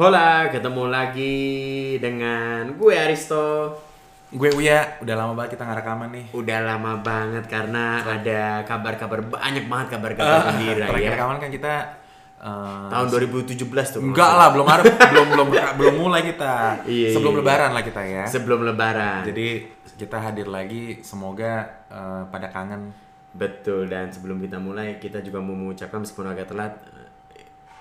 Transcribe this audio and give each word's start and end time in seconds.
Hola, 0.00 0.48
ketemu 0.48 0.88
lagi 0.88 1.36
dengan 2.00 2.80
gue 2.80 2.94
Aristo. 2.96 3.76
Gue 4.32 4.48
Uya, 4.56 4.96
udah 5.04 5.20
lama 5.20 5.36
banget 5.36 5.60
kita 5.60 5.68
nggak 5.68 5.84
rekaman 5.84 6.08
nih. 6.16 6.26
Udah 6.32 6.58
lama 6.64 7.04
banget 7.04 7.44
karena 7.44 8.00
ada 8.00 8.64
kabar-kabar 8.64 9.20
banyak 9.20 9.68
banget 9.68 10.00
kabar-kabar 10.00 10.56
gembira 10.56 10.88
Terakhir 10.88 11.04
ya. 11.04 11.12
rekaman 11.20 11.36
kan 11.44 11.50
kita 11.52 11.72
eh, 12.40 12.88
Tahun 12.88 13.06
2017 13.12 13.60
tuh. 13.68 14.00
Enggak 14.00 14.32
lah, 14.32 14.48
belum 14.56 14.64
ada, 14.64 14.82
belum 15.12 15.26
belum 15.36 15.48
belum 15.76 15.94
mulai 16.00 16.24
kita. 16.24 16.88
Iya, 16.88 17.20
Sebelum 17.20 17.36
iya. 17.36 17.40
Lebaran 17.44 17.70
lah 17.76 17.84
kita 17.84 18.00
ya. 18.00 18.24
Sebelum 18.24 18.64
lebaran. 18.64 19.28
Jadi 19.28 19.68
kita 20.00 20.16
hadir 20.16 20.48
lagi, 20.48 21.04
semoga 21.04 21.84
eh, 21.92 22.24
pada 22.32 22.48
kangen. 22.48 23.09
Betul 23.30 23.86
dan 23.86 24.10
sebelum 24.10 24.38
kita 24.38 24.58
mulai 24.58 24.98
kita 24.98 25.22
juga 25.22 25.38
mau 25.38 25.54
mengucapkan 25.54 26.02
meskipun 26.02 26.26
agak 26.26 26.50
telat 26.50 26.74
eh, 26.92 27.08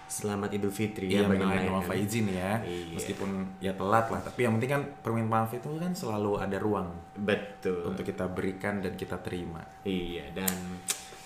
Selamat 0.05 0.49
Idul 0.49 0.73
Fitri 0.73 1.05
Iya, 1.05 1.25
ya 1.25 1.30
bagi 1.30 1.45
mengenai 1.45 1.70
mereka. 1.70 1.85
maaf 1.85 1.89
izin 1.94 2.25
ya. 2.34 2.52
Iya. 2.66 2.98
Meskipun 2.98 3.30
ya 3.62 3.73
telat 3.73 4.09
lah, 4.09 4.22
tapi 4.22 4.39
yang 4.41 4.58
penting 4.58 4.72
kan 4.73 4.81
permintaan 5.05 5.30
maaf 5.30 5.52
itu 5.53 5.70
kan 5.77 5.94
selalu 5.94 6.41
ada 6.41 6.58
ruang 6.58 6.89
Betul. 7.13 7.94
untuk 7.94 8.02
kita 8.02 8.25
berikan 8.25 8.81
dan 8.81 8.98
kita 8.98 9.22
terima. 9.22 9.62
Iya 9.85 10.25
dan 10.34 10.49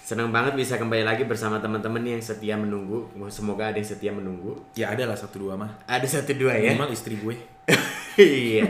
senang 0.03 0.35
banget 0.35 0.59
bisa 0.59 0.75
kembali 0.75 1.07
lagi 1.07 1.23
bersama 1.23 1.63
teman-teman 1.63 2.03
yang 2.03 2.19
setia 2.19 2.59
menunggu. 2.59 3.07
Semoga 3.31 3.71
ada 3.71 3.79
yang 3.79 3.87
setia 3.87 4.11
menunggu. 4.11 4.59
Ya 4.75 4.91
ada 4.91 5.07
lah 5.07 5.15
satu 5.15 5.47
dua 5.47 5.55
mah. 5.55 5.71
Ada 5.87 6.19
satu 6.19 6.35
dua 6.35 6.59
ya. 6.59 6.75
Minimal 6.75 6.91
istri 6.91 7.15
gue. 7.15 7.39
Iya. 8.15 8.63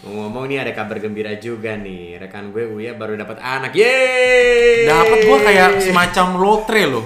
Ngomong 0.00 0.44
nih 0.46 0.58
ada 0.60 0.72
kabar 0.72 0.96
gembira 0.96 1.36
juga 1.36 1.76
nih. 1.76 2.16
Rekan 2.18 2.50
gue 2.50 2.64
Uya 2.66 2.94
baru 2.94 3.14
dapat 3.14 3.36
anak. 3.38 3.72
Yeay. 3.72 4.88
Dapat 4.88 5.18
gue 5.22 5.38
kayak 5.42 5.70
semacam 5.80 6.26
lotre 6.36 6.82
loh. 6.86 7.04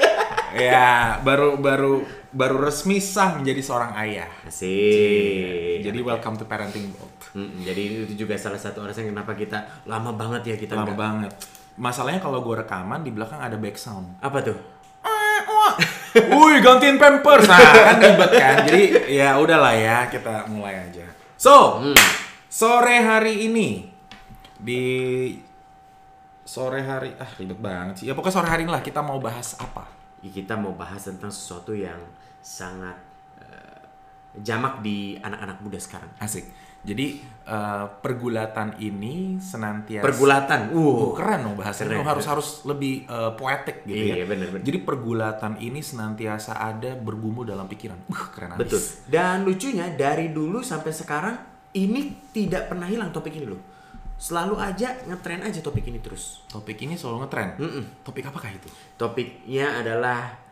ya, 0.54 1.18
baru 1.20 1.58
baru 1.58 2.04
baru 2.30 2.56
resmi 2.60 2.98
sah 2.98 3.34
menjadi 3.34 3.60
seorang 3.60 3.92
ayah. 3.96 4.30
Asik. 4.44 5.82
Jadi 5.82 5.98
welcome 6.00 6.36
to 6.36 6.44
parenting 6.44 6.90
world. 6.92 7.10
Mm, 7.34 7.66
jadi 7.66 7.82
itu 8.06 8.14
juga 8.16 8.38
salah 8.38 8.58
satu 8.58 8.86
alasan 8.86 9.10
kenapa 9.10 9.34
kita 9.34 9.82
lama 9.84 10.14
banget 10.14 10.54
ya 10.54 10.56
kita 10.56 10.74
Lama 10.74 10.86
nggak- 10.86 10.98
banget. 10.98 11.32
Masalahnya 11.74 12.22
kalau 12.22 12.38
gue 12.38 12.54
rekaman 12.54 13.02
di 13.02 13.10
belakang 13.10 13.42
ada 13.42 13.58
back 13.58 13.74
sound. 13.74 14.22
Apa 14.22 14.38
tuh? 14.38 14.54
Wih, 16.38 16.56
gantiin 16.62 16.96
pampers. 16.96 17.46
Nah, 17.46 17.58
kan 17.58 17.98
ribet 17.98 18.30
kan. 18.32 18.56
Jadi 18.66 18.82
ya 19.18 19.34
udahlah 19.36 19.74
ya, 19.74 20.06
kita 20.06 20.46
mulai 20.46 20.78
aja. 20.78 21.06
So, 21.34 21.82
Hmm. 21.82 21.98
sore 22.46 23.02
hari 23.02 23.50
ini 23.50 23.90
di 24.56 24.82
sore 26.44 26.84
hari 26.84 27.10
ah 27.18 27.30
ribet 27.34 27.58
banget 27.58 27.94
sih. 28.02 28.06
Ya 28.06 28.14
pokoknya 28.14 28.34
sore 28.40 28.48
hari 28.48 28.62
ini 28.68 28.72
lah 28.72 28.84
kita 28.84 29.00
mau 29.02 29.18
bahas 29.18 29.56
apa? 29.58 29.84
Ya, 30.22 30.30
kita 30.30 30.54
mau 30.56 30.72
bahas 30.72 31.04
tentang 31.04 31.28
sesuatu 31.28 31.74
yang 31.74 31.98
sangat 32.40 32.96
eh, 33.40 33.80
jamak 34.40 34.80
di 34.80 35.18
anak-anak 35.18 35.58
muda 35.60 35.76
sekarang. 35.80 36.08
Asik. 36.20 36.46
Jadi 36.84 37.06
eh, 37.48 37.86
pergulatan 37.98 38.76
ini 38.78 39.40
senantiasa 39.40 40.04
Pergulatan. 40.04 40.60
Uh. 40.70 40.78
Oh, 40.78 41.12
keren 41.16 41.48
dong 41.48 41.56
bahasanya. 41.56 41.96
Keren, 41.96 42.06
harus 42.06 42.26
harus 42.28 42.48
lebih 42.68 43.08
eh, 43.08 43.32
poetik 43.34 43.88
gitu 43.88 44.04
ya. 44.12 44.20
Iya, 44.20 44.24
bener, 44.28 44.52
bener. 44.52 44.62
Jadi 44.62 44.78
pergulatan 44.84 45.56
ini 45.64 45.80
senantiasa 45.80 46.60
ada 46.60 46.92
bergumul 46.92 47.48
dalam 47.48 47.64
pikiran. 47.64 47.96
Uh, 48.12 48.24
keren 48.30 48.54
abis. 48.54 48.60
Betul. 48.60 48.80
Dan 49.08 49.48
lucunya 49.48 49.88
dari 49.96 50.28
dulu 50.30 50.60
sampai 50.60 50.92
sekarang 50.92 51.36
ini 51.74 52.30
tidak 52.30 52.70
pernah 52.70 52.86
hilang 52.86 53.10
topik 53.10 53.34
ini 53.34 53.48
loh. 53.48 53.62
Selalu 54.14 54.54
aja 54.62 54.94
ngetren 55.10 55.42
aja 55.42 55.58
topik 55.58 55.90
ini 55.90 55.98
terus. 55.98 56.46
Topik 56.46 56.78
ini 56.86 56.94
selalu 56.94 57.26
ngetren. 57.26 57.58
Mm-mm. 57.58 57.84
Topik 58.06 58.30
apakah 58.30 58.46
itu? 58.52 58.70
Topiknya 58.94 59.82
adalah 59.82 60.43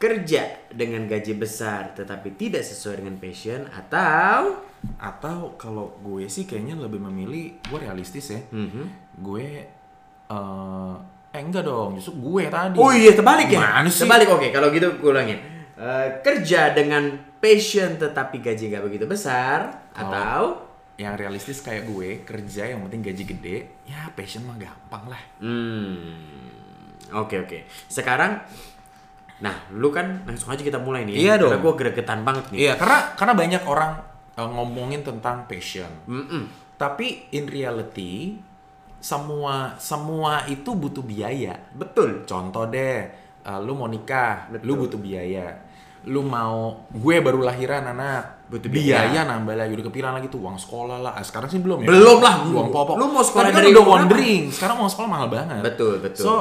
kerja 0.00 0.48
dengan 0.72 1.04
gaji 1.04 1.36
besar 1.36 1.92
tetapi 1.92 2.32
tidak 2.34 2.64
sesuai 2.64 3.04
dengan 3.04 3.20
passion 3.20 3.68
atau 3.68 4.64
Atau 4.96 5.60
kalau 5.60 5.92
gue 6.00 6.24
sih 6.24 6.48
kayaknya 6.48 6.72
lebih 6.72 7.04
memilih 7.04 7.60
gue 7.60 7.78
realistis 7.78 8.32
ya. 8.32 8.40
Mhm. 8.48 9.12
Gue 9.20 9.68
eh 10.24 10.94
eh 11.30 11.36
enggak 11.36 11.68
dong, 11.68 12.00
justru 12.00 12.16
gue 12.16 12.48
tadi. 12.48 12.80
Oh 12.80 12.88
iya 12.88 13.12
terbalik 13.12 13.52
ya? 13.52 13.60
Sih? 13.86 14.08
Terbalik 14.08 14.32
oke 14.32 14.48
kalau 14.48 14.72
gitu 14.72 14.88
gue 14.96 15.10
ulang 15.12 15.28
ya. 15.28 15.36
Eh, 15.76 16.08
kerja 16.20 16.72
dengan 16.72 17.12
passion 17.36 17.96
tetapi 17.96 18.40
gaji 18.40 18.68
gak 18.68 18.84
begitu 18.84 19.04
besar 19.04 19.84
Kalau- 19.92 20.08
atau 20.08 20.42
Yang 20.96 21.14
realistis 21.16 21.58
kayak 21.60 21.84
gue 21.84 22.24
kerja 22.24 22.68
yang 22.68 22.80
penting 22.84 23.00
gaji 23.00 23.24
gede, 23.26 23.56
ya 23.84 24.08
passion 24.12 24.44
mah 24.44 24.56
gampang 24.56 25.08
lah. 25.08 25.22
Hmm. 25.40 26.12
Oke 27.16 27.36
oke. 27.36 27.64
Sekarang 27.84 28.36
Nah, 29.40 29.56
lu 29.72 29.88
kan 29.88 30.24
langsung 30.24 30.52
aja 30.52 30.60
kita 30.60 30.76
mulai 30.76 31.04
nih. 31.04 31.16
Iya 31.16 31.34
Karena 31.36 31.56
dong. 31.56 31.62
gue 31.64 31.74
gregetan 31.76 32.20
banget 32.22 32.44
nih. 32.52 32.58
Iya, 32.60 32.72
karena 32.76 32.98
karena 33.16 33.34
banyak 33.34 33.62
orang 33.64 33.92
eh, 34.36 34.48
ngomongin 34.48 35.00
tentang 35.00 35.44
passion. 35.44 35.88
Mm-mm. 36.04 36.44
Tapi 36.76 37.28
in 37.32 37.44
reality 37.44 38.36
semua 39.00 39.74
semua 39.76 40.44
itu 40.46 40.76
butuh 40.76 41.00
biaya. 41.00 41.56
Betul. 41.72 42.28
Contoh 42.28 42.68
deh, 42.68 43.00
eh, 43.40 43.58
lu 43.64 43.72
mau 43.72 43.88
nikah, 43.88 44.52
Betul. 44.52 44.64
lu 44.64 44.72
butuh 44.78 45.00
biaya. 45.00 45.48
Lu 46.00 46.24
mau, 46.24 46.88
gue 46.88 47.20
baru 47.20 47.44
lahiran 47.44 47.84
anak, 47.84 48.48
Butuh 48.48 48.72
biaya, 48.72 49.04
biaya. 49.12 49.20
nambah 49.28 49.52
lagi 49.52 49.76
udah 49.76 49.84
kepikiran 49.84 50.16
lagi 50.16 50.32
tuh 50.32 50.40
uang 50.40 50.56
sekolah 50.56 50.96
lah. 50.96 51.12
Ah, 51.12 51.20
sekarang 51.20 51.48
sih 51.48 51.60
belum 51.60 51.84
ya. 51.84 51.92
Belum 51.92 52.18
lah. 52.20 52.40
uang 52.48 52.72
pokok. 52.72 52.96
Lu 52.96 53.12
mau 53.12 53.20
sekolah 53.20 53.52
kan 53.52 53.60
udah 53.62 53.84
wondering. 53.84 54.48
Sekarang 54.48 54.80
uang 54.80 54.88
sekolah 54.88 55.08
mahal 55.08 55.28
banget. 55.28 55.60
Betul, 55.60 56.00
betul. 56.00 56.24
So 56.24 56.34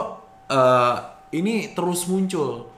eh, 0.47 0.95
ini 1.35 1.75
terus 1.75 2.07
muncul. 2.07 2.69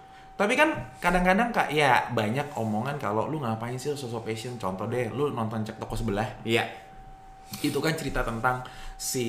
Tapi 0.41 0.57
kan 0.57 0.69
kadang-kadang 0.97 1.53
kak 1.53 1.69
ya 1.69 2.09
banyak 2.09 2.50
omongan 2.52 2.97
kalau 2.97 3.29
lu 3.29 3.38
ngapain 3.38 3.78
sih 3.78 3.94
sosok 3.94 4.25
passion. 4.25 4.57
Contoh 4.57 4.85
deh, 4.85 5.06
lu 5.07 5.29
nonton 5.29 5.62
cek 5.62 5.78
toko 5.78 5.94
sebelah 5.94 6.25
Iya. 6.41 6.66
itu 7.62 7.78
kan 7.78 7.94
cerita 7.94 8.24
tentang 8.24 8.63
si 8.96 9.25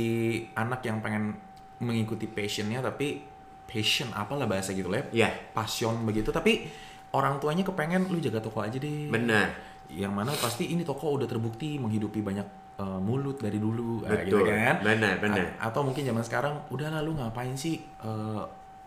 anak 0.54 0.80
yang 0.80 1.02
pengen 1.02 1.34
mengikuti 1.78 2.24
passionnya 2.24 2.78
tapi 2.78 3.18
passion 3.64 4.08
apalah 4.12 4.46
bahasa 4.46 4.70
gitu 4.70 4.86
lah 4.86 5.02
Iya. 5.10 5.26
passion 5.50 6.06
begitu 6.06 6.30
tapi 6.30 6.70
orang 7.10 7.36
tuanya 7.36 7.60
kepengen 7.60 8.06
lu 8.06 8.16
jaga 8.16 8.38
toko 8.38 8.62
aja 8.62 8.78
deh 8.78 9.10
Benar. 9.10 9.50
yang 9.90 10.14
mana 10.14 10.30
pasti 10.32 10.70
ini 10.70 10.80
toko 10.80 11.12
udah 11.12 11.26
terbukti 11.26 11.76
menghidupi 11.76 12.22
banyak 12.22 12.46
eh, 12.78 13.00
mulut 13.02 13.36
dari 13.36 13.58
dulu 13.58 14.06
Ah, 14.06 14.14
Betul. 14.14 14.46
kan 14.46 14.78
Benar, 14.80 15.18
benar. 15.18 15.42
A- 15.58 15.68
atau 15.68 15.82
mungkin 15.82 16.06
zaman 16.06 16.22
sekarang 16.22 16.54
udah 16.70 16.88
lah 16.88 17.02
lu 17.02 17.18
ngapain 17.18 17.52
sih 17.52 17.82
eh, 17.82 18.42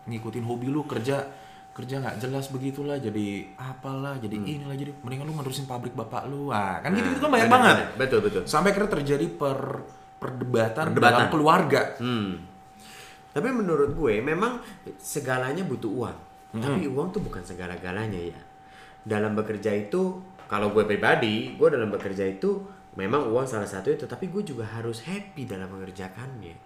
ngikutin 0.08 0.42
hobi 0.42 0.72
lu 0.72 0.88
kerja 0.88 1.28
kerja 1.76 2.00
nggak 2.00 2.24
jelas 2.24 2.48
begitulah 2.48 2.96
jadi 2.96 3.52
apalah 3.60 4.16
jadi 4.16 4.32
inilah 4.32 4.72
jadi 4.72 4.96
mendingan 5.04 5.28
lu 5.28 5.36
ngerusin 5.36 5.68
pabrik 5.68 5.92
bapak 5.92 6.24
lu 6.24 6.48
ah 6.48 6.80
kan 6.80 6.96
gitu 6.96 7.12
gitu 7.12 7.28
kan 7.28 7.36
banyak 7.36 7.52
Benar, 7.52 7.60
banget. 7.60 7.76
Betul, 8.00 8.20
betul. 8.24 8.42
sampai 8.48 8.72
akhirnya 8.72 8.96
terjadi 8.96 9.26
per 9.36 9.84
perdebatan, 10.16 10.84
Perdebatan. 10.92 11.12
dalam 11.12 11.26
keluarga. 11.28 11.82
Hmm. 12.00 12.40
Tapi 13.36 13.48
menurut 13.52 13.92
gue 13.92 14.24
memang 14.24 14.58
segalanya 14.96 15.62
butuh 15.62 15.92
uang. 15.92 16.18
Hmm. 16.56 16.62
Tapi 16.64 16.88
uang 16.88 17.12
tuh 17.12 17.20
bukan 17.20 17.44
segala-galanya 17.44 18.20
ya. 18.32 18.40
Dalam 19.06 19.36
bekerja 19.36 19.70
itu, 19.76 20.18
kalau 20.48 20.72
gue 20.72 20.82
pribadi, 20.88 21.54
gue 21.54 21.68
dalam 21.68 21.92
bekerja 21.92 22.26
itu 22.26 22.64
memang 22.96 23.28
uang 23.28 23.46
salah 23.46 23.68
satu 23.68 23.92
itu. 23.92 24.08
Tapi 24.08 24.32
gue 24.32 24.42
juga 24.42 24.64
harus 24.66 25.04
happy 25.04 25.44
dalam 25.44 25.68
mengerjakannya. 25.68 26.65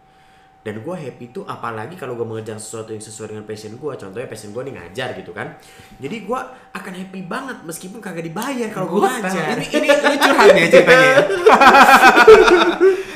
Dan 0.60 0.84
gue 0.84 0.92
happy 0.92 1.32
itu 1.32 1.40
apalagi 1.48 1.96
kalau 1.96 2.12
gue 2.20 2.26
mengerjakan 2.28 2.60
sesuatu 2.60 2.92
yang 2.92 3.00
sesuai 3.00 3.32
dengan 3.32 3.44
passion 3.48 3.80
gue. 3.80 3.92
Contohnya 3.96 4.28
passion 4.28 4.52
gue 4.52 4.62
nih 4.68 4.74
ngajar 4.76 5.08
gitu 5.16 5.32
kan. 5.32 5.56
Jadi 5.96 6.16
gue 6.28 6.40
akan 6.76 6.92
happy 7.00 7.20
banget 7.24 7.64
meskipun 7.64 7.98
kagak 8.04 8.28
dibayar 8.28 8.68
kalau 8.68 8.92
gue 8.92 9.00
ngajar. 9.00 9.56
Ini 9.56 9.66
ini 9.72 9.88
ini 9.88 10.16
curhat 10.20 10.48
ya 10.52 10.66
ceritanya. 10.68 11.08
ya. 11.08 11.22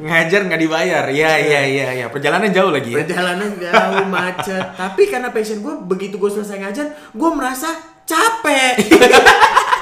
Ngajar 0.00 0.40
nggak 0.48 0.60
dibayar. 0.60 1.04
Ya 1.12 1.36
ya 1.40 1.60
ya 1.64 1.88
ya. 1.92 2.06
Perjalanan 2.12 2.52
jauh 2.52 2.72
lagi 2.72 2.92
ya. 2.92 3.04
Perjalanan 3.04 3.48
jauh 3.56 4.04
macet. 4.08 4.64
Tapi 4.80 5.02
karena 5.08 5.32
passion 5.32 5.64
gue 5.64 5.74
begitu 5.88 6.20
gue 6.20 6.30
selesai 6.32 6.60
ngajar, 6.60 6.86
gue 7.16 7.30
merasa 7.32 7.68
capek. 8.04 8.76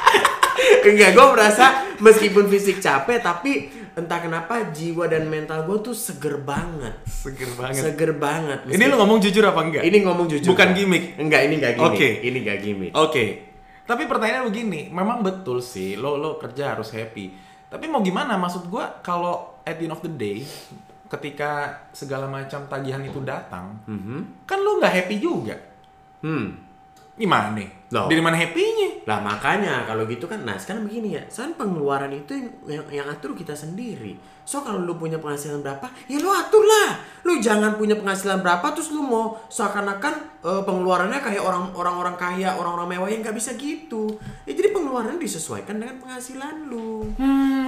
Enggak, 0.85 1.11
gue 1.13 1.27
merasa 1.29 1.65
meskipun 1.99 2.47
fisik 2.47 2.79
capek, 2.79 3.19
tapi 3.19 3.53
entah 3.95 4.19
kenapa 4.19 4.71
jiwa 4.71 5.11
dan 5.11 5.27
mental 5.27 5.67
gue 5.67 5.79
tuh 5.83 5.93
seger 5.93 6.39
banget. 6.39 6.95
Seger 7.05 7.51
banget. 7.55 7.83
Seger 7.83 8.13
banget. 8.15 8.59
Ini 8.67 8.85
lu 8.87 8.95
ngomong 8.97 9.19
jujur 9.19 9.43
apa 9.43 9.61
enggak? 9.61 9.83
ini 9.83 9.99
ngomong 10.03 10.27
jujur. 10.27 10.49
Bukan 10.49 10.69
gimmick. 10.73 11.19
Enggak, 11.19 11.51
ini 11.51 11.55
enggak 11.59 11.75
gimmick. 11.75 11.95
Oke. 11.95 12.09
Ini 12.23 12.37
enggak 12.39 12.59
gimmick. 12.63 12.93
Oke. 12.95 13.25
Tapi 13.83 14.03
pertanyaan 14.05 14.45
begini, 14.47 14.93
memang 14.93 15.25
betul 15.25 15.65
sih 15.65 15.97
lo 15.97 16.21
lo 16.21 16.37
kerja 16.37 16.77
harus 16.77 16.93
happy. 16.93 17.33
Tapi 17.69 17.85
mau 17.89 18.05
gimana? 18.05 18.37
Maksud 18.37 18.69
gua 18.69 19.01
kalau 19.01 19.59
at 19.65 19.77
the 19.77 19.89
end 19.89 19.97
of 19.97 20.05
the 20.05 20.13
day 20.13 20.45
ketika 21.09 21.85
segala 21.91 22.29
macam 22.29 22.69
tagihan 22.69 23.01
itu 23.01 23.17
datang, 23.25 23.81
Mhm. 23.89 24.45
kan 24.45 24.61
lo 24.61 24.77
nggak 24.77 24.93
happy 24.93 25.17
juga. 25.17 25.57
Hmm. 26.21 26.68
Gimana? 27.19 27.61
Loh. 27.89 28.05
Dari 28.05 28.21
mana 28.21 28.37
happy-nya? 28.37 29.09
Lah 29.09 29.25
makanya 29.25 29.89
kalau 29.89 30.05
gitu 30.05 30.29
kan, 30.29 30.45
nah 30.45 30.61
sekarang 30.61 30.85
begini 30.85 31.17
ya, 31.17 31.25
sekarang 31.25 31.57
pengeluaran 31.57 32.13
itu 32.13 32.37
yang, 32.37 32.49
yang, 32.69 32.85
yang 32.93 33.07
atur 33.09 33.33
kita 33.33 33.57
sendiri. 33.57 34.13
So 34.45 34.61
kalau 34.61 34.85
lu 34.85 35.01
punya 35.01 35.17
penghasilan 35.17 35.65
berapa, 35.65 35.89
ya 36.05 36.21
lu 36.21 36.29
atur 36.29 36.65
lah. 36.69 37.01
Lu 37.25 37.41
jangan 37.41 37.81
punya 37.81 37.97
penghasilan 37.97 38.45
berapa 38.45 38.65
terus 38.77 38.93
lu 38.93 39.01
mau 39.01 39.41
seakan-akan 39.49 40.15
eh, 40.45 40.63
pengeluarannya 40.69 41.21
kayak 41.21 41.41
orang 41.41 41.73
orang-orang 41.73 42.17
kaya, 42.21 42.61
orang-orang 42.61 42.97
mewah 42.97 43.09
yang 43.09 43.25
nggak 43.25 43.37
bisa 43.37 43.57
gitu. 43.57 44.21
Ya 44.45 44.53
jadi 44.53 44.69
pengeluarannya 44.73 45.21
disesuaikan 45.21 45.81
dengan 45.81 45.97
penghasilan 46.01 46.69
lu. 46.69 47.09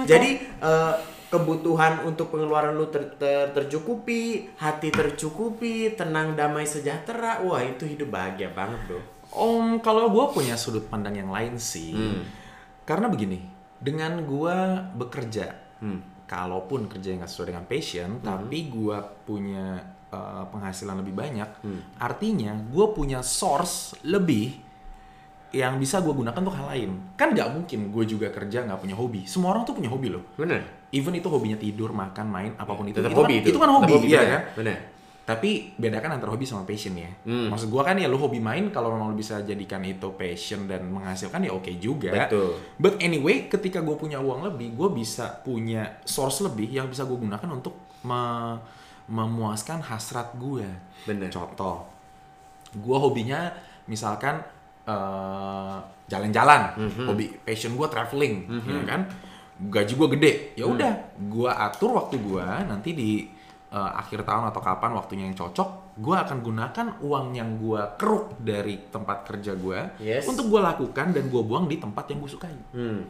Jadi 0.05 0.29
eh, 0.61 0.93
kebutuhan 1.33 2.05
untuk 2.05 2.29
pengeluaran 2.29 2.77
lu 2.77 2.93
ter- 2.93 3.17
ter- 3.17 3.49
tercukupi, 3.57 4.53
hati 4.61 4.93
tercukupi, 4.93 5.97
tenang, 5.97 6.37
damai, 6.37 6.69
sejahtera. 6.69 7.41
Wah 7.41 7.65
itu 7.65 7.89
hidup 7.89 8.13
bahagia 8.13 8.53
banget 8.53 8.77
bro. 8.85 9.01
Om, 9.31 9.79
kalau 9.79 10.11
gue 10.11 10.25
punya 10.31 10.55
sudut 10.55 10.85
pandang 10.85 11.15
yang 11.15 11.31
lain 11.31 11.55
sih. 11.55 11.95
Hmm. 11.95 12.21
Karena 12.83 13.07
begini, 13.07 13.39
dengan 13.77 14.19
gue 14.21 14.55
bekerja, 14.93 15.55
Hmm. 15.79 16.03
kalaupun 16.27 16.85
kerja 16.85 17.11
yang 17.11 17.19
nggak 17.19 17.31
sesuai 17.31 17.49
dengan 17.49 17.65
passion, 17.65 18.09
tapi 18.19 18.67
gue 18.67 18.97
punya 19.23 19.79
uh, 20.11 20.43
penghasilan 20.47 20.99
lebih 20.99 21.15
banyak, 21.15 21.49
Hmm. 21.63 21.79
artinya 21.97 22.51
gue 22.53 22.85
punya 22.91 23.23
source 23.23 23.95
lebih 24.03 24.59
yang 25.51 25.75
bisa 25.75 25.99
gue 25.99 26.11
gunakan 26.11 26.35
untuk 26.37 26.55
hal 26.55 26.67
lain. 26.69 27.15
Kan 27.15 27.31
nggak 27.31 27.49
mungkin 27.51 27.91
gue 27.91 28.03
juga 28.05 28.27
kerja 28.29 28.63
nggak 28.63 28.79
punya 28.79 28.95
hobi. 28.95 29.23
Semua 29.23 29.51
orang 29.51 29.63
tuh 29.63 29.75
punya 29.75 29.87
hobi 29.87 30.07
loh. 30.07 30.23
Bener. 30.35 30.63
Even 30.91 31.11
itu 31.11 31.27
hobinya 31.27 31.55
tidur, 31.55 31.91
makan, 31.91 32.27
main, 32.27 32.51
apa 32.55 32.71
pun 32.71 32.87
itu. 32.87 32.99
Tetap 32.99 33.11
itu 33.11 33.19
hobi 33.19 33.33
kan, 33.33 33.41
itu. 33.43 33.47
itu 33.51 33.59
kan 33.59 33.69
Tetap 33.69 33.79
hobi, 33.79 34.07
iya 34.07 34.19
bener. 34.19 34.27
kan? 34.31 34.41
Bener. 34.59 34.77
Tapi 35.31 35.49
bedakan 35.79 36.19
antara 36.19 36.27
hobi 36.27 36.43
sama 36.43 36.67
passion 36.67 36.91
ya. 36.93 37.07
Hmm. 37.23 37.47
Maksud 37.47 37.71
gua 37.71 37.87
kan 37.87 37.95
ya 37.95 38.11
lu 38.11 38.19
hobi 38.19 38.37
main 38.37 38.67
kalau 38.67 38.91
memang 38.91 39.11
lu 39.11 39.17
bisa 39.17 39.39
jadikan 39.41 39.79
itu 39.81 40.11
passion 40.11 40.67
dan 40.67 40.83
menghasilkan 40.85 41.39
ya 41.39 41.55
oke 41.55 41.71
juga. 41.79 42.11
Betul. 42.11 42.59
But 42.75 42.99
anyway, 42.99 43.47
ketika 43.47 43.79
gue 43.79 43.95
punya 43.95 44.19
uang 44.19 44.43
lebih, 44.43 44.75
gue 44.75 44.89
bisa 44.91 45.31
punya 45.39 46.03
source 46.03 46.43
lebih 46.43 46.67
yang 46.67 46.91
bisa 46.91 47.07
gue 47.07 47.15
gunakan 47.15 47.47
untuk 47.49 47.79
me- 48.03 48.59
memuaskan 49.07 49.79
hasrat 49.81 50.35
gue. 50.35 50.67
Bener. 51.03 51.31
Contoh, 51.31 51.87
gue 52.73 52.97
hobinya 52.97 53.55
misalkan 53.85 54.43
eh, 54.81 55.77
jalan-jalan, 56.09 56.73
Mhm. 56.73 57.05
hobi 57.05 57.29
passion 57.45 57.77
gue 57.77 57.85
traveling, 57.85 58.49
ya 58.65 58.81
kan? 58.83 59.05
Gaji 59.61 59.93
gue 59.93 60.07
gede, 60.17 60.33
ya 60.57 60.65
Hmm. 60.65 60.73
udah, 60.73 60.91
gue 61.21 61.45
atur 61.47 61.93
waktu 61.93 62.17
gue 62.17 62.41
nanti 62.65 62.97
di 62.97 63.29
eh, 63.71 63.91
akhir 63.95 64.27
tahun 64.27 64.51
atau 64.51 64.59
kapan 64.59 64.91
waktunya 64.93 65.23
yang 65.25 65.33
cocok, 65.33 65.95
gue 65.95 66.15
akan 66.15 66.37
gunakan 66.39 66.87
uang 66.99 67.27
yang 67.31 67.55
gue 67.55 67.81
keruk 67.95 68.35
dari 68.37 68.75
tempat 68.87 69.23
kerja 69.23 69.55
gue 69.55 69.79
Yes. 69.97 70.27
untuk 70.27 70.47
gue 70.47 70.59
lakukan 70.59 71.15
dan 71.15 71.23
gue 71.25 71.41
buang 71.41 71.65
di 71.65 71.79
tempat 71.79 72.05
yang 72.11 72.19
gue 72.19 72.31
sukai. 72.31 72.55
Hmm. 72.75 73.07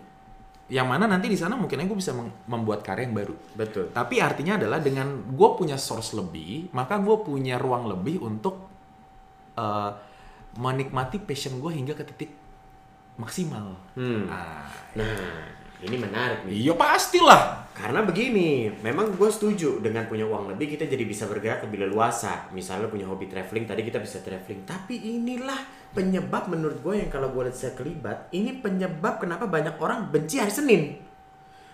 Yang 0.72 0.88
mana 0.88 1.04
nanti 1.04 1.28
di 1.28 1.36
sana 1.36 1.60
mungkin 1.60 1.84
gue 1.84 1.98
bisa 1.98 2.16
membuat 2.48 2.80
karya 2.80 3.04
yang 3.04 3.18
baru. 3.18 3.36
Betul. 3.58 3.92
Tapi 3.92 4.24
artinya 4.24 4.56
adalah 4.56 4.80
dengan 4.80 5.28
gue 5.28 5.50
punya 5.58 5.75
source 5.75 6.16
lebih, 6.16 6.72
maka 6.72 6.96
gue 6.96 7.18
punya 7.19 7.60
ruang 7.60 7.92
lebih 7.92 8.22
untuk 8.22 8.69
eh, 9.58 9.92
menikmati 10.56 11.19
passion 11.19 11.60
gue 11.60 11.72
hingga 11.72 11.92
ke 11.92 12.04
titik 12.08 12.31
maksimal. 13.18 13.75
Hmm. 14.00 14.25
Ah, 14.31 14.68
Nah, 14.96 15.60
ini 15.81 15.95
menarik 15.98 16.45
nih. 16.45 16.54
iya 16.54 16.74
pastilah. 16.78 17.62
Karena 17.72 18.06
begini, 18.06 18.69
memang 18.86 19.18
gue 19.18 19.30
setuju 19.33 19.81
dengan 19.81 20.06
punya 20.06 20.30
uang 20.30 20.54
lebih 20.54 20.78
kita 20.78 20.86
jadi 20.86 21.01
bisa 21.01 21.25
bergerak 21.25 21.66
lebih 21.66 21.89
leluasa. 21.89 22.45
Misalnya 22.54 22.86
punya 22.86 23.10
hobi 23.10 23.25
traveling, 23.25 23.66
tadi 23.66 23.81
kita 23.81 23.98
bisa 23.98 24.22
traveling. 24.22 24.62
Tapi 24.69 25.01
inilah 25.18 25.57
penyebab 25.89 26.45
menurut 26.45 26.78
gue 26.86 27.01
yang 27.01 27.10
kalau 27.10 27.33
gue 27.33 27.50
lihat 27.50 27.57
saya 27.57 27.74
kelibat, 27.74 28.30
ini 28.36 28.62
penyebab 28.62 29.18
kenapa 29.18 29.50
banyak 29.50 29.81
orang 29.81 30.13
benci 30.13 30.38
hari 30.38 30.54
Senin. 30.54 31.11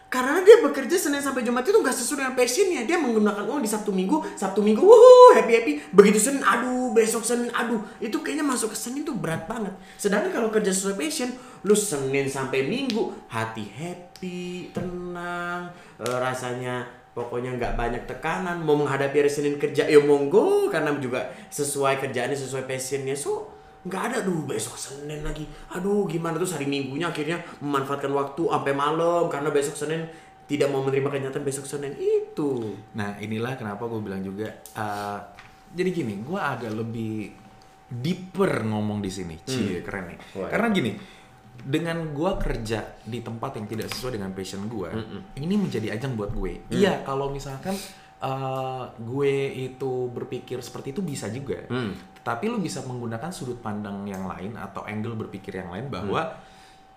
Karena 0.07 0.39
dia 0.39 0.63
bekerja 0.63 0.95
Senin 0.95 1.19
sampai 1.19 1.44
Jumat 1.44 1.68
itu 1.68 1.75
nggak 1.75 1.92
sesuai 1.92 2.24
dengan 2.24 2.36
passionnya. 2.39 2.88
Dia 2.88 2.95
menggunakan 2.95 3.44
uang 3.44 3.59
di 3.59 3.68
Sabtu 3.68 3.92
Minggu, 3.92 4.24
Sabtu 4.39 4.63
Minggu, 4.63 4.80
wuhu, 4.80 5.36
happy 5.36 5.51
happy. 5.51 5.74
Begitu 5.92 6.15
Senin, 6.15 6.39
aduh, 6.48 6.95
besok 6.95 7.27
Senin, 7.27 7.51
aduh. 7.51 7.83
Itu 8.00 8.24
kayaknya 8.24 8.48
masuk 8.48 8.71
ke 8.71 8.77
Senin 8.80 9.04
tuh 9.04 9.19
berat 9.19 9.44
banget. 9.51 9.75
Sedangkan 10.00 10.31
kalau 10.31 10.48
kerja 10.48 10.71
sesuai 10.71 10.95
passion, 10.95 11.36
lu 11.68 11.75
Senin 11.75 12.31
sampai 12.31 12.63
Minggu, 12.63 13.12
hati 13.27 13.68
happy, 13.68 14.71
tenang, 14.71 15.75
eh, 16.00 16.18
rasanya 16.24 16.88
pokoknya 17.12 17.60
nggak 17.60 17.75
banyak 17.75 18.03
tekanan. 18.07 18.63
Mau 18.63 18.80
menghadapi 18.80 19.27
hari 19.27 19.31
Senin 19.31 19.60
kerja, 19.60 19.92
ya 19.92 20.00
monggo. 20.00 20.71
Karena 20.71 20.95
juga 21.03 21.36
sesuai 21.51 22.00
kerjaannya, 22.00 22.39
sesuai 22.39 22.63
passionnya. 22.63 23.12
So, 23.12 23.56
nggak 23.88 24.04
ada 24.13 24.18
duh 24.22 24.44
besok 24.44 24.75
Senin 24.75 25.24
lagi 25.24 25.48
aduh 25.72 26.04
gimana 26.06 26.36
terus 26.38 26.54
hari 26.54 26.68
Minggunya 26.68 27.10
akhirnya 27.10 27.39
memanfaatkan 27.63 28.12
waktu 28.12 28.44
sampai 28.45 28.74
malam 28.75 29.31
karena 29.31 29.50
besok 29.50 29.80
Senin 29.80 30.06
tidak 30.48 30.72
mau 30.72 30.80
menerima 30.84 31.12
kenyataan 31.12 31.44
besok 31.44 31.68
Senin 31.68 31.92
itu 32.00 32.72
Nah 32.95 33.19
inilah 33.19 33.60
kenapa 33.60 33.84
gue 33.86 34.00
bilang 34.00 34.24
juga. 34.24 34.48
eh, 34.63 35.19
jadi 35.68 35.89
gini, 35.92 36.24
gue 36.24 36.39
agak 36.39 36.72
lebih 36.72 37.36
deeper 37.92 38.63
ngomong 38.63 39.04
di 39.04 39.12
sini. 39.12 39.36
Cie, 39.44 39.84
keren 39.84 40.16
nih. 40.16 40.18
Wah. 40.39 40.48
Karena 40.48 40.72
gini, 40.72 40.92
dengan 41.60 42.16
gue 42.16 42.31
kerja 42.39 42.95
di 43.04 43.19
tempat 43.19 43.60
yang 43.60 43.68
tidak 43.68 43.92
sesuai 43.92 44.16
dengan 44.16 44.31
passion 44.31 44.63
gue, 44.72 44.89
ini 45.36 45.56
menjadi 45.60 45.92
ajang 46.00 46.16
buat 46.16 46.31
gue. 46.31 46.72
Iya, 46.72 47.04
kalau 47.04 47.28
misalkan 47.36 47.75
eh, 48.24 48.84
gue 48.95 49.34
itu 49.68 49.92
berpikir 50.07 50.63
seperti 50.63 50.95
itu 50.95 51.04
bisa 51.04 51.28
juga. 51.28 51.68
Hmm. 51.68 51.92
Tapi 52.27 52.51
lu 52.51 52.59
bisa 52.59 52.83
menggunakan 52.83 53.31
sudut 53.31 53.63
pandang 53.63 54.03
yang 54.03 54.27
lain 54.27 54.59
atau 54.59 54.83
angle 54.83 55.15
berpikir 55.15 55.56
yang 55.56 55.71
lain 55.71 55.88
bahwa 55.88 56.35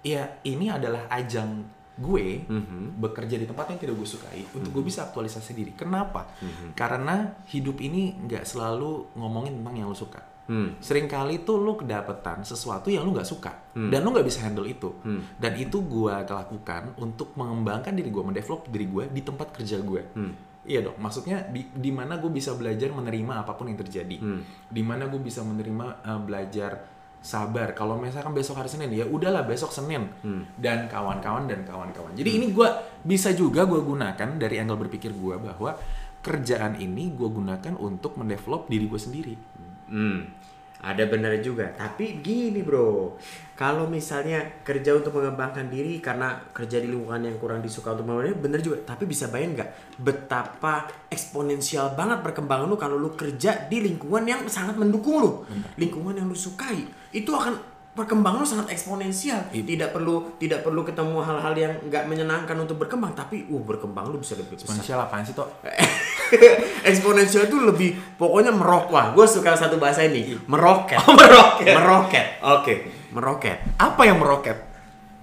ya 0.02 0.42
ini 0.42 0.66
adalah 0.66 1.06
ajang 1.06 1.62
gue 2.00 2.48
Mhm. 2.48 2.96
bekerja 2.98 3.36
di 3.36 3.46
tempat 3.46 3.70
yang 3.70 3.78
tidak 3.78 3.94
gue 3.94 4.08
sukai 4.08 4.42
untuk 4.56 4.74
gue 4.74 4.84
bisa 4.90 5.06
aktualisasi 5.06 5.52
diri. 5.54 5.72
Kenapa? 5.76 6.26
Mhm. 6.42 6.74
Karena 6.74 7.30
hidup 7.46 7.78
ini 7.78 8.18
nggak 8.26 8.42
selalu 8.42 9.14
ngomongin 9.14 9.62
tentang 9.62 9.76
yang 9.78 9.86
lu 9.86 9.94
suka. 9.94 10.18
Hmm. 10.50 10.74
Seringkali 10.82 11.46
tuh 11.46 11.62
lu 11.62 11.78
kedapetan 11.78 12.42
sesuatu 12.42 12.90
yang 12.90 13.06
lu 13.06 13.14
nggak 13.14 13.28
suka 13.28 13.54
dan 13.70 14.02
lu 14.02 14.10
nggak 14.10 14.26
bisa 14.26 14.42
handle 14.42 14.66
itu. 14.66 14.90
Hmm. 15.06 15.22
Dan 15.38 15.54
itu 15.54 15.78
gue 15.78 16.10
lakukan 16.10 16.90
untuk 16.98 17.38
mengembangkan 17.38 17.94
diri 17.94 18.10
gue, 18.10 18.18
mendevelop 18.18 18.66
diri 18.66 18.90
gue 18.90 19.06
di 19.14 19.22
tempat 19.22 19.54
kerja 19.54 19.78
gue. 19.78 20.02
Hmm. 20.10 20.34
Iya 20.70 20.86
dong, 20.86 21.02
maksudnya 21.02 21.50
di, 21.50 21.66
di 21.74 21.90
mana 21.90 22.22
gue 22.22 22.30
bisa 22.30 22.54
belajar 22.54 22.94
menerima 22.94 23.42
apa 23.42 23.58
pun 23.58 23.66
yang 23.66 23.74
terjadi. 23.74 24.22
Hmm. 24.22 24.46
Di 24.70 24.82
mana 24.86 25.10
gue 25.10 25.18
bisa 25.18 25.42
menerima 25.42 25.86
eh, 26.06 26.20
belajar 26.22 26.72
sabar. 27.20 27.74
Kalau 27.74 27.98
misalkan 27.98 28.30
besok 28.32 28.62
hari 28.62 28.70
Senin 28.70 28.94
ya 28.94 29.04
udahlah 29.04 29.42
besok 29.42 29.74
Senin 29.74 30.06
Hmm. 30.22 30.46
dan 30.56 30.86
kawan-kawan 30.86 31.50
dan 31.50 31.66
kawan-kawan. 31.66 32.14
Jadi 32.14 32.30
ini 32.38 32.46
gue 32.54 32.68
bisa 33.02 33.34
juga 33.34 33.66
gue 33.66 33.82
gunakan 33.82 34.38
dari 34.38 34.56
angle 34.62 34.78
berpikir 34.86 35.10
gue 35.10 35.36
bahwa 35.36 35.74
kerjaan 36.20 36.78
ini 36.78 37.10
gue 37.12 37.28
gunakan 37.28 37.74
untuk 37.76 38.14
mendevelop 38.14 38.70
diri 38.70 38.86
gue 38.86 39.00
sendiri. 39.00 39.34
Hmm, 39.90 40.22
ada 40.80 41.04
benar 41.04 41.36
juga. 41.44 41.68
Tapi 41.76 42.24
gini 42.24 42.64
bro, 42.64 43.20
kalau 43.52 43.84
misalnya 43.84 44.64
kerja 44.64 44.96
untuk 44.96 45.20
mengembangkan 45.20 45.68
diri 45.68 46.00
karena 46.00 46.40
kerja 46.50 46.80
di 46.80 46.88
lingkungan 46.88 47.28
yang 47.28 47.36
kurang 47.36 47.60
disuka 47.60 47.92
untuk 47.92 48.08
mengembangkan 48.08 48.32
diri, 48.32 48.40
bener 48.40 48.60
juga. 48.64 48.76
Tapi 48.88 49.04
bisa 49.04 49.28
bayangin 49.28 49.60
nggak 49.60 49.70
betapa 50.00 50.88
eksponensial 51.12 51.92
banget 51.92 52.24
perkembangan 52.24 52.64
lu 52.64 52.80
kalau 52.80 52.96
lu 52.96 53.12
kerja 53.12 53.68
di 53.68 53.84
lingkungan 53.84 54.24
yang 54.24 54.40
sangat 54.48 54.80
mendukung 54.80 55.20
lu, 55.20 55.30
lingkungan 55.76 56.16
yang 56.16 56.26
lu 56.26 56.36
sukai, 56.36 56.88
itu 57.12 57.30
akan 57.30 57.69
perkembangan 57.90 58.42
sangat 58.42 58.70
eksponensial. 58.70 59.50
Tidak 59.50 59.90
perlu 59.90 60.34
tidak 60.36 60.62
perlu 60.62 60.82
ketemu 60.82 61.20
hal-hal 61.20 61.54
yang 61.54 61.72
nggak 61.84 62.04
menyenangkan 62.06 62.56
untuk 62.56 62.78
berkembang, 62.78 63.12
tapi 63.12 63.46
uh 63.46 63.60
berkembang 63.60 64.08
lu 64.08 64.18
bisa 64.18 64.34
lebih 64.34 64.54
besar 64.54 64.70
Eksponensial 64.78 64.98
apaan 65.00 65.22
sih 65.22 65.34
toh? 65.34 65.48
eksponensial 66.82 67.46
itu 67.46 67.56
lebih 67.58 67.90
pokoknya 68.14 68.50
merok 68.50 68.90
wah 68.90 69.10
gue 69.10 69.26
suka 69.26 69.54
satu 69.54 69.76
bahasa 69.76 70.06
ini 70.06 70.38
meroket 70.46 71.02
Oh, 71.02 71.14
meroket. 71.14 71.74
meroket 71.74 72.26
oke 72.40 72.74
meroket 73.10 73.58
Apa 73.76 74.02
yang 74.06 74.18
meroket? 74.18 74.56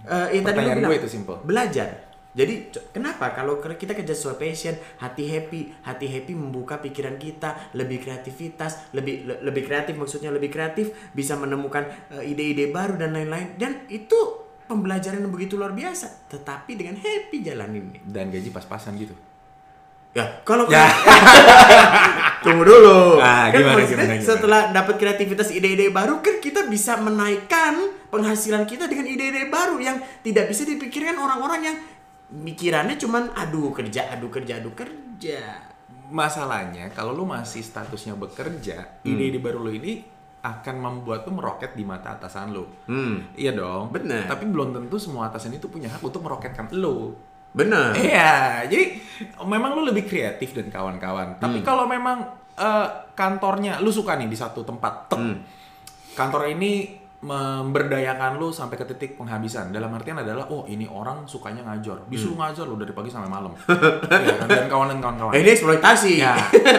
Eh, 0.03 0.39
tadi 0.39 0.39
lu 0.39 0.43
Pertanyaan 0.45 0.77
bilang, 0.79 0.91
gue 0.91 0.99
itu 0.99 1.09
simple. 1.09 1.35
belajar 1.43 2.06
jadi 2.29 2.53
kenapa 2.89 3.31
kalau 3.31 3.57
kita 3.57 3.91
kerja 3.91 4.11
sesuai 4.11 4.37
passion 4.37 4.75
hati 4.97 5.25
happy 5.25 5.73
hati 5.81 6.05
happy 6.05 6.31
membuka 6.31 6.77
pikiran 6.77 7.15
kita 7.15 7.73
lebih 7.73 7.99
kreativitas 7.99 8.91
lebih 8.91 9.23
le- 9.23 9.41
lebih 9.41 9.63
kreatif 9.63 9.93
maksudnya 9.93 10.29
lebih 10.29 10.47
kreatif 10.47 10.91
bisa 11.11 11.33
menemukan 11.33 11.83
eh, 12.09 12.23
ide-ide 12.25 12.69
baru 12.69 12.95
dan 12.95 13.11
lain-lain 13.11 13.55
dan 13.55 13.85
itu 13.87 14.15
pembelajaran 14.63 15.19
yang 15.19 15.31
begitu 15.31 15.55
luar 15.55 15.71
biasa 15.71 16.27
tetapi 16.27 16.75
dengan 16.75 16.95
happy 16.95 17.39
jalaninnya 17.39 18.03
Dan 18.03 18.27
gaji 18.27 18.49
pas-pasan 18.49 18.97
gitu. 18.97 19.15
Ya, 20.11 20.41
kalau 20.41 20.65
Ya. 20.65 20.89
tunggu 22.43 22.63
dulu. 22.63 23.17
Ah, 23.17 23.49
kan 23.49 23.59
gimana, 23.59 23.81
gimana, 23.83 24.13
gimana? 24.13 24.23
setelah 24.23 24.61
dapat 24.71 24.95
kreativitas 24.97 25.49
ide-ide 25.49 25.89
baru 25.89 26.19
kan 26.19 26.37
kita 26.37 26.65
bisa 26.65 26.97
menaikkan 26.97 27.77
penghasilan 28.07 28.63
kita 28.63 28.85
dengan 28.85 29.05
ide-ide 29.05 29.45
baru 29.47 29.77
yang 29.77 29.97
tidak 30.21 30.49
bisa 30.49 30.63
dipikirkan 30.63 31.15
orang-orang 31.15 31.61
yang 31.63 31.77
pikirannya 32.27 32.95
cuman 32.95 33.31
aduh 33.33 33.71
kerja, 33.71 34.11
aduh 34.11 34.27
kerja, 34.27 34.59
aduh 34.59 34.73
kerja. 34.73 35.41
Masalahnya 36.07 36.87
kalau 36.91 37.11
lu 37.11 37.23
masih 37.23 37.59
statusnya 37.59 38.15
bekerja, 38.15 39.03
Hmm. 39.03 39.07
ide-ide 39.07 39.39
baru 39.39 39.59
lu 39.59 39.71
ini 39.71 40.03
akan 40.39 40.75
membuat 40.79 41.27
lu 41.27 41.35
meroket 41.35 41.75
di 41.75 41.83
mata 41.83 42.15
atasan 42.15 42.55
lu. 42.55 42.63
Hmm. 42.87 43.27
Iya 43.35 43.51
dong. 43.51 43.91
Bener. 43.91 44.23
Tapi 44.23 44.47
belum 44.47 44.71
tentu 44.71 44.95
semua 44.95 45.27
atasan 45.27 45.51
itu 45.51 45.67
punya 45.67 45.91
hak 45.91 45.99
untuk 45.99 46.23
meroketkan 46.23 46.71
lu. 46.71 47.11
Bener. 47.51 47.91
Iya, 47.97 48.63
jadi 48.67 49.01
memang 49.41 49.75
lu 49.75 49.83
lebih 49.83 50.05
kreatif 50.05 50.53
dan 50.53 50.69
kawan-kawan. 50.69 51.39
Tapi 51.39 51.63
kalau 51.63 51.87
memang 51.87 52.23
eh, 52.53 52.87
kantornya 53.13 53.77
lu 53.79 53.93
suka 53.93 54.17
nih 54.17 54.25
di 54.25 54.33
satu 54.33 54.65
tempat, 54.65 55.09
tek, 55.09 55.19
Hmm. 55.19 55.37
kantor 56.13 56.49
ini 56.49 56.97
memberdayakan 57.19 58.37
lu 58.37 58.49
sampai 58.49 58.75
ke 58.75 58.85
titik 58.85 59.11
penghabisan. 59.15 59.69
Dalam 59.69 59.89
artian 59.89 60.15
adalah, 60.15 60.45
oh 60.47 60.63
ini 60.65 60.85
orang 60.85 61.25
sukanya 61.25 61.65
ngajar, 61.65 62.05
disuruh 62.05 62.37
ngajar 62.37 62.63
lu 62.63 62.75
dari 62.75 62.91
pagi 62.91 63.09
sampai 63.09 63.25
malam, 63.25 63.51
Iya 63.65 64.35
kan? 64.37 64.47
dan 64.47 64.65
kawan 64.67 64.87
dan 64.93 64.99
kawan-kawan. 64.99 65.31
Eh, 65.33 65.41
ini 65.41 65.49
eksploitasi. 65.51 66.11
Ya, 66.17 66.37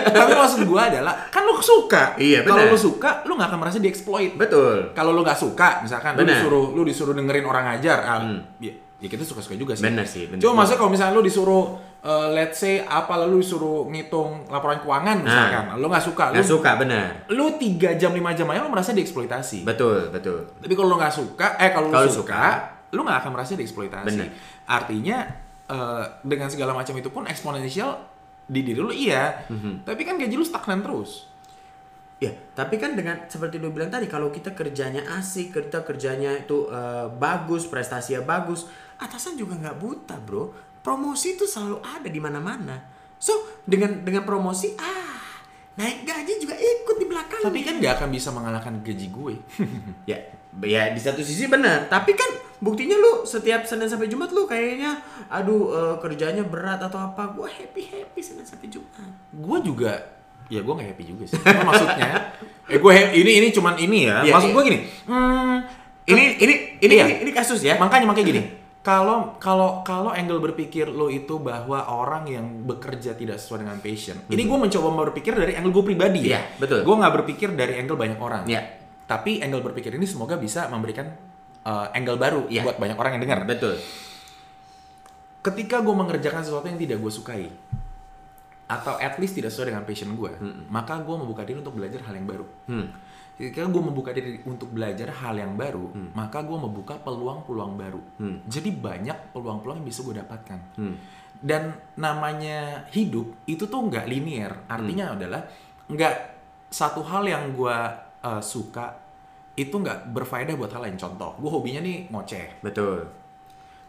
tapi 0.09 0.33
maksud 0.33 0.63
gua 0.65 0.87
adalah 0.87 1.27
kan 1.29 1.43
lu 1.43 1.59
suka. 1.59 2.15
Iya, 2.15 2.47
Kalau 2.47 2.65
benar. 2.65 2.73
lu 2.73 2.79
suka, 2.79 3.11
lu 3.25 3.35
nggak 3.35 3.49
akan 3.51 3.59
merasa 3.59 3.79
dieksploit. 3.79 4.33
Betul. 4.35 4.95
Kalau 4.95 5.11
lu 5.11 5.21
nggak 5.21 5.37
suka, 5.37 5.83
misalkan 5.83 6.15
lu 6.15 6.23
Benar. 6.23 6.39
disuruh 6.39 6.67
lu 6.71 6.83
disuruh 6.83 7.15
dengerin 7.15 7.43
orang 7.43 7.65
ngajar, 7.75 7.99
ah, 8.01 8.19
Hmm. 8.23 8.39
ya, 8.59 8.71
ya 8.99 9.09
kita 9.09 9.23
suka-suka 9.23 9.55
juga 9.55 9.75
sih. 9.75 9.83
Bener 9.85 10.07
sih, 10.07 10.27
bener. 10.27 10.39
Cuma 10.39 10.63
maksudnya 10.63 10.79
kalau 10.79 10.91
misalnya 10.91 11.15
lu 11.15 11.23
disuruh 11.23 11.65
eh, 12.01 12.29
let's 12.31 12.59
say 12.59 12.79
apa 12.79 13.15
lalu 13.19 13.43
disuruh 13.43 13.87
ngitung 13.87 14.47
laporan 14.47 14.79
keuangan 14.79 15.19
misalkan, 15.19 15.65
lu 15.77 15.87
nggak 15.87 16.05
suka, 16.05 16.25
lu 16.31 16.41
suka, 16.41 16.71
bener. 16.77 17.27
lu 17.29 17.59
3 17.59 17.99
jam 17.99 18.15
5 18.15 18.39
jam 18.39 18.47
aja 18.47 18.61
lu 18.63 18.71
merasa 18.71 18.95
dieksploitasi. 18.95 19.67
Betul, 19.67 20.09
betul. 20.09 20.47
Tapi 20.59 20.73
kalau 20.73 20.95
lu 20.95 20.97
nggak 20.97 21.15
suka, 21.15 21.59
eh 21.59 21.71
kalau 21.71 21.91
lu 21.91 21.99
suka, 22.05 22.11
suka, 22.11 22.43
lu 22.95 23.01
nggak 23.03 23.19
akan 23.23 23.31
merasa 23.35 23.53
dieksploitasi. 23.55 24.07
Bener. 24.09 24.29
Artinya 24.65 25.19
eh, 25.67 26.05
dengan 26.23 26.49
segala 26.49 26.73
macam 26.73 26.95
itu 26.95 27.11
pun 27.11 27.27
eksponensial 27.27 27.99
di 28.49 28.65
diri 28.65 28.81
lu 28.81 28.89
iya, 28.89 29.45
Mhm. 29.53 29.85
tapi 29.85 30.09
kan 30.09 30.17
gaji 30.17 30.33
lu 30.33 30.41
stagnan 30.41 30.81
terus. 30.81 31.29
Ya, 32.19 32.33
tapi 32.51 32.81
kan 32.83 32.99
dengan 32.99 33.31
seperti 33.31 33.63
lu 33.63 33.71
bilang 33.71 33.93
tadi, 33.93 34.11
kalau 34.11 34.33
kita 34.33 34.51
kerjanya 34.51 35.07
asik, 35.21 35.55
kita 35.55 35.85
kerjanya 35.85 36.35
itu 36.35 36.67
eh, 36.67 37.07
bagus, 37.15 37.69
prestasinya 37.69 38.25
bagus, 38.25 38.67
atasan 38.99 39.39
juga 39.39 39.55
nggak 39.55 39.77
buta, 39.79 40.17
bro. 40.19 40.51
Promosi 40.89 41.37
itu 41.37 41.45
selalu 41.45 41.85
ada 41.85 42.09
di 42.09 42.17
mana-mana. 42.17 42.81
So, 43.17 43.37
dengan 43.63 44.01
dengan 44.01 44.25
promosi, 44.25 44.73
ah, 44.75 45.21
naik 45.75 46.01
gaji 46.03 46.41
juga 46.41 46.57
ikut 46.57 46.97
di 46.97 47.05
belakang. 47.05 47.45
Tapi 47.45 47.61
kan 47.61 47.77
nggak 47.77 47.93
akan 47.95 48.09
bisa 48.09 48.33
mengalahkan 48.33 48.81
gaji 48.81 49.07
gue. 49.07 49.35
ya, 50.11 50.17
ya 50.59 50.83
di 50.89 50.97
satu 50.97 51.21
sisi 51.21 51.45
benar. 51.45 51.87
Tapi 51.87 52.17
kan 52.17 52.31
buktinya 52.59 52.97
lu 52.97 53.23
setiap 53.23 53.63
Senin 53.63 53.85
sampai 53.85 54.09
Jumat 54.09 54.33
lu 54.33 54.49
kayaknya, 54.49 54.97
aduh 55.29 55.63
eh, 55.69 55.95
kerjanya 56.01 56.41
berat 56.43 56.81
atau 56.81 56.97
apa, 57.05 57.29
gua 57.31 57.47
happy 57.47 57.85
happy 57.85 58.25
Senin 58.25 58.49
sampai 58.49 58.67
Jumat. 58.67 59.05
gue 59.29 59.59
juga 59.61 59.93
ya 60.49 60.65
gue 60.65 60.73
nggak 60.73 60.89
happy 60.89 61.05
juga 61.05 61.29
sih 61.29 61.37
maksudnya 61.45 62.33
eh 62.73 62.81
gue 62.81 62.93
ini 63.13 63.33
ini 63.37 63.49
cuman 63.53 63.77
ini 63.77 64.09
ya 64.09 64.25
Iya, 64.25 64.33
maksud 64.33 64.49
iya. 64.49 64.57
gue 64.57 64.63
gini 64.65 64.79
hmm, 65.05 65.57
Ini 66.09 66.23
ini 66.41 66.55
ini 66.81 66.95
Iya. 66.97 67.05
ini, 67.05 67.15
ini 67.29 67.33
kasus 67.37 67.61
ya. 67.61 67.77
makanya 67.77 68.09
makanya 68.09 68.27
gini 68.33 68.41
kalau 68.89 69.37
kalau 69.37 69.85
kalau 69.85 70.09
angle 70.17 70.41
berpikir 70.41 70.89
lo 70.89 71.13
itu 71.13 71.37
bahwa 71.37 71.85
orang 71.85 72.25
yang 72.25 72.65
bekerja 72.65 73.13
tidak 73.13 73.37
sesuai 73.37 73.69
dengan 73.69 73.77
passion 73.85 74.17
ini 74.33 74.49
gue 74.49 74.59
mencoba 74.59 75.13
berpikir 75.13 75.37
dari 75.37 75.53
angle 75.53 75.77
gue 75.77 75.85
pribadi 75.93 76.33
ya 76.33 76.41
Iya, 76.41 76.41
betul. 76.57 76.81
gue 76.89 76.95
nggak 76.97 77.15
berpikir 77.21 77.53
dari 77.53 77.77
angle 77.77 78.01
banyak 78.01 78.17
orang 78.17 78.49
Iya. 78.49 78.65
tapi 79.05 79.45
angle 79.45 79.61
berpikir 79.61 79.93
ini 79.93 80.09
semoga 80.09 80.41
bisa 80.41 80.73
memberikan 80.73 81.05
uh, 81.69 81.93
angle 81.93 82.17
baru 82.17 82.49
Iya. 82.49 82.65
buat 82.65 82.81
banyak 82.81 82.97
orang 82.97 83.21
yang 83.21 83.29
dengar 83.29 83.45
Betul. 83.45 83.77
ketika 85.45 85.85
gue 85.85 85.93
mengerjakan 85.95 86.41
sesuatu 86.41 86.65
yang 86.73 86.81
tidak 86.81 86.97
gue 86.99 87.13
sukai 87.13 87.45
atau 88.69 88.97
at 88.97 89.17
least 89.17 89.33
tidak 89.33 89.49
sesuai 89.49 89.73
dengan 89.73 89.85
passion 89.89 90.13
gue, 90.13 90.29
maka 90.69 91.01
gue 91.01 91.17
membuka 91.17 91.41
diri 91.41 91.57
untuk 91.65 91.81
belajar 91.81 92.05
hal 92.05 92.13
yang 92.13 92.29
baru. 92.29 92.45
Hmm. 92.69 92.93
Ketika 93.39 93.71
gue 93.71 93.79
membuka 93.79 94.11
diri 94.11 94.43
untuk 94.51 94.75
belajar 94.75 95.15
hal 95.15 95.39
yang 95.39 95.55
baru, 95.55 95.95
maka 96.11 96.43
gue 96.43 96.59
membuka 96.59 96.99
peluang-peluang 96.99 97.73
baru. 97.79 98.03
Hmm. 98.19 98.43
Jadi 98.51 98.75
banyak 98.75 99.31
peluang-peluang 99.31 99.79
yang 99.79 99.87
bisa 99.87 100.03
gue 100.03 100.19
dapatkan. 100.19 100.59
Hmm. 100.75 100.99
Dan 101.39 101.71
namanya 101.95 102.91
hidup 102.91 103.47
itu 103.47 103.71
tuh 103.71 103.87
nggak 103.87 104.11
linear. 104.11 104.67
Artinya 104.67 105.15
adalah 105.15 105.47
nggak 105.87 106.17
satu 106.67 107.07
hal 107.07 107.31
yang 107.31 107.55
gue 107.55 107.79
uh, 108.27 108.43
suka 108.43 109.07
itu 109.55 109.71
nggak 109.71 110.11
berfaedah 110.11 110.59
buat 110.59 110.75
hal 110.75 110.91
lain. 110.91 110.99
Contoh, 110.99 111.39
gue 111.39 111.51
hobinya 111.51 111.79
nih 111.79 112.11
ngoceh, 112.11 112.59
Betul. 112.59 113.07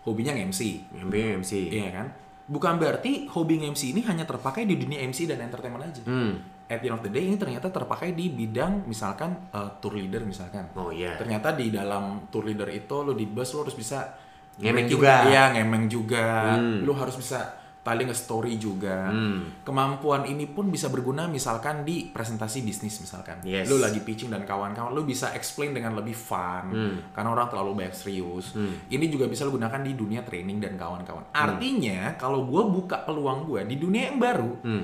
hobinya 0.06 0.34
MC. 0.34 0.94
Yang 0.94 1.10
MC. 1.42 1.52
Iya 1.74 1.90
kan? 1.90 2.08
Bukan 2.50 2.78
berarti 2.78 3.26
hobi 3.30 3.62
MC 3.66 3.98
ini 3.98 4.02
hanya 4.06 4.26
terpakai 4.26 4.66
di 4.66 4.78
dunia 4.78 5.02
MC 5.06 5.26
dan 5.26 5.42
entertainment 5.42 5.90
aja. 5.90 6.06
Hmm. 6.06 6.38
At 6.70 6.80
the 6.80 6.94
end 6.94 6.98
of 6.98 7.04
the 7.04 7.10
day 7.10 7.26
ini 7.26 7.34
ternyata 7.36 7.74
terpakai 7.74 8.14
di 8.14 8.30
bidang 8.30 8.86
misalkan 8.86 9.50
uh, 9.50 9.82
tour 9.82 9.98
leader 9.98 10.22
misalkan. 10.22 10.70
Oh 10.78 10.94
iya. 10.94 11.18
Ternyata 11.18 11.58
di 11.58 11.74
dalam 11.74 12.30
tour 12.30 12.46
leader 12.46 12.70
itu 12.70 13.02
lo 13.02 13.18
di 13.18 13.26
bus 13.26 13.58
lo 13.58 13.66
harus 13.66 13.74
bisa 13.74 14.30
Ngemeng 14.60 14.92
juga. 14.92 15.24
Iya, 15.24 15.44
ngemeng 15.56 15.88
juga. 15.88 16.60
Hmm. 16.60 16.84
Lo 16.84 16.92
harus 16.92 17.16
bisa 17.16 17.56
tali 17.80 18.04
nge-story 18.04 18.60
juga. 18.60 19.08
Hmm. 19.08 19.64
Kemampuan 19.64 20.28
ini 20.28 20.46
pun 20.52 20.68
bisa 20.68 20.92
berguna 20.92 21.32
misalkan 21.32 21.88
di 21.88 22.12
presentasi 22.12 22.60
bisnis 22.62 23.00
misalkan. 23.00 23.40
Yes. 23.48 23.72
Lo 23.72 23.80
lagi 23.80 24.04
pitching 24.04 24.28
dan 24.30 24.44
kawan-kawan 24.44 24.92
lo 24.92 25.08
bisa 25.08 25.32
explain 25.32 25.72
dengan 25.72 25.96
lebih 25.96 26.12
fun 26.12 26.76
Hmm. 26.76 26.96
karena 27.16 27.32
orang 27.32 27.48
terlalu 27.48 27.72
banyak 27.82 27.96
serius. 27.96 28.52
Hmm. 28.52 28.84
Ini 28.92 29.06
juga 29.08 29.32
bisa 29.32 29.48
lo 29.48 29.56
gunakan 29.56 29.80
di 29.80 29.96
dunia 29.96 30.28
training 30.28 30.60
dan 30.60 30.76
kawan-kawan. 30.76 31.32
Artinya 31.32 32.20
kalau 32.20 32.44
gue 32.44 32.64
buka 32.68 33.08
peluang 33.08 33.48
gue 33.48 33.64
di 33.64 33.80
dunia 33.80 34.12
yang 34.12 34.20
baru 34.20 34.52
Hmm. 34.60 34.84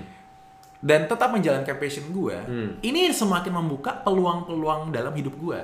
Dan 0.86 1.10
tetap 1.10 1.34
menjalankan 1.34 1.82
passion 1.82 2.14
gue, 2.14 2.38
Hmm. 2.46 2.70
ini 2.86 3.10
semakin 3.10 3.50
membuka 3.50 4.06
peluang-peluang 4.06 4.94
dalam 4.94 5.10
hidup 5.18 5.34
gue. 5.34 5.60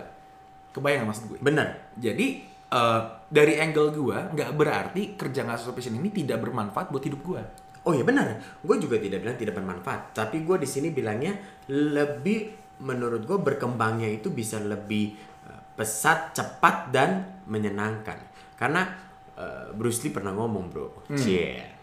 Kebayang 0.73 1.05
maksud 1.05 1.29
gue? 1.29 1.37
Bener. 1.37 1.93
Jadi 1.93 2.41
eh, 2.71 3.01
dari 3.27 3.59
angle 3.59 3.91
gue 3.91 4.17
nggak 4.33 4.51
berarti 4.57 5.13
kerja 5.13 5.43
nggak 5.45 5.59
sesuai 5.59 5.75
passion 5.75 5.93
ini 5.93 6.09
tidak 6.09 6.41
bermanfaat 6.41 6.89
buat 6.89 7.03
hidup 7.03 7.21
gue. 7.21 7.41
Oh 7.83 7.93
iya 7.93 8.01
benar. 8.01 8.33
Gue 8.63 8.79
juga 8.79 8.97
tidak 8.97 9.21
bilang 9.21 9.37
tidak 9.37 9.59
bermanfaat. 9.59 10.15
Tapi 10.15 10.41
gue 10.41 10.57
di 10.57 10.65
sini 10.65 10.89
bilangnya 10.89 11.37
lebih 11.69 12.55
menurut 12.81 13.21
gue 13.21 13.37
berkembangnya 13.37 14.09
itu 14.09 14.31
bisa 14.31 14.57
lebih 14.57 15.13
eh, 15.45 15.61
pesat, 15.75 16.33
cepat 16.33 16.89
dan 16.89 17.43
menyenangkan. 17.45 18.17
Karena 18.55 18.87
eh, 19.35 19.69
Bruce 19.75 20.01
Lee 20.01 20.15
pernah 20.15 20.31
ngomong 20.31 20.65
bro, 20.71 20.87
Cie. 21.13 21.80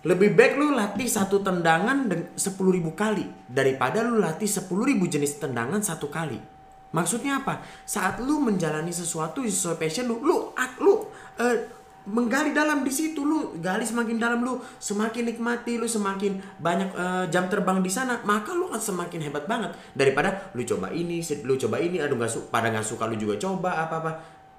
Lebih 0.00 0.32
baik 0.32 0.56
lu 0.56 0.72
latih 0.72 1.04
satu 1.04 1.44
tendangan 1.44 2.08
sepuluh 2.32 2.72
ribu 2.72 2.96
kali 2.96 3.28
daripada 3.44 4.00
lu 4.00 4.16
latih 4.16 4.48
sepuluh 4.48 4.88
ribu 4.88 5.04
jenis 5.04 5.36
tendangan 5.36 5.84
satu 5.84 6.08
kali. 6.08 6.40
Maksudnya 6.96 7.44
apa? 7.44 7.60
Saat 7.84 8.18
lu 8.24 8.40
menjalani 8.40 8.90
sesuatu 8.90 9.44
sesuai 9.44 9.76
passion 9.76 10.08
lu, 10.08 10.24
lu, 10.24 10.56
lu 10.80 10.92
eh, 11.36 11.56
menggali 12.08 12.56
dalam 12.56 12.80
di 12.80 12.88
situ 12.88 13.20
lu 13.22 13.60
gali 13.60 13.84
semakin 13.84 14.16
dalam 14.16 14.40
lu 14.40 14.56
semakin 14.80 15.30
nikmati 15.30 15.76
lu 15.76 15.84
semakin 15.84 16.40
banyak 16.56 16.90
eh, 16.96 17.24
jam 17.28 17.52
terbang 17.52 17.84
di 17.84 17.92
sana 17.92 18.24
maka 18.24 18.56
lu 18.56 18.72
akan 18.72 18.80
semakin 18.80 19.20
hebat 19.28 19.44
banget 19.44 19.76
daripada 19.92 20.48
lu 20.56 20.64
coba 20.64 20.88
ini 20.96 21.20
lu 21.44 21.60
coba 21.60 21.76
ini 21.76 22.00
aduh 22.00 22.16
nggak 22.16 22.48
pada 22.48 22.72
nggak 22.72 22.86
suka 22.88 23.04
lu 23.04 23.20
juga 23.20 23.36
coba 23.36 23.84
apa 23.84 23.94
apa 24.00 24.12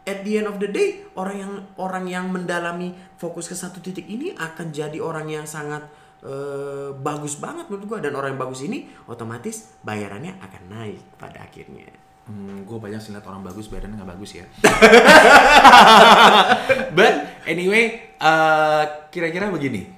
at 0.08 0.26
the 0.26 0.42
end 0.42 0.48
of 0.50 0.58
the 0.58 0.70
day 0.70 1.06
orang 1.14 1.38
yang 1.38 1.54
orang 1.78 2.06
yang 2.10 2.26
mendalami 2.30 2.94
fokus 3.22 3.46
ke 3.46 3.56
satu 3.56 3.78
titik 3.84 4.10
ini 4.10 4.34
akan 4.34 4.74
jadi 4.74 4.98
orang 4.98 5.30
yang 5.30 5.46
sangat 5.46 5.86
eh, 6.26 6.90
bagus 6.98 7.38
banget 7.38 7.70
menurut 7.70 7.86
gua 7.86 8.00
dan 8.02 8.18
orang 8.18 8.34
yang 8.34 8.42
bagus 8.42 8.66
ini 8.66 8.90
otomatis 9.06 9.78
bayarannya 9.86 10.42
akan 10.42 10.64
naik 10.70 11.02
pada 11.22 11.46
akhirnya 11.46 11.86
Hmm, 12.32 12.64
gue 12.64 12.78
banyak 12.78 13.02
sih 13.02 13.12
orang 13.18 13.42
bagus 13.42 13.68
badannya 13.68 13.98
nggak 13.98 14.12
bagus 14.14 14.38
ya. 14.38 14.46
But 16.98 17.14
anyway, 17.50 18.14
eh, 18.22 18.84
kira-kira 19.10 19.50
begini. 19.50 19.90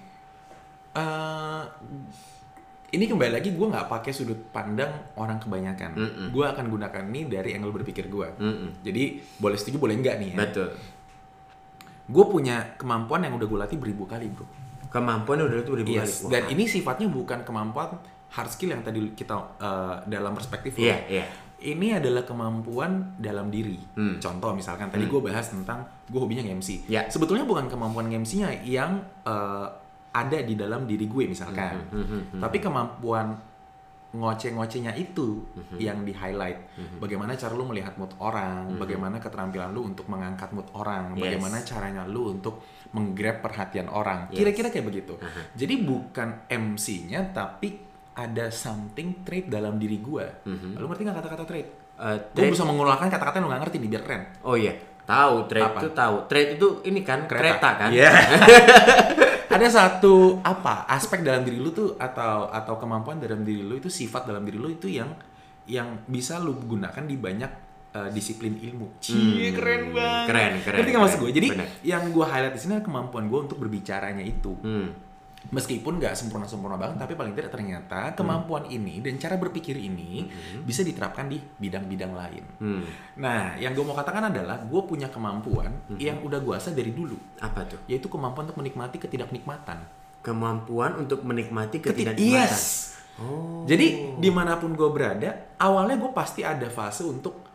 Eh, 0.95 1.61
ini 2.93 3.05
kembali 3.05 3.31
lagi 3.33 3.49
gue 3.49 3.67
nggak 3.67 3.89
pakai 3.89 4.11
sudut 4.11 4.37
pandang 4.49 4.87
orang 5.15 5.37
kebanyakan. 5.37 5.91
Mm-mm. 5.93 6.27
Gue 6.29 6.45
akan 6.45 6.69
gunakan 6.69 7.03
ini 7.03 7.25
dari 7.25 7.51
angle 7.51 7.73
berpikir 7.73 8.05
gue. 8.05 8.27
Mm-mm. 8.37 8.69
Jadi 8.79 9.03
boleh 9.35 9.57
setuju 9.57 9.77
boleh 9.79 9.97
enggak 9.97 10.17
nih 10.17 10.29
ya. 10.31 10.37
betul 10.39 10.69
Gue 12.03 12.25
punya 12.27 12.75
kemampuan 12.75 13.23
yang 13.23 13.33
udah 13.33 13.47
gue 13.47 13.59
latih 13.59 13.77
beribu 13.77 14.03
kali 14.03 14.27
bro. 14.27 14.45
kemampuan 14.87 15.41
udah 15.41 15.57
itu 15.57 15.73
ribu 15.73 15.89
Yes. 15.91 16.21
kali 16.21 16.31
Dan 16.31 16.41
Wah. 16.45 16.51
ini 16.51 16.63
sifatnya 16.65 17.07
bukan 17.09 17.41
kemampuan 17.41 17.97
hard 18.29 18.45
skill 18.47 18.69
yang 18.69 18.81
tadi 18.81 19.01
kita 19.11 19.33
eh, 19.57 19.95
dalam 20.07 20.31
perspektif 20.31 20.75
lo. 20.75 20.83
iya 20.83 20.97
iya 21.09 21.25
Ini 21.63 21.97
adalah 21.97 22.21
kemampuan 22.21 23.15
dalam 23.17 23.47
diri. 23.47 23.79
Hmm. 23.95 24.19
Contoh 24.19 24.51
misalkan 24.51 24.91
tadi 24.91 25.07
gue 25.07 25.17
bahas 25.17 25.47
tentang 25.47 25.81
gue 26.05 26.19
hobinya 26.19 26.43
nge-MC. 26.43 26.85
Ya. 26.85 27.07
Sebetulnya 27.07 27.41
bukan 27.43 27.65
kemampuan 27.65 28.05
nge-MC-nya 28.05 28.61
yang 28.61 28.99
eh, 29.23 29.67
ada 30.13 30.37
di 30.39 30.53
dalam 30.53 30.85
diri 30.85 31.05
gue 31.05 31.25
misalkan. 31.25 31.89
Hmm, 31.89 31.91
hmm, 31.91 32.05
hmm, 32.05 32.21
hmm. 32.31 32.41
Tapi 32.41 32.57
kemampuan 32.59 33.27
ngoceh-ngocehnya 34.13 34.93
itu 34.93 35.41
Hmm. 35.41 35.77
yang 35.81 36.05
di-highlight. 36.05 36.77
Bagaimana 36.97 37.33
cara 37.33 37.49
lu 37.51 37.65
melihat 37.65 37.97
mood 37.97 38.13
orang, 38.19 38.77
bagaimana 38.77 39.17
keterampilan 39.17 39.73
lu 39.73 39.89
untuk 39.89 40.05
mengangkat 40.05 40.53
mood 40.53 40.69
orang, 40.71 41.17
Yes. 41.17 41.21
bagaimana 41.25 41.57
caranya 41.59 42.05
lu 42.05 42.29
untuk 42.29 42.61
menggrab 42.93 43.41
perhatian 43.41 43.89
orang. 43.89 44.29
Yes. 44.29 44.37
Kira-kira 44.37 44.69
kayak 44.69 44.85
begitu. 44.85 45.17
Aha. 45.17 45.49
Jadi 45.51 45.81
bukan 45.81 46.45
MC-nya 46.47 47.33
tapi 47.33 47.73
ada 48.13 48.53
something 48.53 49.25
trait 49.25 49.49
dalam 49.49 49.81
diri 49.81 49.97
gue. 49.97 50.45
Lu 50.77 50.85
ngerti 50.85 51.01
nggak 51.03 51.17
kata-kata 51.17 51.43
trait? 51.43 51.67
Eh, 51.93 52.17
Gue 52.31 52.53
bisa 52.53 52.61
mengeluarkan 52.63 53.09
kata-kata 53.09 53.41
yang 53.41 53.45
lu 53.45 53.49
nggak 53.49 53.63
ngerti 53.65 53.77
nih 53.77 53.89
biar 53.89 54.03
keren. 54.03 54.21
Oh 54.43 54.53
iya, 54.53 54.77
tahu 55.03 55.49
trade 55.49 55.65
Apa? 55.67 55.79
itu 55.79 55.89
tahu. 55.89 56.15
Trade 56.27 56.49
itu 56.53 56.67
ini 56.85 57.01
kan 57.01 57.25
kereta, 57.25 57.69
kan? 57.75 57.89
Iya. 57.89 58.13
ada 59.53 59.67
satu 59.67 60.41
apa 60.41 60.83
aspek 60.87 61.21
dalam 61.21 61.41
diri 61.41 61.57
lu 61.57 61.69
tuh 61.69 61.93
atau 61.95 62.49
atau 62.49 62.75
kemampuan 62.75 63.17
dalam 63.17 63.41
diri 63.41 63.61
lu 63.61 63.77
itu 63.77 63.87
sifat 63.87 64.25
dalam 64.25 64.41
diri 64.41 64.57
lu 64.57 64.67
itu 64.67 64.89
yang 64.89 65.13
yang 65.63 66.01
bisa 66.03 66.37
lu 66.37 66.57
gunakan 66.57 67.03
di 67.03 67.15
banyak 67.15 67.51
uh, 67.93 68.09
disiplin 68.09 68.57
ilmu. 68.57 68.99
Cie, 68.99 69.15
Hmm, 69.15 69.55
keren 69.55 69.83
banget. 69.91 70.25
keren, 70.27 70.53
keren, 70.59 70.77
Ngerti 70.81 70.89
nggak 70.91 71.03
maksud 71.03 71.19
gue? 71.21 71.31
Jadi 71.31 71.47
Bener. 71.55 71.67
yang 71.81 72.03
gue 72.09 72.25
highlight 72.25 72.51
di 72.51 72.59
sini 72.59 72.71
adalah 72.75 72.85
kemampuan 72.85 73.25
gue 73.25 73.39
untuk 73.39 73.57
berbicaranya 73.57 74.19
itu. 74.21 74.51
Hmm. 74.59 74.89
Meskipun 75.51 75.99
nggak 75.99 76.15
sempurna-sempurna 76.15 76.79
banget, 76.79 77.03
tapi 77.03 77.13
paling 77.19 77.35
tidak 77.35 77.51
ternyata 77.51 78.15
kemampuan 78.15 78.63
ini 78.71 79.03
dan 79.03 79.19
cara 79.19 79.35
berpikir 79.35 79.75
ini 79.75 80.25
bisa 80.63 80.81
diterapkan 80.81 81.27
di 81.27 81.37
bidang-bidang 81.37 82.15
lain. 82.15 82.43
Hmm. 82.63 82.83
Nah, 83.19 83.59
yang 83.59 83.75
gue 83.75 83.83
mau 83.83 83.93
katakan 83.93 84.31
adalah 84.31 84.63
gue 84.63 84.81
punya 84.87 85.11
kemampuan 85.11 85.69
yang 85.99 86.23
udah 86.23 86.39
gue 86.39 86.53
asah 86.55 86.71
dari 86.71 86.95
dulu, 86.95 87.19
Apa 87.43 87.67
tuh? 87.67 87.83
yaitu 87.85 88.07
kemampuan 88.07 88.47
untuk 88.47 88.63
menikmati 88.63 88.97
ketidaknikmatan. 88.97 89.83
Kemampuan 90.23 90.95
untuk 90.97 91.21
menikmati 91.27 91.83
ketidaknikmatan. 91.83 92.47
yes. 92.47 92.95
Oh. 93.21 93.61
Jadi 93.69 94.17
di 94.17 94.29
mana 94.33 94.57
pun 94.57 94.73
gue 94.73 94.89
berada, 94.89 95.53
awalnya 95.61 96.01
gue 96.01 96.11
pasti 96.17 96.41
ada 96.41 96.65
fase 96.71 97.05
untuk 97.05 97.45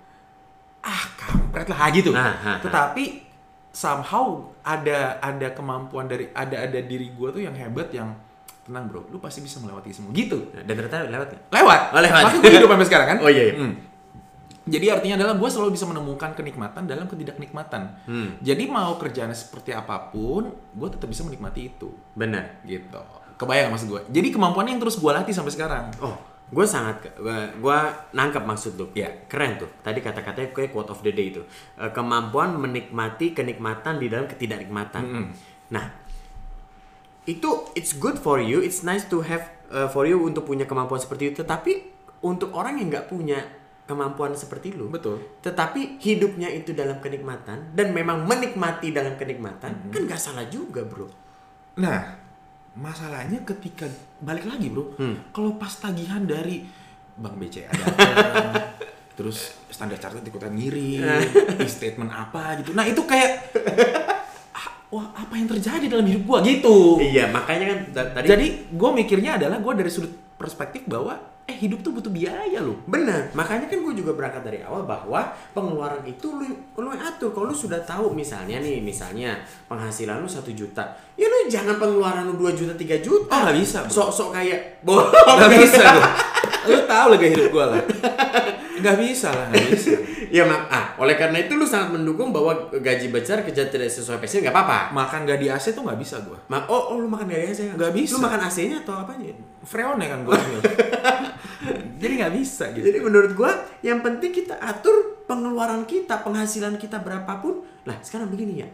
ah 0.87 1.05
kampret 1.19 1.67
lah 1.67 1.91
gitu. 1.91 2.15
Nah, 2.15 2.31
ha, 2.31 2.33
ha. 2.39 2.53
Tetapi 2.63 3.28
somehow 3.73 4.49
ada 4.65 5.21
ada 5.23 5.49
kemampuan 5.55 6.09
dari 6.09 6.29
ada 6.35 6.67
ada 6.67 6.81
diri 6.83 7.13
gue 7.13 7.29
tuh 7.31 7.43
yang 7.45 7.55
hebat 7.55 7.89
yang 7.95 8.17
tenang 8.69 8.85
bro, 8.85 9.01
lu 9.09 9.17
pasti 9.17 9.41
bisa 9.41 9.57
melewati 9.65 9.89
semua 9.97 10.13
gitu. 10.13 10.53
Dan 10.53 10.69
ternyata 10.77 11.09
lewat 11.09 11.29
nggak? 11.33 11.43
Lewat. 11.49 11.81
Oh, 11.97 12.01
lewat. 12.05 12.23
Makanya 12.29 12.41
gue 12.45 12.53
hidup 12.53 12.69
sampai 12.69 12.87
sekarang 12.87 13.07
kan. 13.09 13.19
Oh, 13.25 13.31
iya, 13.33 13.43
iya. 13.49 13.55
Hmm. 13.57 13.73
Jadi 14.69 14.87
artinya 14.93 15.17
adalah 15.25 15.35
gue 15.41 15.49
selalu 15.49 15.71
bisa 15.73 15.89
menemukan 15.89 16.37
kenikmatan 16.37 16.85
dalam 16.85 17.09
ketidaknikmatan. 17.09 17.83
Hmm. 18.05 18.37
Jadi 18.45 18.69
mau 18.69 19.01
kerjaan 19.01 19.33
seperti 19.33 19.73
apa 19.73 20.13
pun, 20.13 20.53
gue 20.53 20.89
tetap 20.93 21.09
bisa 21.09 21.25
menikmati 21.25 21.73
itu. 21.73 21.89
Benar. 22.13 22.61
Gitu. 22.69 23.01
Kebayang 23.41 23.73
maksud 23.73 23.89
gue. 23.89 24.01
Jadi 24.13 24.29
kemampuannya 24.29 24.77
yang 24.77 24.83
terus 24.85 25.01
gue 25.01 25.09
latih 25.09 25.33
sampai 25.33 25.53
sekarang. 25.57 25.89
Oh, 26.05 26.21
gue 26.49 26.65
sangat 26.65 27.05
gue 27.61 27.79
nangkep 28.17 28.45
maksud 28.45 28.81
lu. 28.81 28.89
Iya. 28.97 29.29
Keren 29.29 29.61
tuh. 29.61 29.71
Tadi 29.85 30.01
kata-katanya 30.01 30.49
kayak 30.57 30.73
quote 30.73 30.91
of 30.93 31.01
the 31.05 31.13
day 31.13 31.29
itu. 31.33 31.45
Eh, 31.77 31.93
kemampuan 31.93 32.57
menikmati 32.57 33.37
kenikmatan 33.37 34.01
di 34.01 34.09
dalam 34.09 34.25
ketidaknikmatan. 34.25 35.03
Mm-mm. 35.05 35.27
Nah, 35.69 35.85
itu 37.29 37.51
it's 37.77 37.93
good 37.93 38.17
for 38.17 38.41
you, 38.41 38.65
it's 38.65 38.81
nice 38.81 39.05
to 39.05 39.21
have 39.21 39.45
uh, 39.69 39.85
for 39.93 40.09
you 40.09 40.17
untuk 40.25 40.49
punya 40.49 40.65
kemampuan 40.65 40.97
seperti 40.97 41.37
itu. 41.37 41.45
Tapi 41.45 41.85
untuk 42.25 42.57
orang 42.57 42.81
yang 42.81 42.89
nggak 42.89 43.13
punya 43.13 43.45
kemampuan 43.89 44.37
seperti 44.37 44.77
lu, 44.77 44.93
Betul. 44.93 45.21
tetapi 45.41 45.97
hidupnya 46.01 46.53
itu 46.53 46.77
dalam 46.77 47.01
kenikmatan 47.01 47.73
dan 47.73 47.89
memang 47.97 48.29
menikmati 48.29 48.93
dalam 48.93 49.17
kenikmatan, 49.17 49.73
Mm-hmm. 49.73 49.93
kan 49.97 50.01
nggak 50.05 50.21
salah 50.21 50.45
juga, 50.49 50.85
bro. 50.85 51.09
Nah, 51.81 52.18
masalahnya 52.79 53.43
ketika 53.45 53.91
balik 54.19 54.47
lagi 54.47 54.69
bro, 54.69 54.95
Hmm. 54.95 55.19
kalau 55.31 55.55
pas 55.55 55.71
tagihan 55.73 56.23
dari 56.23 56.63
Bank 57.13 57.35
BCA 57.35 57.67
datang, 57.69 58.55
terus 59.19 59.39
standar 59.69 59.99
chartered 59.99 60.23
ikutan 60.23 60.55
ngirim, 60.55 61.03
e-statement 61.59 62.07
apa 62.09 62.59
gitu. 62.59 62.71
Nah 62.71 62.85
itu 62.85 63.03
kayak, 63.03 63.51
ah, 64.53 64.67
wah 64.89 65.11
apa 65.13 65.35
yang 65.35 65.47
terjadi 65.49 65.87
dalam 65.89 66.07
hidup 66.07 66.23
gua 66.25 66.39
gitu. 66.41 66.99
Iya, 67.01 67.27
makanya 67.29 67.65
kan 67.67 67.79
ta- 67.91 68.11
tadi 68.13 68.27
Jadi 68.29 68.47
gue 68.71 68.91
mikirnya 68.95 69.35
adalah 69.35 69.59
gue 69.59 69.73
dari 69.75 69.91
sudut 69.91 70.11
perspektif 70.33 70.87
bahwa 70.87 71.19
eh 71.49 71.57
hidup 71.65 71.81
tuh 71.81 71.97
butuh 71.97 72.13
biaya 72.13 72.61
loh. 72.61 72.77
Benar, 72.85 73.33
makanya 73.33 73.73
kan 73.73 73.81
gue 73.81 73.95
juga 73.97 74.13
berangkat 74.13 74.45
dari 74.45 74.61
awal 74.61 74.85
bahwa 74.85 75.33
pengeluaran 75.57 76.05
itu 76.05 76.29
lu, 76.29 76.45
lu 76.77 76.93
atur. 76.93 77.33
Kalau 77.33 77.49
lu 77.49 77.57
sudah 77.57 77.81
tahu 77.89 78.13
misalnya 78.13 78.61
nih, 78.61 78.85
misalnya 78.85 79.41
penghasilan 79.65 80.21
lu 80.21 80.29
satu 80.29 80.53
juta, 80.53 80.85
ya 81.17 81.25
lu 81.25 81.49
jangan 81.49 81.81
pengeluaran 81.81 82.29
lu 82.29 82.37
2 82.37 82.53
juta 82.53 82.77
3 82.77 83.01
juta. 83.01 83.33
Oh, 83.33 83.41
nggak 83.49 83.57
bisa. 83.65 83.79
Sok-sok 83.89 84.37
kayak 84.37 84.85
bohong. 84.85 85.09
Gak 85.41 85.51
bisa. 85.57 85.85
Lu 86.69 86.85
tau 86.85 87.09
lah 87.09 87.17
gaya 87.17 87.33
hidup 87.33 87.49
gue 87.49 87.65
lah. 87.65 87.81
Gak 88.79 88.99
bisa 88.99 89.29
lah, 89.31 89.47
gak 89.51 89.67
bisa. 89.73 89.91
ya 90.37 90.43
mak, 90.45 90.69
ah, 90.69 90.87
oleh 91.01 91.17
karena 91.17 91.41
itu 91.43 91.57
lu 91.57 91.65
sangat 91.65 91.97
mendukung 91.99 92.31
bahwa 92.31 92.69
gaji 92.71 93.09
besar 93.09 93.43
kerja 93.43 93.67
tidak 93.69 93.89
sesuai 93.89 94.23
passion 94.23 94.45
nggak 94.45 94.55
apa-apa. 94.55 94.79
Makan 94.95 95.27
gak 95.27 95.41
di 95.41 95.47
AC 95.51 95.75
tuh 95.75 95.83
gak 95.85 95.99
bisa 95.99 96.21
gue. 96.23 96.39
Ma 96.53 96.65
oh, 96.69 96.95
oh, 96.95 96.97
lu 97.01 97.09
makan 97.11 97.27
gaya 97.27 97.51
aja 97.51 97.75
Nggak 97.75 97.93
bisa. 97.97 98.17
Lu 98.17 98.25
makan 98.25 98.41
AC-nya 98.47 98.77
atau 98.85 98.95
apanya? 98.95 99.35
Freon 99.67 99.99
ya 99.99 100.09
kan 100.15 100.21
gue. 100.25 100.37
Jadi 102.01 102.13
gak 102.23 102.33
bisa 102.35 102.65
gitu. 102.73 102.85
Jadi 102.87 102.99
menurut 103.03 103.33
gua 103.35 103.53
yang 103.83 103.99
penting 104.05 104.31
kita 104.31 104.59
atur 104.63 105.27
pengeluaran 105.27 105.85
kita, 105.85 106.23
penghasilan 106.23 106.79
kita 106.79 107.03
berapapun. 107.03 107.67
Lah, 107.85 107.99
sekarang 108.01 108.31
begini 108.31 108.63
ya. 108.63 108.69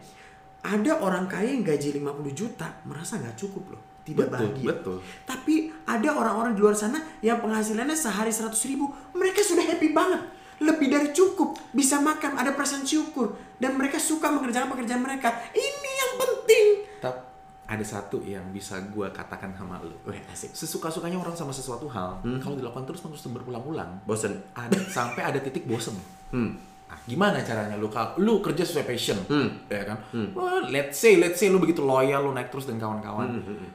Ada 0.65 0.97
orang 0.97 1.29
kaya 1.29 1.53
yang 1.53 1.61
gaji 1.61 2.01
50 2.01 2.33
juta 2.33 2.67
merasa 2.89 3.21
nggak 3.21 3.37
cukup 3.37 3.77
loh. 3.77 3.94
Tidak 4.05 4.21
Betul, 4.21 4.29
bahagia. 4.31 4.65
betul. 4.69 4.97
Tapi 5.25 5.55
ada 5.83 6.09
orang-orang 6.13 6.53
di 6.53 6.61
luar 6.61 6.73
sana 6.73 7.01
yang 7.19 7.41
penghasilannya 7.41 7.97
sehari 7.97 8.29
100 8.29 8.53
ribu. 8.65 8.85
Mereka 9.11 9.41
sudah 9.41 9.65
happy 9.65 9.89
banget. 9.91 10.21
Lebih 10.55 10.87
dari 10.87 11.09
cukup. 11.09 11.57
Bisa 11.71 11.97
makan, 11.99 12.37
ada 12.37 12.53
perasaan 12.53 12.85
syukur. 12.85 13.33
Dan 13.57 13.75
mereka 13.75 13.97
suka 13.97 14.29
mengerjakan 14.29 14.69
pekerjaan 14.69 15.01
mereka. 15.01 15.33
Ini 15.51 15.89
yang 15.91 16.11
penting. 16.15 16.65
Tapi 17.01 17.19
ada 17.65 17.81
satu 17.81 18.21
yang 18.21 18.45
bisa 18.49 18.77
gue 18.79 19.09
katakan 19.09 19.49
sama 19.51 19.81
lu. 19.81 19.97
Wih, 20.05 20.21
asik. 20.29 20.53
Sesuka-sukanya 20.53 21.17
orang 21.17 21.33
sama 21.33 21.49
sesuatu 21.49 21.89
hal, 21.89 22.21
kalau 22.39 22.53
dilakukan 22.53 22.85
terus 22.85 23.01
terus 23.01 23.25
berulang-ulang, 23.25 24.05
Bosen. 24.05 24.37
ada 24.53 24.77
sampai 24.85 25.25
ada 25.25 25.41
titik 25.41 25.65
bosen. 25.65 25.97
Hmm. 26.29 26.53
Nah, 26.85 26.99
gimana 27.03 27.41
caranya 27.41 27.73
lu 27.73 27.89
kalau 27.89 28.13
lu 28.21 28.37
kerja 28.37 28.61
sesuai 28.61 28.85
passion, 28.85 29.17
Hmm. 29.25 29.49
ya 29.65 29.81
kan? 29.83 29.97
Wah, 30.37 30.61
let's 30.69 31.01
say, 31.01 31.17
let's 31.17 31.41
say 31.41 31.49
lu 31.49 31.57
begitu 31.57 31.81
loyal, 31.81 32.21
lu 32.21 32.31
naik 32.31 32.53
terus 32.53 32.69
dan 32.69 32.77
kawan-kawan. 32.77 33.33
Hmm, 33.33 33.41
hmm, 33.41 33.57
hmm. 33.57 33.71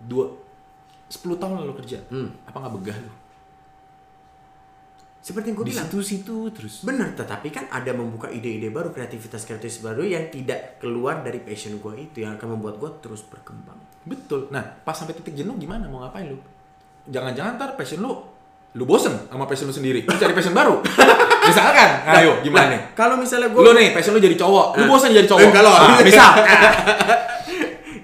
Dua, 0.00 0.26
10 1.06 1.36
tahun 1.36 1.60
lalu 1.60 1.72
kerja, 1.76 1.98
Hmm. 2.08 2.32
apa 2.42 2.56
nggak 2.56 2.74
begah 2.74 2.96
lu? 2.98 3.12
Seperti 5.20 5.52
yang 5.52 5.56
gue 5.58 5.66
bilang. 5.68 5.84
situ-situ 5.84 6.36
terus. 6.48 6.80
Benar, 6.80 7.12
tetapi 7.12 7.52
kan 7.52 7.68
ada 7.68 7.92
membuka 7.92 8.26
ide-ide 8.26 8.72
baru, 8.72 8.88
kreativitas-kreativitas 8.88 9.84
baru 9.84 10.00
yang 10.00 10.24
tidak 10.26 10.80
keluar 10.80 11.20
dari 11.20 11.36
passion 11.38 11.76
gue 11.76 11.92
itu 12.00 12.24
yang 12.24 12.40
akan 12.40 12.56
membuat 12.56 12.80
gue 12.80 12.88
terus 13.00 13.20
berkembang. 13.22 13.76
Betul. 14.00 14.48
Nah, 14.48 14.64
pas 14.80 14.96
sampai 14.96 15.12
titik 15.12 15.36
jenuh 15.36 15.52
gimana? 15.54 15.84
Mau 15.84 16.00
ngapain 16.00 16.24
lu? 16.24 16.40
Jangan-jangan 17.04 17.60
ntar 17.60 17.76
passion 17.76 18.00
lu, 18.00 18.16
lu 18.72 18.84
bosen 18.88 19.12
sama 19.28 19.44
passion 19.44 19.68
lu 19.68 19.76
sendiri. 19.76 20.08
Lu 20.08 20.16
cari 20.16 20.32
passion 20.32 20.56
baru. 20.56 20.80
Misalkan, 21.52 21.88
ayo 22.06 22.40
gimana 22.40 22.68
Nah? 22.70 22.82
Kalau 22.94 23.16
misalnya 23.16 23.48
gue 23.48 23.60
Lu 23.60 23.72
nih, 23.72 23.92
passion 23.92 24.12
lu 24.12 24.20
jadi 24.20 24.36
cowok. 24.36 24.66
Lu 24.76 24.84
Ah. 24.84 24.88
bosen 24.88 25.10
jadi 25.10 25.26
cowok. 25.26 25.40
Enggak 25.42 25.62
loh. 25.62 25.74
Ah, 25.74 26.00
misal. 26.00 26.30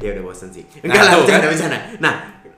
Ya 0.07 0.15
udah 0.15 0.25
bosan 0.25 0.49
sih. 0.49 0.63
Nah, 0.63 0.87
Enggak 0.87 1.03
lah, 1.03 1.11
tuh, 1.11 1.21
bercanda, 1.27 1.43
kan? 1.43 1.51
bercanda. 1.51 1.79
Nah, 1.99 2.15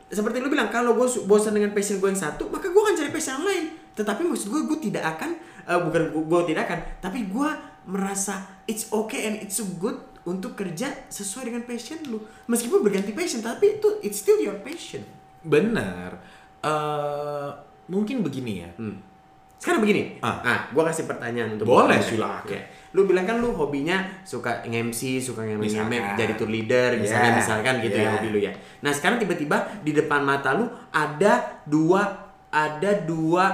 seperti 0.09 0.37
lu 0.39 0.49
bilang, 0.49 0.69
kalau 0.69 0.93
gue 0.93 1.09
bosan 1.25 1.53
dengan 1.53 1.73
passion 1.73 1.97
gue 1.97 2.09
yang 2.09 2.21
satu, 2.21 2.49
maka 2.49 2.69
gue 2.69 2.77
akan 2.79 2.95
cari 2.95 3.09
passion 3.09 3.33
yang 3.35 3.47
lain. 3.47 3.65
Tetapi 3.93 4.21
maksud 4.23 4.49
gue, 4.49 4.61
gue 4.67 4.79
tidak 4.85 5.05
akan, 5.17 5.31
eh, 5.65 5.81
bukan 5.81 6.03
gue 6.13 6.41
tidak 6.47 6.63
akan, 6.65 6.79
tapi 7.01 7.19
gue 7.25 7.49
merasa 7.85 8.35
it's 8.65 8.89
okay 8.91 9.27
and 9.27 9.41
it's 9.41 9.57
good 9.77 9.97
untuk 10.23 10.53
kerja 10.55 10.93
sesuai 11.09 11.49
dengan 11.49 11.65
passion 11.65 11.97
lu. 12.05 12.21
Meskipun 12.47 12.85
berganti 12.85 13.13
passion, 13.13 13.41
tapi 13.41 13.77
itu 13.77 13.89
it's 14.01 14.21
still 14.21 14.37
your 14.37 14.61
passion. 14.61 15.01
Benar. 15.41 16.21
Eh, 16.61 17.49
mungkin 17.89 18.21
begini 18.21 18.53
ya. 18.61 18.71
Hmm. 18.77 19.01
Sekarang 19.59 19.83
begini, 19.83 20.23
Ah. 20.23 20.39
ah, 20.41 20.61
gue 20.71 20.83
kasih 20.85 21.05
pertanyaan 21.05 21.59
untuk 21.59 21.67
Boleh, 21.67 21.99
silakan. 21.99 22.55
Ya. 22.55 22.63
Lu 22.91 23.05
bilang 23.05 23.25
kan 23.25 23.37
lu 23.37 23.53
hobinya 23.53 24.01
suka 24.23 24.65
nge-MC, 24.65 25.21
suka 25.21 25.45
nge-MC, 25.45 25.77
Misalkan. 25.77 26.17
jadi 26.17 26.33
tour 26.35 26.49
leader, 26.49 26.97
misalnya 26.97 27.31
Yeah. 27.31 27.39
misalkan 27.39 27.75
gitu 27.81 27.95
ya 27.95 28.03
Yeah. 28.03 28.13
hobi 28.15 28.29
lu 28.29 28.39
ya. 28.41 28.53
Nah 28.81 28.91
sekarang 28.91 29.19
tiba-tiba 29.19 29.57
di 29.81 29.93
depan 29.93 30.21
mata 30.23 30.53
lu 30.53 30.65
ada 30.89 31.33
dua 31.65 32.03
ada 32.49 32.91
dua 32.99 33.45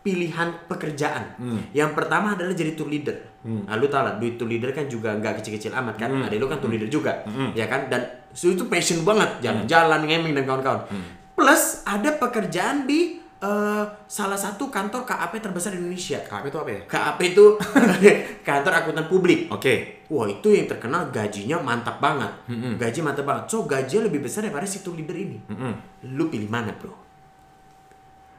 pilihan 0.00 0.68
pekerjaan. 0.68 1.32
Hmm. 1.34 1.60
Yang 1.72 1.96
pertama 1.96 2.36
adalah 2.36 2.52
jadi 2.52 2.76
tour 2.76 2.92
leader. 2.92 3.16
Hmm. 3.40 3.64
Nah, 3.64 3.76
lu 3.76 3.88
tau 3.88 4.04
lah, 4.04 4.20
duit 4.20 4.36
tour 4.36 4.44
leader 4.44 4.68
kan 4.68 4.84
juga 4.84 5.16
nggak 5.16 5.40
kecil-kecil 5.40 5.72
amat 5.72 5.96
kan. 5.96 6.12
Hmm. 6.12 6.28
Ada 6.28 6.36
lu 6.36 6.44
kan 6.44 6.60
tour 6.60 6.68
leader 6.68 6.88
juga, 6.88 7.24
Hmm. 7.24 7.56
ya 7.56 7.64
kan? 7.64 7.88
Dan 7.88 8.04
so, 8.28 8.52
itu 8.52 8.68
passion 8.68 9.00
banget, 9.00 9.40
jalan-jalan, 9.40 10.04
ngeming 10.04 10.36
dan 10.36 10.44
kawan-kawan. 10.44 10.84
Hmm. 10.92 11.08
Plus 11.32 11.80
ada 11.82 12.12
pekerjaan 12.14 12.84
di 12.84 13.16
eh, 13.44 13.84
salah 14.08 14.38
satu 14.38 14.72
kantor 14.72 15.04
KAP 15.04 15.36
terbesar 15.44 15.76
di 15.76 15.84
Indonesia. 15.84 16.16
KP 16.24 16.48
itu 16.48 16.58
apa 16.58 16.70
ya? 16.72 16.80
KAP 16.88 17.18
itu 17.20 17.44
kantor 18.48 18.72
akuntan 18.72 19.06
publik. 19.06 19.52
Oke. 19.52 20.04
Wah 20.08 20.24
itu 20.24 20.48
yang 20.52 20.64
terkenal 20.64 21.12
gajinya 21.12 21.60
mantap 21.60 22.00
banget. 22.00 22.32
Mm-mm. 22.48 22.80
Gaji 22.80 23.00
mantap 23.04 23.24
banget. 23.28 23.44
So 23.52 23.68
gajinya 23.68 24.08
lebih 24.08 24.24
besar 24.24 24.48
daripada 24.48 24.64
si 24.64 24.80
tour 24.80 24.96
leader 24.96 25.16
ini. 25.16 25.38
Mm-mm. 25.52 25.72
Lu 26.16 26.32
pilih 26.32 26.48
mana 26.48 26.72
bro? 26.72 26.96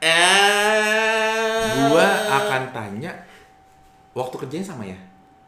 Eh. 0.02 1.88
Gua 1.88 2.08
akan 2.28 2.62
tanya 2.74 3.12
waktu 4.12 4.34
kerjanya 4.42 4.66
sama 4.66 4.84
ya? 4.84 4.98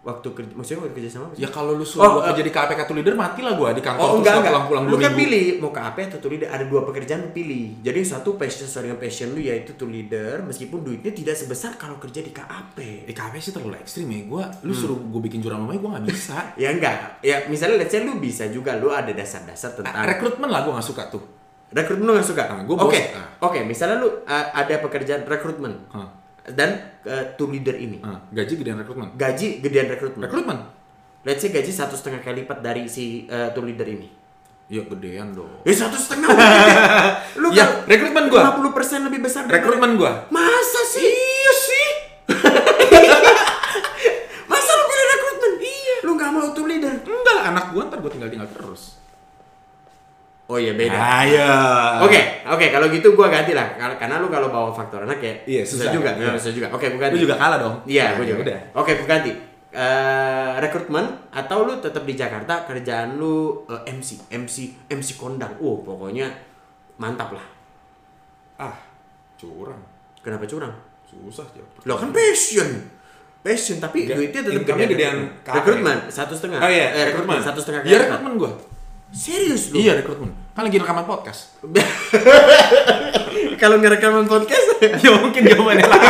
Waktu 0.01 0.29
kerja 0.31 0.53
maksudnya 0.53 0.79
waktu 0.81 0.95
kerja 0.95 1.11
sama? 1.11 1.27
Ya 1.35 1.47
kalau 1.47 1.73
lu 1.73 1.83
suruh 1.83 2.01
Oh, 2.01 2.11
gua 2.15 2.23
eh. 2.23 2.27
kerja 2.31 2.43
di 2.43 2.51
KPK 2.51 2.81
tuh 2.83 2.95
leader 2.95 3.15
matilah 3.15 3.53
gua 3.53 3.71
di 3.71 3.81
kantor 3.81 4.01
Oh 4.01 4.13
enggak 4.17 4.35
enggak. 4.37 4.49
pulang-pulang 4.49 4.83
lu 4.85 4.91
dua 4.91 5.01
kan 5.01 5.13
pilih 5.13 5.45
mau 5.59 5.69
ke 5.69 5.81
AP 5.81 5.97
atau 6.05 6.19
tour 6.19 6.31
leader. 6.31 6.49
Ada 6.49 6.65
dua 6.65 6.81
pekerjaan 6.83 7.21
lu 7.21 7.31
pilih. 7.31 7.65
Jadi 7.81 8.01
satu 8.03 8.31
passion 8.35 8.65
sesuai 8.65 8.83
dengan 8.85 8.99
passion 8.99 9.29
lu 9.29 9.41
yaitu 9.41 9.71
tour 9.75 9.87
leader 9.87 10.41
meskipun 10.41 10.79
duitnya 10.81 11.13
tidak 11.13 11.35
sebesar 11.35 11.75
kalau 11.75 11.97
kerja 11.97 12.21
di 12.21 12.31
KAP. 12.31 12.79
Di 13.05 13.13
KPK 13.13 13.41
sih 13.41 13.53
terlalu 13.53 13.77
ekstrim 13.77 14.07
ya. 14.07 14.21
Gua 14.25 14.45
lu 14.61 14.71
Hmm. 14.71 14.81
suruh 14.81 14.99
gua 14.99 15.21
bikin 15.21 15.39
jurang 15.39 15.61
rumahnya 15.61 15.79
gua 15.79 15.91
nggak 15.93 16.07
bisa. 16.07 16.37
Ya 16.57 16.71
enggak. 16.71 17.19
Ya 17.21 17.45
misalnya 17.47 17.77
let's 17.79 17.91
say 17.91 18.01
lu 18.01 18.17
bisa 18.17 18.47
juga 18.47 18.75
lu 18.75 18.89
ada 18.89 19.11
dasar-dasar 19.11 19.75
tentang 19.75 19.93
Ah, 19.93 20.07
Rekrutmen 20.07 20.47
lah 20.47 20.63
gua 20.63 20.77
nggak 20.77 20.87
suka 20.87 21.05
tuh. 21.09 21.23
rekrutmen 21.69 22.01
lu 22.03 22.13
gak 22.15 22.25
suka. 22.25 22.43
Ah, 22.47 22.57
Oke. 22.57 22.65
gua 22.65 22.77
bos. 22.81 22.97
Oke, 23.45 23.61
Ah. 23.61 23.63
misalnya 23.63 23.97
lu 23.99 24.09
uh, 24.09 24.47
ada 24.51 24.75
pekerjaan 24.79 25.21
rekrutmen 25.23 25.77
Hah. 25.91 26.09
Dan 26.55 27.01
uh, 27.05 27.25
tour 27.37 27.51
leader 27.51 27.77
ini. 27.77 27.99
Ah, 28.01 28.21
gaji 28.33 28.61
gedean 28.61 28.79
rekrutmen. 28.81 29.09
Gaji 29.17 29.61
gedean 29.61 29.89
rekrutmen. 29.89 30.25
Rekrutmen? 30.25 30.59
Let's 31.27 31.43
say 31.43 31.51
gaji 31.51 31.73
satu 31.73 31.99
setengah 31.99 32.23
kali 32.23 32.47
lipat 32.47 32.63
dari 32.63 32.87
si 32.87 33.27
uh, 33.29 33.51
tour 33.53 33.67
leader 33.67 33.89
ini. 33.89 34.09
Ya 34.69 34.85
gedean 34.85 35.33
dong. 35.33 35.49
Ya 35.65 35.73
satu 35.73 35.97
setengah 35.97 36.29
mungkin. 36.29 36.77
Lu 37.41 37.49
Ya, 37.57 37.65
kan 37.65 37.89
rekrutmen 37.89 38.29
gua. 38.29 38.53
50% 38.61 39.09
lebih 39.09 39.25
besar 39.25 39.49
Rekrutmen 39.49 39.97
gua. 39.97 40.29
Masa 40.29 40.81
sih? 40.93 41.09
Iya 41.09 41.53
sih. 41.57 41.89
Masa 44.53 44.71
lu 44.77 44.85
pilih 44.85 45.07
rekrutmen? 45.09 45.53
Iya. 45.65 45.97
Lu 46.05 46.13
gak 46.21 46.31
mau 46.37 46.53
tour 46.53 46.69
leader? 46.69 47.01
Enggak, 47.01 47.41
anak 47.49 47.65
gua 47.73 47.83
ntar 47.89 47.99
gua 48.05 48.13
tinggal-tinggal 48.13 48.49
terus. 48.53 48.98
Oh 50.49 50.57
iya 50.57 50.73
beda. 50.73 50.97
ya. 51.29 51.49
Oke, 52.01 52.17
oke 52.43 52.67
kalau 52.69 52.89
gitu 52.89 53.13
gua 53.13 53.29
ganti 53.29 53.53
lah. 53.53 53.69
Kar- 53.77 54.01
Karena 54.01 54.17
lu 54.17 54.27
kalau 54.27 54.49
bawa 54.49 54.73
faktor 54.73 55.05
anak 55.05 55.21
ya 55.21 55.35
Iya, 55.45 55.63
susah. 55.63 55.93
juga. 55.93 56.17
Iya. 56.17 56.33
Susah 56.35 56.53
juga. 56.57 56.67
Oke, 56.73 56.89
gua 56.89 57.01
ganti. 57.05 57.15
Lu 57.15 57.23
juga 57.23 57.37
kalah 57.37 57.59
dong. 57.59 57.77
Iya, 57.85 58.05
Nah, 58.07 58.13
gua 58.17 58.25
juga. 58.27 58.41
Udah. 58.43 58.61
Oke, 58.75 58.93
gua 58.97 59.09
ganti. 59.11 59.33
Eh, 59.69 60.53
rekrutmen 60.59 61.05
atau 61.29 61.59
lu 61.63 61.77
tetap 61.77 62.03
di 62.03 62.17
Jakarta 62.17 62.65
kerjaan 62.65 63.15
lu 63.15 63.63
eh, 63.69 63.93
MC, 63.93 64.25
MC, 64.27 64.57
MC 64.89 65.09
kondang. 65.15 65.53
Oh, 65.61 65.85
pokoknya 65.85 66.25
mantap 66.97 67.31
lah. 67.31 67.45
Ah, 68.59 68.75
curang. 69.37 69.79
Kenapa 70.19 70.49
curang? 70.49 70.73
Susah 71.05 71.45
jawab. 71.53 71.71
Lo 71.85 71.95
kan 71.95 72.09
passion. 72.09 72.69
Passion 73.39 73.77
tapi 73.79 74.09
duitnya 74.09 74.41
tetap 74.43 74.65
gedean 74.65 75.29
rekrutmen. 75.43 76.09
Satu 76.09 76.33
setengah. 76.33 76.59
Oh 76.59 76.67
iya, 76.67 76.89
eh, 76.91 77.05
rekrutmen 77.07 77.37
satu 77.39 77.61
setengah 77.61 77.85
Iya 77.85 77.97
rekrutmen 78.03 78.33
gua. 78.35 78.51
Serius 79.12 79.73
lu? 79.73 79.81
Iya 79.81 79.99
rekrutmen. 79.99 80.31
Kan 80.53 80.68
lagi 80.68 80.79
rekaman 80.79 81.09
podcast. 81.09 81.57
Kalau 83.61 83.81
ngerekaman 83.81 84.29
podcast 84.29 84.79
ya 85.05 85.11
mungkin 85.18 85.42
jawabannya 85.49 85.87
lah. 85.88 86.01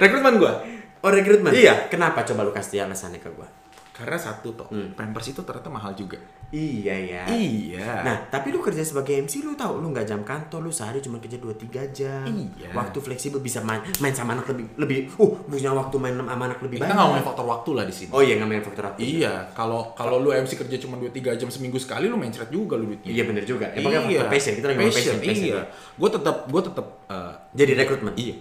rekrutmen 0.00 0.34
gua. 0.40 0.62
Oh 1.02 1.10
rekrutmen? 1.10 1.52
Iya. 1.52 1.90
Kenapa 1.90 2.22
coba 2.24 2.46
lu 2.46 2.52
kasih 2.54 2.86
alasannya 2.86 3.20
ke 3.20 3.28
gua? 3.34 3.59
Karena 4.00 4.16
satu 4.16 4.48
toh, 4.56 4.64
Hmm. 4.72 4.96
Pampers 4.96 5.28
itu 5.28 5.44
ternyata 5.44 5.68
mahal 5.68 5.92
juga. 5.92 6.16
Iya 6.48 6.96
ya. 6.96 7.22
Iya. 7.28 8.00
Nah, 8.00 8.16
tapi 8.26 8.48
lu 8.48 8.58
kerja 8.58 8.80
sebagai 8.80 9.12
MC 9.14 9.44
lu 9.44 9.52
tahu 9.52 9.78
lu 9.78 9.92
nggak 9.92 10.02
jam 10.02 10.24
kantor, 10.24 10.64
lu 10.64 10.72
sehari 10.72 10.98
cuma 10.98 11.20
kerja 11.20 11.36
2 11.36 11.52
3 11.54 11.84
jam. 11.92 12.24
Iya. 12.26 12.72
Waktu 12.72 12.98
fleksibel 12.98 13.38
bisa 13.38 13.60
main 13.60 13.78
main 14.00 14.10
sama 14.10 14.34
anak 14.34 14.48
lebih 14.48 14.66
lebih 14.74 14.98
uh 15.14 15.30
punya 15.44 15.70
waktu 15.70 15.94
main 15.94 16.16
sama 16.16 16.48
anak 16.48 16.58
lebih 16.58 16.80
kita 16.80 16.88
banyak. 16.88 16.98
ngomongin 16.98 17.22
faktor 17.22 17.46
waktu 17.46 17.70
lah 17.76 17.84
di 17.84 17.94
sini. 17.94 18.10
Oh 18.10 18.18
iya 18.18 18.34
nggak 18.34 18.48
main 18.48 18.64
faktor 18.64 18.84
waktu. 18.88 19.00
Iya, 19.04 19.32
kalau 19.52 19.92
kalau 19.92 20.16
lu 20.18 20.32
MC 20.32 20.56
kerja 20.56 20.76
cuma 20.80 20.96
2 20.96 21.12
3 21.12 21.36
jam 21.36 21.46
seminggu 21.46 21.76
sekali 21.76 22.08
lu 22.08 22.16
main 22.16 22.32
juga 22.32 22.74
lu 22.74 22.88
duitnya. 22.88 23.12
Iya 23.12 23.22
bener 23.28 23.44
juga. 23.44 23.70
Emang 23.70 23.92
faktor 23.94 24.26
passion 24.26 24.52
kita 24.58 24.66
lagi 24.72 24.78
passion, 24.90 25.16
passion. 25.20 25.54
Iya. 25.54 25.62
Gue 25.94 26.08
tetap 26.08 26.36
gue 26.48 26.62
tetap 26.64 26.86
eh, 27.06 27.32
Jadi 27.52 27.72
rekrutmen. 27.76 28.14
iya. 28.16 28.34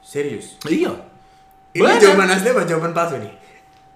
Serius. 0.00 0.56
Iya. 0.64 0.92
Ini 1.70 1.86
Bener. 1.86 2.02
jawaban 2.02 2.30
asli 2.32 2.50
apa 2.50 2.66
jawaban 2.66 2.90
palsu 2.90 3.20
nih? 3.20 3.30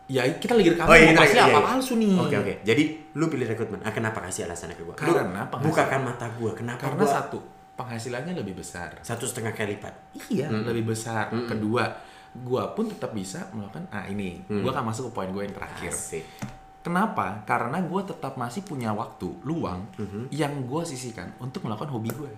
Ya 0.05 0.21
kita 0.37 0.53
lagi 0.53 0.69
rekaman 0.69 0.89
Oh 0.89 0.97
iya, 0.97 1.11
kita- 1.11 1.21
pasti 1.25 1.39
iya, 1.39 1.45
apa 1.47 1.57
iya. 1.57 1.65
palsu 1.65 1.93
nih. 1.97 2.13
Oke 2.15 2.37
oke. 2.37 2.55
Jadi 2.61 2.83
lu 3.13 3.25
pilih 3.27 3.47
rekrutmen. 3.47 3.81
Ah, 3.81 3.89
kenapa 3.89 4.21
kasih 4.21 4.45
alasannya 4.45 4.77
ke 4.77 4.85
gua? 4.85 4.93
Lu 4.93 5.01
Karena 5.01 5.49
penghasilan- 5.49 5.65
bukakan 5.65 6.01
mata 6.05 6.27
gua. 6.37 6.53
Kenapa 6.53 6.81
Karena 6.83 7.01
gua 7.01 7.09
satu, 7.11 7.39
penghasilannya 7.75 8.33
lebih 8.35 8.55
besar. 8.55 9.01
satu 9.01 9.25
setengah 9.25 9.51
kali 9.51 9.75
lipat? 9.75 9.95
Iya, 10.29 10.53
lebih 10.53 10.93
besar. 10.93 11.33
Kedua, 11.49 11.89
gua 12.37 12.71
pun 12.71 12.85
tetap 12.87 13.11
bisa 13.11 13.49
melakukan 13.51 13.89
ah 13.89 14.05
ini. 14.05 14.45
Gua 14.45 14.71
akan 14.71 14.85
masuk 14.87 15.09
ke 15.09 15.13
poin 15.15 15.29
gue 15.29 15.43
yang 15.43 15.57
terakhir. 15.57 15.89
Asik. 15.91 16.25
Kenapa? 16.85 17.41
Karena 17.49 17.81
gue 17.81 18.03
tetap 18.05 18.37
masih 18.37 18.61
punya 18.61 18.93
waktu 18.93 19.33
luang 19.41 19.89
yang 20.29 20.53
gue 20.63 20.83
sisihkan 20.85 21.33
untuk 21.39 21.65
melakukan 21.65 21.89
hobi 21.89 22.13
gue. 22.13 22.29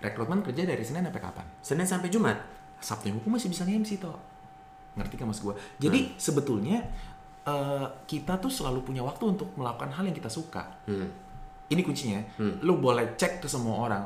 Rekrutmen 0.00 0.42
kerja 0.42 0.64
dari 0.64 0.80
Senin 0.80 1.04
sampai 1.04 1.22
kapan? 1.22 1.46
Senin 1.60 1.86
sampai 1.86 2.08
Jumat. 2.08 2.34
Sabtu 2.80 3.06
Minggu 3.06 3.28
masih 3.28 3.46
bisa 3.46 3.62
nge-MC 3.62 4.00
toh. 4.00 4.16
Ngerti 4.98 5.14
kan 5.14 5.26
mas 5.30 5.38
gue? 5.38 5.54
Jadi 5.78 6.14
sebetulnya 6.16 6.82
eh, 7.46 7.86
kita 8.06 8.36
tuh 8.36 8.52
selalu 8.52 8.84
punya 8.84 9.02
waktu 9.02 9.24
untuk 9.36 9.54
melakukan 9.56 9.90
hal 9.94 10.04
yang 10.04 10.16
kita 10.16 10.28
suka. 10.28 10.66
Hmm. 10.86 11.08
Ini 11.70 11.80
kuncinya. 11.86 12.20
Lu 12.66 12.76
boleh 12.76 13.14
cek 13.14 13.40
ke 13.40 13.48
semua 13.48 13.86
orang. 13.86 14.02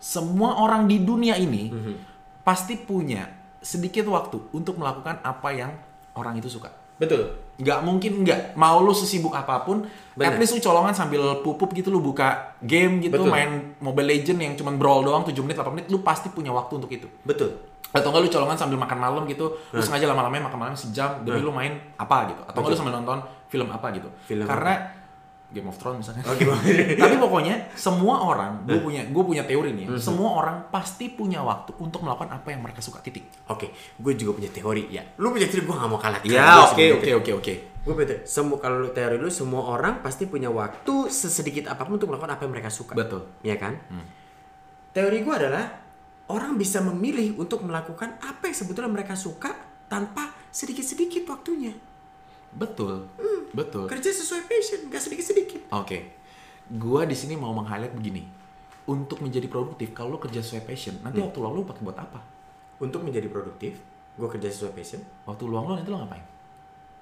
Semua 0.00 0.58
orang 0.58 0.88
di 0.88 0.98
dunia 1.04 1.36
ini 1.36 1.68
Hmm. 1.70 1.96
pasti 2.42 2.74
punya 2.74 3.28
sedikit 3.62 4.08
waktu 4.10 4.50
untuk 4.50 4.74
melakukan 4.80 5.22
apa 5.22 5.48
yang 5.54 5.70
orang 6.18 6.34
itu 6.40 6.50
suka. 6.50 6.81
Betul. 7.02 7.22
Nggak 7.58 7.78
mungkin 7.82 8.12
nggak. 8.22 8.40
Mau 8.54 8.78
lu 8.86 8.94
sesibuk 8.94 9.34
apa 9.34 9.66
pun, 9.66 9.82
Bener. 10.14 10.30
at 10.30 10.34
least 10.38 10.54
lu 10.54 10.62
colongan 10.62 10.94
sambil 10.94 11.42
pupup 11.42 11.74
gitu, 11.74 11.90
lu 11.90 11.98
buka 11.98 12.54
game 12.62 13.02
gitu, 13.02 13.18
Betul. 13.18 13.34
main 13.34 13.74
Mobile 13.82 14.14
Legend 14.14 14.38
yang 14.38 14.54
cuman 14.54 14.78
brawl 14.78 15.02
doang 15.02 15.26
7 15.26 15.34
menit, 15.42 15.58
8 15.58 15.74
menit, 15.74 15.86
lu 15.90 15.98
pasti 16.06 16.30
punya 16.30 16.54
waktu 16.54 16.78
untuk 16.78 16.90
itu. 16.94 17.10
Betul. 17.26 17.58
Atau 17.92 18.08
enggak 18.08 18.22
lu 18.24 18.30
colongan 18.32 18.56
sambil 18.56 18.78
makan 18.80 18.98
malam 19.02 19.22
gitu, 19.28 19.52
lu 19.74 19.82
sengaja 19.84 20.08
lama-lamanya 20.08 20.48
makan 20.48 20.58
malam 20.62 20.74
sejam 20.78 21.20
demi 21.26 21.44
lu 21.44 21.52
main 21.52 21.76
apa 21.98 22.32
gitu. 22.32 22.42
Atau 22.48 22.64
enggak 22.64 22.72
lu 22.72 22.78
sambil 22.78 22.94
nonton 22.96 23.18
film 23.52 23.68
apa 23.68 23.86
gitu. 23.92 24.08
Film 24.24 24.48
Karena 24.48 25.01
Game 25.52 25.68
of 25.68 25.76
Thrones 25.76 26.00
misalnya. 26.02 26.24
Oh? 26.24 26.34
Tapi 27.04 27.16
pokoknya 27.20 27.70
semua 27.76 28.24
orang, 28.24 28.64
gue 28.64 28.80
punya 28.80 29.04
gue 29.04 29.22
punya 29.22 29.44
teori 29.44 29.76
nih, 29.76 29.86
ya, 29.92 30.00
semua 30.00 30.40
orang 30.40 30.56
pasti 30.72 31.12
punya 31.12 31.44
waktu 31.44 31.76
untuk 31.78 32.00
melakukan 32.02 32.32
apa 32.32 32.48
yang 32.50 32.64
mereka 32.64 32.80
suka 32.80 33.04
titik. 33.04 33.28
Oke, 33.52 33.70
gue 33.76 34.12
juga 34.16 34.40
punya 34.40 34.50
teori 34.50 34.88
ya. 34.88 35.04
Lu 35.20 35.30
punya 35.30 35.46
teori, 35.46 35.62
gue 35.68 35.76
gak 35.76 35.90
mau 35.92 36.00
kalah. 36.00 36.20
Ya, 36.24 36.66
oke 36.72 36.98
oke 36.98 37.10
oke 37.20 37.30
oke. 37.44 37.54
Gue 37.84 37.94
teori. 38.08 38.24
Semua 38.24 38.56
kalau 38.58 38.80
lu 38.80 38.90
teori 38.90 39.20
lu 39.20 39.28
semua 39.28 39.62
orang 39.68 40.00
pasti 40.00 40.24
punya 40.24 40.48
waktu 40.48 41.12
sesedikit 41.12 41.68
apa 41.68 41.84
pun 41.84 42.00
untuk 42.00 42.08
melakukan 42.08 42.34
apa 42.34 42.42
yang 42.48 42.52
mereka 42.56 42.72
suka. 42.72 42.96
Betul. 42.96 43.28
Ya 43.44 43.60
kan? 43.60 43.76
Teori 44.92 45.24
gue 45.24 45.34
adalah 45.36 45.82
orang 46.32 46.56
bisa 46.56 46.80
memilih 46.80 47.36
untuk 47.36 47.64
melakukan 47.64 48.16
apa 48.24 48.48
yang 48.48 48.56
sebetulnya 48.56 48.92
mereka 48.92 49.12
suka 49.12 49.52
tanpa 49.92 50.32
sedikit-sedikit 50.48 51.28
waktunya. 51.28 51.91
Betul. 52.52 53.08
Betul. 53.52 53.84
Kerja 53.88 54.10
sesuai 54.12 54.48
passion, 54.48 54.88
gak 54.88 55.02
sedikit-sedikit. 55.02 55.68
Oke. 55.72 56.12
Gua 56.72 57.04
di 57.04 57.16
sini 57.16 57.36
mau 57.36 57.52
meng-highlight 57.52 57.92
begini. 57.92 58.24
Untuk 58.88 59.22
menjadi 59.22 59.46
produktif, 59.46 59.94
kalau 59.94 60.16
lu 60.16 60.18
kerja 60.18 60.42
sesuai 60.42 60.66
passion, 60.66 60.98
nanti 61.06 61.22
waktu 61.22 61.38
luang 61.38 61.54
lu 61.54 61.62
pakai 61.62 61.82
buat 61.86 61.98
apa? 62.00 62.18
Untuk 62.82 63.06
menjadi 63.06 63.30
produktif, 63.30 63.78
gue 64.18 64.28
kerja 64.28 64.50
sesuai 64.50 64.74
passion. 64.74 64.98
Waktu 65.22 65.42
luang 65.46 65.70
lu 65.70 65.72
nanti 65.78 65.86
lu 65.86 66.02
ngapain? 66.02 66.24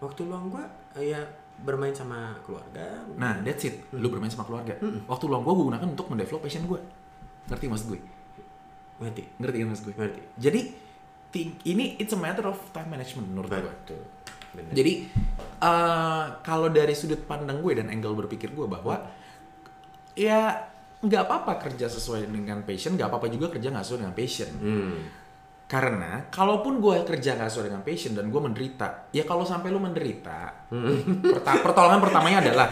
Waktu 0.02 0.20
luang 0.28 0.52
gue 0.52 0.64
ya 1.00 1.24
bermain 1.60 1.92
sama 1.92 2.36
keluarga. 2.44 3.04
Nah, 3.16 3.40
that's 3.44 3.64
it. 3.64 3.84
Lu 3.96 4.08
bermain 4.12 4.28
sama 4.28 4.44
keluarga. 4.44 4.76
Waktu 5.08 5.24
luang 5.28 5.44
gua 5.44 5.54
gua 5.56 5.64
gunakan 5.72 5.88
untuk 5.92 6.08
mendevelop 6.12 6.44
passion 6.44 6.64
gua. 6.68 6.80
Ngerti 7.48 7.64
maksud 7.68 7.86
gue? 7.96 8.00
Ngerti? 9.00 9.22
Ngerti 9.40 9.56
kan 9.56 9.68
maksud 9.72 9.84
gue? 9.88 9.94
Ngerti. 9.96 10.20
Jadi 10.36 10.60
ini 11.64 11.96
it's 11.96 12.12
a 12.12 12.20
matter 12.20 12.44
of 12.44 12.60
time 12.76 12.92
management 12.92 13.28
menurut 13.28 13.48
gue. 13.48 13.64
Betul. 13.64 14.02
Bener. 14.50 14.72
Jadi 14.74 14.92
eh, 15.60 16.24
kalau 16.42 16.68
dari 16.68 16.94
sudut 16.96 17.22
pandang 17.24 17.62
gue 17.62 17.78
dan 17.78 17.88
angle 17.92 18.16
berpikir 18.26 18.50
gue 18.50 18.66
bahwa 18.66 18.98
ya 20.18 20.66
nggak 21.00 21.22
apa-apa 21.24 21.52
kerja 21.68 21.88
sesuai 21.88 22.28
dengan 22.28 22.60
passion, 22.66 22.98
nggak 22.98 23.08
apa-apa 23.08 23.28
juga 23.32 23.48
kerja 23.48 23.72
nggak 23.72 23.84
sesuai 23.86 24.00
dengan 24.04 24.16
passion. 24.16 24.50
Hmm. 24.60 25.00
Karena 25.70 26.26
kalaupun 26.28 26.82
gue 26.82 27.06
kerja 27.06 27.38
nggak 27.38 27.46
sesuai 27.46 27.66
dengan 27.70 27.84
passion 27.86 28.12
dan 28.18 28.26
gue 28.26 28.40
menderita, 28.42 29.06
ya 29.14 29.22
kalau 29.22 29.46
sampai 29.46 29.70
lu 29.70 29.78
menderita, 29.78 30.66
perta- 31.30 31.62
pertolongan 31.62 32.02
pertamanya 32.02 32.38
adalah 32.42 32.68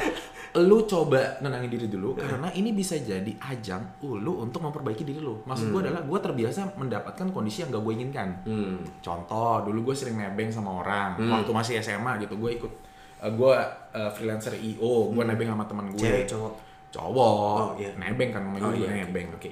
lu 0.60 0.82
coba 0.82 1.38
nenangin 1.38 1.68
diri 1.68 1.86
dulu 1.86 2.14
karena 2.14 2.50
ini 2.50 2.70
bisa 2.70 2.94
jadi 2.94 3.28
ajang 3.38 3.98
lu 4.02 4.38
untuk 4.38 4.60
memperbaiki 4.60 5.02
diri 5.02 5.18
lu. 5.18 5.42
Maksud 5.42 5.70
gue 5.70 5.80
adalah 5.82 6.02
gue 6.02 6.18
terbiasa 6.18 6.74
mendapatkan 6.74 7.26
kondisi 7.28 7.62
yang 7.62 7.70
gak 7.70 7.80
gue 7.80 7.92
inginkan. 7.94 8.28
Hmm. 8.42 8.80
Contoh, 8.98 9.62
dulu 9.62 9.90
gue 9.90 9.94
sering 9.94 10.16
nebeng 10.16 10.48
sama 10.48 10.78
orang 10.78 11.14
Hmm. 11.14 11.30
waktu 11.32 11.50
masih 11.50 11.74
SMA 11.78 12.22
gitu. 12.22 12.34
Gue 12.34 12.56
ikut 12.56 12.72
eh, 13.18 13.30
gue 13.30 13.54
eh, 13.92 14.10
freelancer 14.12 14.54
IO, 14.54 15.10
gue 15.10 15.22
nebeng 15.22 15.48
sama 15.48 15.64
teman 15.64 15.86
gue. 15.88 15.98
Hmm. 15.98 16.06
Cewek 16.06 16.24
cowok. 16.26 16.52
Cowok. 16.88 17.56
Oh, 17.58 17.70
iya. 17.76 17.90
Nebeng 17.94 18.30
kan 18.30 18.40
namanya 18.40 18.64
Oh, 18.64 18.72
juga 18.72 18.78
iya, 18.80 18.88
oke. 18.88 18.98
nebeng. 19.04 19.26
Oke. 19.34 19.50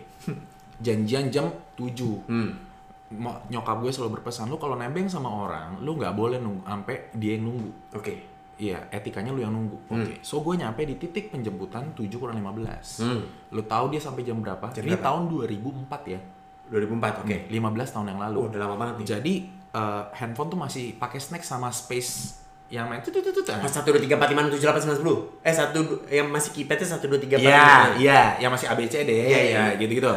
Janjian 0.79 1.27
jam 1.29 1.47
7. 1.75 2.27
Hmm. 2.27 2.51
Nyokap 3.47 3.77
gue 3.81 3.91
selalu 3.91 4.19
berpesan 4.19 4.47
lu 4.47 4.57
kalau 4.57 4.75
nebeng 4.75 5.07
sama 5.07 5.31
orang, 5.31 5.79
lu 5.79 5.95
nggak 5.95 6.13
boleh 6.13 6.39
nunggu 6.39 6.63
sampai 6.63 7.11
dia 7.15 7.35
yang 7.35 7.47
nunggu. 7.47 7.71
Oke. 7.95 8.36
Iya, 8.57 8.89
etikanya 8.89 9.37
lu 9.37 9.45
yang 9.45 9.53
nunggu. 9.53 9.77
Oke. 9.87 10.17
So 10.25 10.41
gue 10.41 10.57
nyampe 10.57 10.81
di 10.83 10.97
titik 10.97 11.29
penjemputan 11.29 11.93
7 11.93 12.09
kurang 12.17 12.41
15. 12.41 13.05
Hmm. 13.05 13.21
Lu 13.53 13.61
tahu 13.63 13.93
dia 13.93 14.01
sampai 14.01 14.25
jam 14.25 14.41
berapa? 14.41 14.73
Jam 14.73 14.81
Ini 14.81 14.97
berapa? 14.97 15.05
tahun 15.05 15.23
2004 15.29 16.03
ya. 16.09 16.21
2004. 16.73 17.21
Oke. 17.21 17.37
15 17.47 17.53
tahun 17.93 18.07
yang 18.11 18.21
lalu. 18.21 18.39
Oh, 18.39 18.49
udah 18.49 18.59
lama 18.59 18.75
banget 18.75 18.95
nih. 18.97 19.09
Jadi 19.13 19.35
eh, 19.71 20.03
handphone 20.17 20.49
tuh 20.49 20.57
masih 20.57 20.97
pakai 20.97 21.21
snack 21.21 21.45
sama 21.45 21.69
space 21.69 22.41
yang 22.67 22.91
main 22.91 22.99
tuh 22.99 23.15
tuh 23.15 23.23
tuh 23.23 23.31
tuh. 23.31 23.45
Satu 23.69 23.95
dua 23.95 24.01
tiga 24.01 24.19
empat 24.19 24.33
lima 24.33 24.43
enam 24.43 24.51
tujuh 24.51 24.65
delapan 24.65 24.81
sembilan 24.83 24.99
sepuluh. 24.99 25.19
Eh 25.39 25.55
satu 25.55 25.79
yang 26.11 26.27
masih 26.27 26.51
keypadnya 26.51 26.87
satu 26.89 27.05
dua 27.07 27.21
tiga 27.21 27.39
empat 27.39 27.47
Iya, 27.47 27.63
lima. 27.63 27.95
iya, 28.03 28.21
yang 28.43 28.51
masih 28.51 28.67
ABCD, 28.67 29.07
Iya, 29.07 29.23
ya, 29.23 29.41
iya. 29.47 29.65
gitu-gitu. 29.79 30.11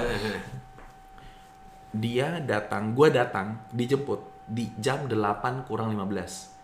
Dia 1.90 2.38
datang, 2.42 2.94
gua 2.94 3.10
datang, 3.10 3.58
dijemput 3.70 4.22
di 4.46 4.70
jam 4.78 5.06
8 5.06 5.66
kurang 5.66 5.94
15. 5.94 6.58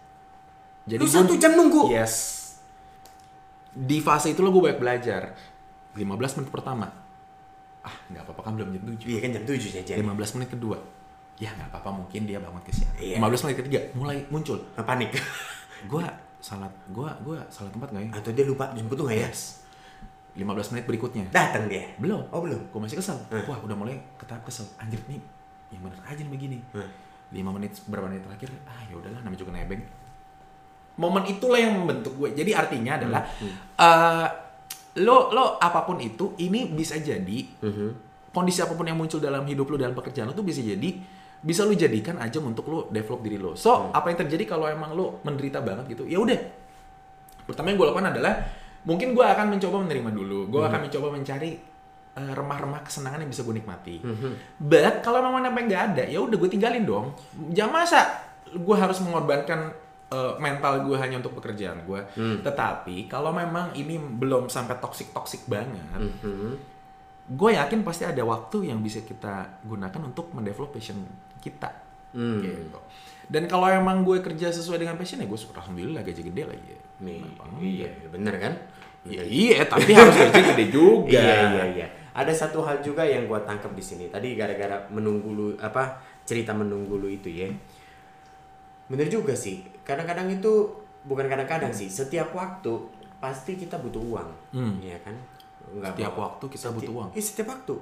Jadi 0.85 1.01
Lu 1.01 1.05
gua- 1.05 1.15
satu 1.17 1.33
jam 1.35 1.51
nunggu. 1.53 1.89
Yes. 1.89 2.13
Di 3.71 3.99
fase 3.99 4.31
itu 4.31 4.39
lo 4.39 4.49
gue 4.49 4.63
banyak 4.63 4.79
belajar. 4.79 5.35
15 5.93 6.37
menit 6.37 6.49
pertama. 6.49 6.87
Ah, 7.81 7.95
nggak 8.09 8.23
apa-apa 8.23 8.41
kan 8.41 8.53
belum 8.55 8.69
jam 8.71 8.83
7. 8.87 9.05
Iya 9.05 9.19
kan 9.19 9.29
jam 9.35 9.43
tujuh 9.45 9.69
saja. 9.71 9.93
15 9.95 10.35
menit 10.35 10.49
kedua. 10.49 10.77
Ya 11.35 11.51
nggak 11.51 11.67
apa-apa 11.69 11.89
mungkin 11.91 12.23
dia 12.23 12.39
bangun 12.39 12.63
kesiangan. 12.63 12.95
Iya. 12.97 13.17
15 13.19 13.43
menit 13.43 13.57
ketiga 13.59 13.79
mulai 13.93 14.17
muncul. 14.29 14.57
Panik. 14.75 15.11
Gua 15.91 16.07
salah 16.39 16.69
gua 16.89 17.09
gua 17.21 17.41
salah 17.49 17.69
tempat 17.69 17.89
nggak 17.91 18.03
ya? 18.05 18.11
Atau 18.15 18.31
dia 18.31 18.45
lupa 18.45 18.69
jemput 18.71 18.95
tuh 18.95 19.05
nggak 19.05 19.19
ya? 19.19 19.27
Yes. 19.27 19.65
15 20.35 20.71
menit 20.71 20.85
berikutnya. 20.85 21.25
Datang 21.29 21.67
dia. 21.67 21.83
Belum. 21.95 22.23
Oh 22.29 22.39
belum. 22.39 22.59
Gue 22.67 22.79
masih 22.79 22.99
kesel. 22.99 23.15
Hmm. 23.31 23.43
Wah, 23.45 23.55
udah 23.61 23.71
mulai 23.71 23.95
ke 24.15 24.27
tahap 24.27 24.43
kesel. 24.43 24.67
Anjir 24.75 24.99
nih, 25.07 25.15
yang 25.71 25.79
bener 25.79 25.95
aja 26.03 26.19
nih 26.19 26.27
begini. 26.27 26.57
Hmm. 26.71 26.87
5 27.31 27.55
menit 27.55 27.71
berapa 27.87 28.03
menit 28.05 28.19
terakhir, 28.21 28.51
ah 28.67 28.83
ya 28.83 28.95
udahlah 28.95 29.23
namanya 29.23 29.39
juga 29.39 29.55
nebeng. 29.55 29.79
Momen 30.95 31.27
itulah 31.27 31.59
yang 31.59 31.75
membentuk 31.75 32.15
gue. 32.15 32.31
Jadi 32.33 32.51
artinya 32.51 32.95
adalah 32.95 33.21
eh, 33.75 34.27
lo 34.95 35.27
lo 35.29 35.59
apa 35.59 35.83
pun 35.83 35.99
itu 35.99 36.39
ini 36.39 36.71
bisa 36.71 36.95
jadi 36.95 37.43
Mhm. 37.59 37.87
kondisi 38.31 38.63
apa 38.63 38.71
pun 38.71 38.83
yang 38.83 38.95
muncul 38.95 39.19
dalam 39.19 39.43
hidup 39.43 39.67
lo 39.67 39.75
dalam 39.75 39.91
pekerjaan 39.91 40.27
lo 40.27 40.33
tuh 40.33 40.43
bisa 40.43 40.59
jadi 40.59 40.95
bisa 41.39 41.61
lo 41.61 41.71
jadikan 41.71 42.15
ajang 42.17 42.47
untuk 42.47 42.65
lo 42.65 42.87
develop 42.89 43.19
diri 43.21 43.35
lo. 43.35 43.53
So, 43.53 43.91
apa 43.91 44.09
yang 44.09 44.23
terjadi 44.23 44.47
kalau 44.47 44.65
emang 44.65 44.91
lo 44.91 45.19
menderita 45.21 45.59
banget 45.59 45.91
gitu? 45.91 46.03
Ya 46.07 46.17
udah. 46.17 46.39
Pertama 47.45 47.69
yang 47.69 47.77
gue 47.77 47.87
lakukan 47.87 48.09
adalah 48.09 48.33
mungkin 48.81 49.13
gue 49.13 49.21
akan 49.21 49.45
mencoba 49.51 49.77
menerima 49.83 50.09
dulu. 50.09 50.39
Gue 50.49 50.61
akan 50.63 50.79
mencoba 50.81 51.07
mencari 51.11 51.51
eh, 52.15 52.31
remah-remah 52.33 52.81
kesenangan 52.81 53.19
yang 53.19 53.29
bisa 53.29 53.43
gue 53.43 53.51
nikmati. 53.53 53.99
But 54.57 55.03
kalau 55.03 55.19
memang 55.19 55.43
apa 55.45 55.59
nggak 55.59 55.81
ada, 55.91 56.03
ya 56.07 56.17
udah 56.17 56.33
gue 56.33 56.49
tinggalin 56.49 56.81
dong. 56.81 57.11
Jangan 57.51 57.71
masa 57.75 57.99
gue 58.47 58.75
harus 58.75 58.97
mengorbankan 58.99 59.75
eh, 60.15 60.33
mental 60.37 60.81
gue 60.81 60.95
hanya 60.95 61.19
untuk 61.19 61.35
pekerjaan 61.35 61.83
gue. 61.83 61.99
Tetapi 62.39 63.05
kalau 63.05 63.29
memang 63.29 63.73
ini 63.73 63.99
belum 63.99 64.47
sampai 64.47 64.79
toxic 64.79 65.11
toxic 65.11 65.43
banget, 65.45 65.99
Mhm. 66.23 66.51
gue 67.27 67.49
yakin 67.51 67.81
pasti 67.81 68.05
ada 68.05 68.21
waktu 68.21 68.69
yang 68.69 68.79
bisa 68.79 69.01
kita 69.01 69.59
gunakan 69.61 70.01
untuk 70.05 70.29
mendevelop 70.31 70.71
passion 70.71 71.01
kita 71.41 71.73
Hmm. 72.13 72.39
gitu 72.39 72.79
dan 73.25 73.43
kalau 73.43 73.65
emang 73.65 74.01
gue 74.01 74.21
kerja 74.21 74.47
sesuai 74.47 74.77
dengan 74.77 74.95
passion 74.95 75.17
ya 75.17 75.25
gue 75.25 75.35
syukur 75.35 75.57
alhamdulillah 75.57 75.99
gaji 75.99 76.21
gede 76.23 76.43
lah 76.45 76.55
ya 76.55 76.77
Nih, 77.01 77.19
iya, 77.59 77.89
bener 78.07 78.39
kan? 78.39 78.53
Ya, 79.03 79.19
iya 79.19 79.65
tapi 79.65 79.91
harus 79.97 80.15
gaji 80.15 80.41
gede 80.47 80.65
juga 80.69 81.11
Iya 81.11 81.35
iya 81.51 81.63
iya. 81.75 81.87
Ada 82.13 82.31
satu 82.31 82.63
hal 82.63 82.79
juga 82.79 83.03
yang 83.03 83.27
gua 83.27 83.43
tangkap 83.43 83.75
di 83.75 83.83
sini. 83.83 84.07
Tadi 84.07 84.39
gara-gara 84.39 84.87
menunggu 84.87 85.29
lu 85.29 85.47
apa 85.59 85.97
cerita 86.23 86.55
menunggu 86.55 86.95
lu 86.95 87.11
itu 87.11 87.27
ya. 87.27 87.51
Bener 88.87 89.07
juga 89.07 89.33
sih. 89.33 89.65
Kadang-kadang 89.81 90.29
itu 90.29 90.69
bukan 91.03 91.25
kadang-kadang 91.25 91.69
sih. 91.69 91.87
Setiap 91.87 92.31
waktu 92.31 92.73
pasti 93.17 93.55
kita 93.55 93.77
butuh 93.77 94.01
uang. 94.01 94.29
Hmm. 94.51 94.77
Iya 94.77 94.97
kan? 95.01 95.15
Enggak 95.67 95.93
Setiap 95.93 96.13
mau- 96.13 96.21
waktu 96.23 96.45
kita 96.47 96.61
seti- 96.63 96.75
butuh 96.75 96.93
uang. 96.95 97.09
Iya, 97.11 97.23
setiap 97.23 97.47
waktu. 97.49 97.75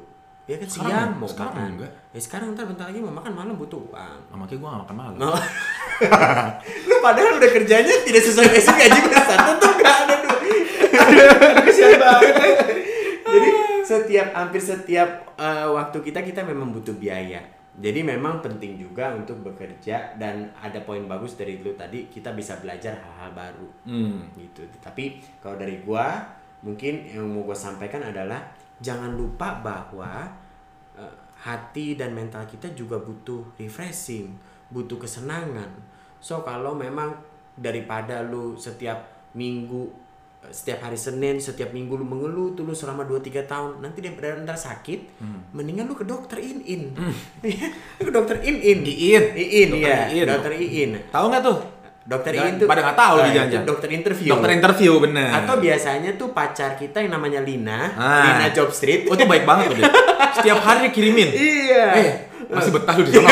Ya 0.44 0.56
kan 0.58 0.68
Sekarang 0.68 0.92
siang 0.92 1.12
mau 1.16 1.28
Sekarang 1.28 1.54
makan. 1.54 1.72
enggak. 1.74 1.92
Ya 2.10 2.20
sekarang 2.20 2.48
ntar 2.52 2.66
bentar 2.66 2.86
lagi 2.86 3.00
mau 3.00 3.14
makan 3.14 3.32
malam 3.34 3.56
butuh 3.56 3.80
uang. 3.82 4.18
Nah, 4.26 4.36
makanya 4.38 4.60
gue 4.60 4.70
gak 4.70 4.82
makan 4.82 4.96
malam 4.98 5.16
Oh. 5.22 5.40
lu 6.84 6.96
padahal 7.00 7.38
udah 7.38 7.50
kerjanya 7.50 7.96
tidak 8.02 8.22
sesuai 8.22 8.50
passion 8.50 8.76
gaji 8.76 9.00
besar 9.06 9.38
tetap 9.40 9.74
gak 9.78 9.98
ada 10.04 10.16
duit 10.20 10.66
kesian 11.64 11.96
banget 11.96 12.36
jadi 13.24 13.50
setiap 13.84 14.28
hampir 14.34 14.60
setiap 14.60 15.10
eh, 15.34 15.68
waktu 15.70 15.98
kita 16.02 16.20
kita 16.22 16.42
memang 16.42 16.72
butuh 16.72 16.92
biaya 16.94 17.40
jadi 17.74 18.06
memang 18.06 18.38
penting 18.38 18.78
juga 18.78 19.18
untuk 19.18 19.42
bekerja 19.42 20.14
dan 20.22 20.46
ada 20.62 20.78
poin 20.86 21.10
bagus 21.10 21.34
dari 21.34 21.58
lu 21.58 21.74
tadi 21.74 22.06
kita 22.06 22.38
bisa 22.38 22.62
belajar 22.62 22.94
hal-hal 23.02 23.34
baru. 23.34 23.70
Hmm. 23.90 24.30
gitu. 24.38 24.62
Tapi 24.78 25.18
kalau 25.42 25.58
dari 25.58 25.82
gua 25.82 26.22
mungkin 26.62 27.10
yang 27.10 27.26
mau 27.26 27.42
gua 27.42 27.58
sampaikan 27.58 28.06
adalah 28.06 28.46
jangan 28.78 29.18
lupa 29.18 29.58
bahwa 29.66 30.30
eh, 30.94 31.16
hati 31.42 31.98
dan 31.98 32.14
mental 32.14 32.46
kita 32.46 32.70
juga 32.78 33.02
butuh 33.02 33.42
refreshing 33.58 34.54
butuh 34.74 34.98
kesenangan. 34.98 35.70
So 36.18 36.42
kalau 36.42 36.74
memang 36.74 37.14
daripada 37.54 38.26
lu 38.26 38.58
setiap 38.58 39.06
minggu 39.38 39.90
setiap 40.50 40.80
hari 40.82 40.96
Senin 40.96 41.38
setiap 41.38 41.70
minggu 41.70 41.94
lu 41.94 42.04
mengeluh 42.04 42.52
tuh 42.52 42.62
lu 42.62 42.72
selama 42.72 43.04
2-3 43.04 43.22
tahun 43.44 43.72
nanti 43.80 44.00
daripada 44.00 44.36
ntar 44.40 44.56
sakit 44.56 45.22
mendingan 45.50 45.86
lu 45.86 45.94
ke 45.94 46.04
dokter 46.04 46.38
in 46.38 46.60
in 46.64 46.82
ke 48.00 48.10
dokter 48.10 48.42
in 48.42 48.58
in 48.58 48.80
Iin. 48.82 49.24
Iin 49.32 49.70
ya 49.78 49.96
dokter 50.28 50.52
Iin 50.54 50.92
tahu 51.08 51.26
nggak 51.28 51.44
tuh? 51.44 51.58
Dokter 52.04 52.36
Iin 52.36 52.54
tuh 52.58 52.68
pada 52.68 52.84
nggak 52.84 52.98
tahu 52.98 53.16
Ah, 53.16 53.18
lagi 53.18 53.24
itu 53.24 53.38
jangan-jangan. 53.38 53.66
dokter 53.66 53.90
interview. 53.90 54.30
Dokter 54.30 54.52
interview 54.52 54.92
bener. 55.00 55.30
Atau 55.34 55.56
biasanya 55.58 56.12
tuh 56.14 56.30
pacar 56.30 56.76
kita 56.76 57.00
yang 57.00 57.12
namanya 57.12 57.40
Lina, 57.40 57.80
Ah. 57.94 58.24
Lina 58.28 58.48
Job 58.52 58.70
Street. 58.70 59.08
oh 59.08 59.14
itu 59.14 59.24
baik 59.24 59.44
banget 59.44 59.72
tuh 59.72 59.78
dia 59.78 59.88
setiap 60.36 60.60
hari 60.60 60.80
dia 60.82 60.92
kirimin. 60.92 61.30
Iya. 61.32 61.86
eh 61.96 62.10
masih 62.46 62.70
betah 62.70 62.94
lu 62.94 63.08
di 63.08 63.12
sana 63.16 63.32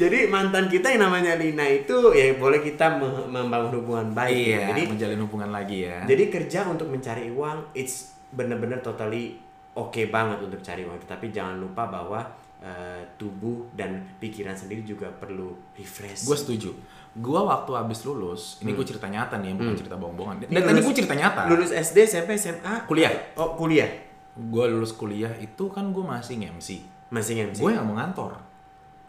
Jadi 0.00 0.18
mantan 0.26 0.64
kita 0.66 0.88
yang 0.88 1.04
namanya 1.04 1.36
Lina 1.36 1.62
itu 1.62 1.92
ya 2.10 2.32
boleh 2.34 2.58
kita 2.58 2.96
me- 2.96 3.28
membangun 3.28 3.76
hubungan 3.76 4.08
baik. 4.10 4.32
iya 4.48 4.66
Jadi 4.66 4.82
menjalin 4.88 5.20
hubungan 5.20 5.50
lagi 5.50 5.84
ya 5.84 6.00
jadi 6.02 6.24
kerja 6.26 6.60
untuk 6.64 6.88
mencari 6.88 7.28
uang 7.28 7.70
it's 7.72 8.16
bener-bener 8.30 8.80
totally 8.80 9.36
oke 9.72 10.00
banget 10.08 10.40
untuk 10.40 10.58
cari 10.58 10.82
uang. 10.82 10.96
Tapi 11.04 11.28
jangan 11.28 11.56
lupa 11.56 11.84
bahwa 11.86 12.24
eh, 12.58 13.04
tubuh 13.14 13.68
dan 13.70 13.90
pikiran 14.16 14.52
sendiri 14.52 14.80
juga 14.82 15.08
perlu 15.10 15.48
refresh. 15.72 16.24
gue 16.24 16.36
setuju 16.38 16.70
gue 17.10 17.40
waktu 17.42 17.72
habis 17.72 18.00
lulus 18.02 18.42
ini 18.58 18.70
gue 18.70 18.84
cerita 18.84 19.04
nyata 19.04 19.34
nih 19.36 19.50
bukan 19.52 19.74
cerita 19.74 19.96
bohong-bohongan 19.96 20.36
dan 20.40 20.48
Ini 20.48 20.60
tadi 20.62 20.78
gue 20.78 20.94
cerita 20.94 21.14
nyata 21.14 21.42
lulus 21.46 21.70
SD, 21.70 22.06
SMP, 22.06 22.36
SMA, 22.36 22.84
kuliah 22.84 23.10
oh 23.34 23.52
kuliah. 23.54 23.88
gue 24.32 24.64
lulus 24.66 24.92
kuliah 24.92 25.32
itu 25.36 25.66
kan 25.68 25.90
gue 25.90 26.00
masih 26.00 26.38
nge-MC 26.38 26.68
Masih 27.08 27.50
MC. 27.50 27.58
gue 27.58 27.70
yang 27.72 27.82
mau 27.82 27.96
ngantor 27.96 28.38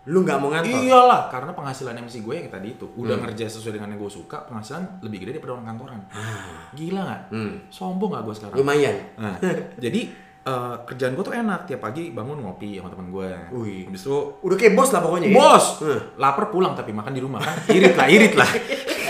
Lu 0.03 0.21
nggak 0.21 0.37
mau 0.37 0.49
ngantor? 0.49 0.81
iyalah 0.81 1.21
karena 1.27 1.51
penghasilan 1.51 1.93
MC 1.95 2.19
gue 2.19 2.33
yang 2.35 2.49
tadi 2.49 2.73
itu 2.73 2.89
udah 2.91 3.13
Hmm. 3.13 3.23
ngerja 3.23 3.45
sesuai 3.47 3.77
dengan 3.77 3.89
yang 3.89 3.99
gue 3.99 4.09
suka 4.11 4.43
penghasilan 4.43 4.81
lebih 4.99 5.21
gede 5.21 5.37
daripada 5.37 5.53
orang 5.53 5.67
kantoran 5.67 6.01
Ah. 6.09 6.65
gila 6.71 7.01
nggak 7.03 7.21
Hmm. 7.29 7.53
sombong 7.67 8.09
nggak 8.09 8.23
gue 8.23 8.35
sekarang 8.35 8.55
Lumayan. 8.55 8.95
nah, 9.15 9.35
jadi 9.79 10.01
eh, 10.41 10.75
kerjaan 10.83 11.13
gue 11.13 11.21
tuh 11.21 11.35
enak 11.35 11.59
tiap 11.63 11.81
pagi 11.81 12.09
bangun 12.09 12.41
ngopi 12.41 12.73
sama 12.75 12.89
teman 12.89 13.07
gue 13.09 13.29
Wih. 13.51 13.85
habis 13.85 14.01
itu 14.01 14.17
Udah 14.41 14.57
kayak 14.57 14.73
bos 14.73 14.89
lah 14.89 14.99
pokoknya. 14.99 15.27
ya? 15.27 15.37
bos 15.37 15.65
Hmm. 15.77 15.99
lapar 16.17 16.49
pulang 16.49 16.73
tapi 16.73 16.89
makan 16.89 17.13
di 17.13 17.21
rumah 17.21 17.37
kan 17.37 17.53
irit 17.69 17.93
lah 17.93 18.07
irit 18.07 18.33
lah 18.33 18.49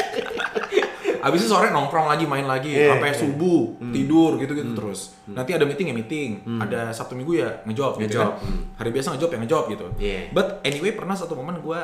Abis 1.21 1.45
itu 1.45 1.49
sore 1.49 1.69
nongkrong 1.69 2.09
lagi, 2.09 2.25
main 2.25 2.43
lagi, 2.43 2.73
Iya, 2.73 2.97
sampai 2.97 3.13
iya. 3.13 3.19
subuh, 3.21 3.61
tidur 3.93 4.31
gitu-gitu 4.37 4.71
terus. 4.73 5.13
Nanti 5.25 5.53
ada 5.53 5.63
meeting 5.63 5.87
ya 5.89 5.95
meeting, 5.95 6.29
ada 6.57 6.89
Sabtu 6.89 7.13
Minggu 7.13 7.37
ya 7.37 7.49
ngejob 7.63 7.97
gitu 7.97 8.17
Ngejob, 8.17 8.31
kan. 8.33 8.43
hmm. 8.43 8.61
Hari 8.77 8.89
biasa 8.89 9.07
ngejob 9.13 9.29
ya 9.29 9.37
ngejob 9.45 9.63
gitu. 9.69 9.85
Iya. 9.97 10.19
But 10.33 10.47
anyway 10.61 10.91
pernah 10.91 11.13
satu 11.13 11.33
momen 11.33 11.61
gue 11.61 11.79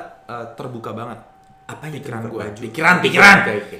terbuka 0.53 0.91
banget. 0.91 1.19
Apa 1.67 1.87
yang 1.87 1.99
Pikiran 1.99 2.19
baju? 2.25 2.59
Pikiran, 2.63 2.95
pikiran. 2.99 3.35
Oke, 3.43 3.53
oke. 3.59 3.77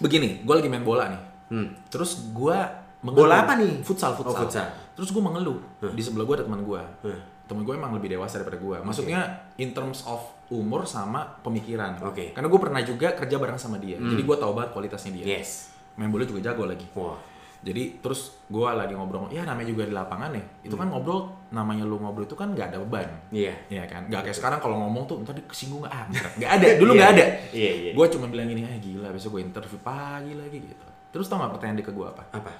Begini, 0.00 0.42
gue 0.42 0.54
lagi 0.54 0.68
main 0.68 0.84
bola 0.84 1.08
nih. 1.08 1.20
Hmm. 1.54 1.68
Terus 1.88 2.30
gue 2.30 2.58
Bola 3.04 3.44
apa 3.44 3.60
nih? 3.60 3.84
Futsal, 3.84 4.16
futsal. 4.16 4.32
Oh, 4.32 4.40
futsal. 4.42 4.66
Terus 4.96 5.12
gue 5.12 5.20
mengeluh. 5.20 5.60
Di 5.92 6.00
sebelah 6.00 6.24
gue 6.24 6.40
ada 6.40 6.44
teman 6.48 6.64
gue. 6.64 6.80
Hmm. 7.04 7.20
Temen 7.44 7.60
gue 7.60 7.76
emang 7.76 7.92
lebih 7.92 8.16
dewasa 8.16 8.40
daripada 8.40 8.56
gue. 8.56 8.76
Maksudnya 8.80 9.20
in 9.60 9.76
terms 9.76 10.08
of 10.08 10.24
umur 10.52 10.84
sama 10.84 11.24
pemikiran. 11.40 11.96
Oke. 12.04 12.36
Karena 12.36 12.48
gue 12.48 12.60
pernah 12.60 12.82
juga 12.84 13.16
kerja 13.16 13.36
bareng 13.38 13.56
sama 13.56 13.80
dia. 13.80 13.96
Jadi 13.96 14.20
gue 14.20 14.36
tahu 14.36 14.52
banget 14.52 14.70
kualitasnya 14.72 15.12
dia. 15.16 15.24
Yes. 15.38 15.72
Main 15.96 16.10
bola 16.10 16.26
juga 16.26 16.44
jago 16.44 16.68
lagi. 16.68 16.84
Wah. 16.92 17.16
Jadi 17.64 17.96
terus 18.04 18.44
gue 18.44 18.60
lagi 18.60 18.92
ngobrol, 18.92 19.24
ya 19.32 19.40
namanya 19.40 19.72
juga 19.72 19.88
di 19.88 19.96
lapangan 19.96 20.36
ya. 20.36 20.44
Itu 20.60 20.76
kan 20.76 20.84
ngobrol, 20.92 21.32
namanya 21.48 21.88
lu 21.88 21.96
ngobrol 21.96 22.28
itu 22.28 22.36
kan 22.36 22.52
nggak 22.52 22.76
ada 22.76 22.78
beban. 22.84 23.08
Iya. 23.32 23.56
Iya 23.72 23.88
kan? 23.88 24.04
Gak 24.12 24.28
kayak 24.28 24.36
sekarang 24.36 24.60
kalau 24.60 24.84
ngomong 24.84 25.08
tuh 25.08 25.16
tadi 25.24 25.40
kesinggung 25.48 25.80
ah, 25.88 26.04
nggak 26.12 26.50
ada. 26.60 26.66
Dulu 26.84 26.92
nggak 26.92 27.08
Iya, 27.08 27.16
ada. 27.16 27.26
Iya, 27.56 27.70
iya. 27.72 27.90
Gue 27.96 28.06
cuma 28.12 28.28
bilang 28.28 28.52
gini, 28.52 28.68
ah 28.68 28.76
gila 28.76 29.08
besok 29.16 29.40
gue 29.40 29.48
interview 29.48 29.80
pagi 29.80 30.36
lagi 30.36 30.60
gitu. 30.60 30.86
Terus 31.08 31.24
tau 31.24 31.40
gak 31.40 31.56
pertanyaan 31.56 31.80
dia 31.80 31.86
ke 31.88 31.94
gue 31.96 32.04
apa? 32.04 32.22
Apa? 32.36 32.52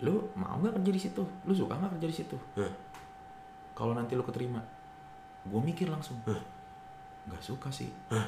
Lu 0.00 0.32
mau 0.40 0.56
nggak 0.56 0.80
kerja 0.80 0.90
di 0.90 1.00
situ? 1.04 1.22
Lu 1.44 1.52
suka 1.52 1.76
nggak 1.76 2.00
kerja 2.00 2.06
di 2.08 2.16
situ? 2.16 2.36
Hah? 2.56 2.72
Kalau 3.76 3.92
nanti 3.92 4.16
lu 4.16 4.24
keterima, 4.24 4.62
gue 5.44 5.60
mikir 5.60 5.92
langsung, 5.92 6.16
Hah? 6.24 6.40
Nggak 7.24 7.40
suka 7.40 7.68
sih. 7.68 7.88
Hah? 8.08 8.26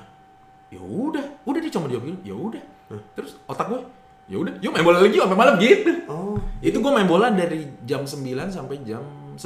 Ya 0.66 0.78
udah, 0.78 1.22
udah 1.42 1.61
dia 1.61 1.70
cuma 1.70 1.87
jawab 1.87 2.04
gitu. 2.04 2.20
Ya 2.24 2.35
udah. 2.35 2.64
Terus 3.12 3.38
otak 3.44 3.66
gue, 3.66 3.80
ya 4.26 4.37
udah, 4.37 4.52
yuk 4.59 4.70
main 4.70 4.82
bola 4.82 4.98
lagi 4.98 5.14
sampai 5.14 5.35
malam 5.37 5.54
gitu. 5.56 5.90
Oh. 6.06 6.38
Itu 6.59 6.78
gue 6.78 6.92
main 6.92 7.04
bola 7.04 7.28
dari 7.28 7.66
jam 7.82 8.02
9 8.02 8.16
sampai 8.48 8.80
jam 8.80 9.02
11 9.32 9.42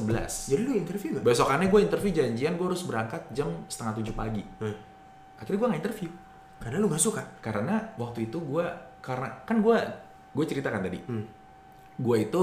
Jadi 0.47 0.61
lu 0.61 0.73
interview 0.75 1.09
gak? 1.13 1.25
besokannya 1.25 1.67
gue 1.67 1.81
interview 1.83 2.11
janjian 2.13 2.55
gue 2.55 2.63
harus 2.65 2.83
berangkat 2.83 3.27
jam 3.31 3.51
setengah 3.67 3.99
tujuh 3.99 4.15
pagi 4.15 4.39
Hmm. 4.57 4.71
akhirnya 5.35 5.59
gue 5.59 5.69
nggak 5.69 5.83
interview 5.83 6.11
Karena 6.57 6.77
lu 6.77 6.87
gak 6.87 7.01
suka. 7.01 7.23
karena 7.41 7.75
waktu 7.97 8.29
itu 8.29 8.39
gue 8.39 8.63
karena 9.01 9.43
kan 9.43 9.59
gue 9.59 9.77
gue 10.31 10.45
ceritakan 10.47 10.81
tadi 10.81 10.99
Hmm. 11.03 11.27
gue 11.97 12.17
itu 12.21 12.43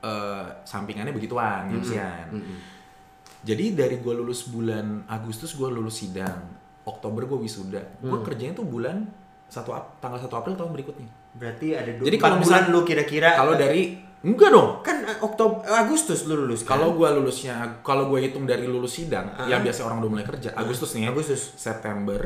eh, 0.00 0.46
sampingannya 0.64 1.10
begituan 1.10 1.70
MC-an 1.72 2.26
Mm-mm. 2.32 2.58
Jadi 3.40 3.64
dari 3.72 3.96
gue 3.96 4.14
lulus 4.14 4.46
bulan 4.46 5.06
Agustus 5.06 5.52
gue 5.52 5.68
lulus 5.68 6.00
sidang 6.00 6.42
Oktober 6.84 7.24
gue 7.24 7.38
wisuda 7.38 7.82
gue 7.94 8.08
Hmm. 8.08 8.22
kerjanya 8.22 8.54
tuh 8.54 8.64
bulan 8.64 9.06
satu 9.46 9.72
tanggal 9.96 10.18
1 10.18 10.28
April 10.30 10.54
tahun 10.54 10.72
berikutnya 10.72 11.08
Berarti 11.30 11.70
ada 11.72 11.88
dua 11.90 12.04
Jadi 12.04 12.16
kalau 12.16 12.36
bulan 12.38 12.62
lu 12.66 12.80
kira-kira 12.82 13.30
kalau 13.32 13.54
dari 13.54 13.94
enggak 14.18 14.50
dong 14.50 14.70
kan 14.82 14.96
eh, 15.04 15.18
Oktober 15.18 15.62
Agustus 15.64 16.24
lu 16.24 16.34
lulus 16.36 16.60
kan? 16.60 16.74
kalau 16.74 16.92
gue 16.92 17.08
lulusnya 17.08 17.54
kalau 17.80 18.08
gue 18.08 18.18
hitung 18.20 18.42
dari 18.42 18.64
lulus 18.64 18.96
sidang 18.96 19.30
Ah. 19.32 19.46
yang 19.46 19.60
biasa 19.60 19.82
orang 19.82 20.00
udah 20.00 20.10
mulai 20.10 20.26
kerja 20.26 20.52
Agustus 20.52 20.92
nih 20.92 21.02
ya 21.02 21.08
Agustus. 21.08 21.54
September 21.54 22.18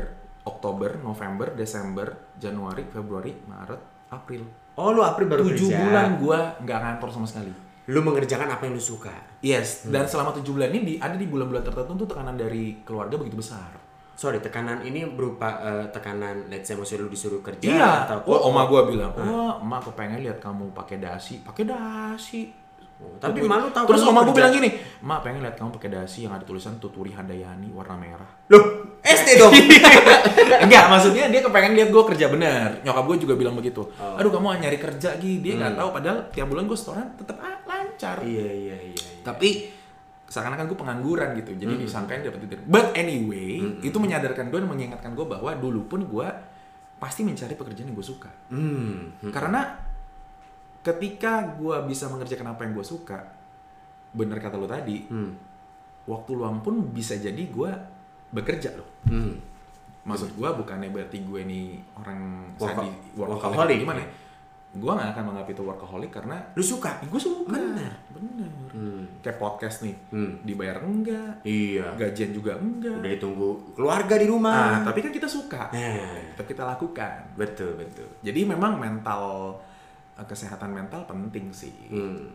Oktober 0.43 0.97
November 0.97 1.53
Desember 1.53 2.07
Januari 2.33 2.83
Februari 2.85 3.31
Maret 3.39 3.81
April 4.09 4.43
Oh 4.73 4.89
lu 4.89 4.99
April 4.99 5.29
baru 5.29 5.45
tujuh 5.45 5.69
kerja. 5.69 5.79
bulan 5.79 6.07
gue 6.17 6.39
nggak 6.59 6.79
ngantor 6.81 7.09
sama 7.11 7.23
sekali 7.25 7.53
Lu 7.91 7.99
mengerjakan 7.99 8.47
apa 8.47 8.63
yang 8.63 8.75
lu 8.75 8.83
suka. 8.83 9.11
yes 9.43 9.83
Hmm. 9.83 9.91
dan 9.91 10.07
selama 10.07 10.31
tujuh 10.31 10.55
bulan 10.55 10.71
ini 10.71 10.81
di- 10.85 10.99
ada 10.99 11.19
di 11.19 11.27
bulan-bulan 11.27 11.63
tertentu 11.67 11.93
tuh 11.99 12.07
tekanan 12.07 12.39
dari 12.39 12.79
keluarga 12.87 13.19
begitu 13.19 13.43
besar. 13.43 13.75
Sorry, 14.13 14.37
tekanan 14.39 14.85
ini 14.85 15.03
berupa 15.09 15.57
eh, 15.59 15.85
tekanan 15.89 16.47
let's 16.47 16.69
say 16.69 16.77
maksudnya 16.77 17.03
lu 17.03 17.11
disuruh 17.11 17.41
kerja 17.41 17.65
iya. 17.65 17.91
atau 18.05 18.21
oh 18.29 18.47
oma 18.47 18.69
gue 18.69 18.93
bilang 18.93 19.11
oh 19.17 19.57
emak 19.59 19.89
kepengen 19.89 20.21
lihat 20.21 20.37
kamu 20.37 20.69
pakai 20.71 21.01
dasi. 21.01 21.41
Pakai 21.41 21.65
dasi 21.65 22.62
Oh, 23.01 23.17
tapi 23.17 23.43
malu 23.43 23.67
tahu 23.73 23.89
terus 23.89 24.05
oma 24.05 24.21
gue 24.23 24.31
bilang 24.37 24.53
gini 24.53 24.69
emak 25.01 25.19
pengen 25.25 25.43
lihat 25.43 25.59
kamu 25.59 25.75
pakai 25.75 25.89
dasi 25.91 26.23
yang 26.23 26.37
ada 26.37 26.45
tulisan 26.45 26.79
tuturi 26.79 27.11
handayani 27.11 27.73
warna 27.73 27.99
merah 27.99 28.29
Loh, 28.53 28.63
SD 29.03 29.29
dong. 29.41 29.51
Enggak, 30.63 30.85
maksudnya 30.87 31.27
dia 31.27 31.41
kepengen 31.43 31.73
lihat 31.75 31.89
gue 31.91 32.03
kerja 32.13 32.31
bener. 32.31 32.79
Nyokap 32.87 33.03
gue 33.09 33.17
juga 33.27 33.33
bilang 33.35 33.55
begitu. 33.57 33.83
Oh. 33.99 34.15
Aduh, 34.15 34.31
kamu 34.31 34.63
nyari 34.63 34.79
kerja 34.79 35.19
Gi. 35.19 35.43
Dia 35.43 35.59
nggak 35.59 35.75
tahu 35.75 35.89
padahal 35.91 36.17
tiap 36.31 36.47
bulan 36.47 36.63
gue 36.69 36.77
setoran 36.77 37.07
tetap 37.19 37.39
ah, 37.43 37.59
lancar. 37.67 38.23
iya, 38.23 38.47
iya, 38.47 38.75
iya. 38.79 38.95
iya. 38.95 39.07
Tapi 39.25 39.73
seakan-akan 40.31 40.65
gue 40.71 40.77
pengangguran 40.79 41.29
gitu. 41.37 41.51
Jadi 41.55 41.73
disangkain 41.83 42.23
dapat 42.23 42.39
duit. 42.47 42.61
But 42.63 42.95
anyway, 42.95 43.83
itu 43.83 43.97
menyadarkan 43.99 44.47
gue 44.47 44.59
dan 44.63 44.69
mengingatkan 44.71 45.11
gue 45.13 45.25
bahwa 45.27 45.51
dulu 45.57 45.85
pun 45.85 46.07
gue 46.07 46.27
pasti 46.97 47.27
mencari 47.27 47.53
pekerjaan 47.59 47.91
yang 47.91 47.97
gue 47.99 48.07
suka. 48.07 48.31
Hmm. 48.47 49.19
Karena 49.29 49.92
ketika 50.83 51.55
gue 51.55 51.77
bisa 51.87 52.05
mengerjakan 52.07 52.51
apa 52.51 52.61
yang 52.63 52.73
gue 52.73 52.83
suka, 52.83 53.19
bener 54.11 54.37
kata 54.37 54.55
lo 54.55 54.67
tadi, 54.67 55.07
Hmm. 55.07 55.31
waktu 56.03 56.31
luang 56.33 56.59
pun 56.59 56.91
bisa 56.91 57.15
jadi 57.15 57.39
gue 57.41 57.71
bekerja 58.29 58.75
loh. 58.75 58.89
Hmm. 59.07 59.39
Maksud 60.03 60.35
gue 60.35 60.49
bukannya 60.53 60.91
berarti 60.91 61.23
gue 61.23 61.41
nih 61.41 61.67
orang 61.95 62.19
Worka- 62.57 62.83
sadi 62.83 62.89
workaholic. 63.15 63.79
gimana 63.79 64.03
ya? 64.03 64.09
Gue 64.73 64.89
gak 64.89 65.13
akan 65.13 65.23
menganggap 65.29 65.53
itu 65.53 65.61
workaholic 65.61 66.11
karena 66.11 66.37
Lu 66.57 66.65
suka? 66.65 66.97
gue 66.99 67.21
suka. 67.21 67.53
Bener. 67.53 67.93
Bener. 68.09 68.49
Hmm. 68.73 69.05
Kayak 69.21 69.37
podcast 69.37 69.85
nih, 69.85 69.95
Hmm. 70.09 70.41
dibayar 70.41 70.81
enggak, 70.81 71.45
Iya. 71.45 71.93
gajian 71.95 72.33
juga 72.33 72.57
enggak. 72.57 72.99
Udah 72.99 73.11
ditunggu 73.13 73.49
keluarga 73.71 74.17
di 74.17 74.25
Nah, 74.25 74.33
rumah. 74.33 74.81
tapi 74.83 74.99
kan 74.99 75.13
kita 75.13 75.29
suka. 75.29 75.69
Nah. 75.71 76.35
Kita 76.35 76.65
lakukan. 76.67 77.37
Betul, 77.37 77.77
betul. 77.77 78.09
Jadi 78.19 78.43
memang 78.43 78.75
mental 78.75 79.55
kesehatan 80.21 80.69
mental 80.69 81.03
penting 81.09 81.49
sih. 81.49 81.73
Hmm. 81.89 82.29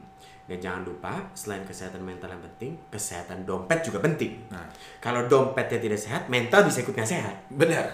Dan 0.49 0.59
jangan 0.65 0.83
lupa, 0.89 1.13
selain 1.37 1.61
kesehatan 1.69 2.01
mental 2.01 2.33
yang 2.33 2.41
penting, 2.41 2.73
kesehatan 2.89 3.45
dompet 3.45 3.85
juga 3.85 4.01
penting. 4.01 4.49
Nah, 4.49 4.65
Kalau 4.97 5.29
dompetnya 5.29 5.77
tidak 5.77 6.01
sehat, 6.01 6.25
mental 6.33 6.65
bisa 6.65 6.81
ikut 6.81 6.97
nggak 6.97 7.05
sehat. 7.05 7.37
benar. 7.53 7.85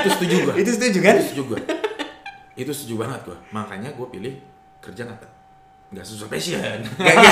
itu 0.00 0.08
setuju 0.08 0.36
gue. 0.48 0.54
Itu 0.64 0.70
setuju 0.72 0.98
kan? 1.04 1.14
Itu 1.20 1.24
setuju 1.28 1.42
gue. 1.52 1.60
itu 2.52 2.68
setuju 2.68 2.94
banget 3.00 3.20
gue. 3.32 3.38
Makanya 3.52 3.96
gue 3.96 4.06
pilih 4.12 4.34
kerja 4.80 5.08
nggak 5.08 5.20
nggak 5.92 6.06
sesuai 6.08 6.30
passion. 6.32 6.78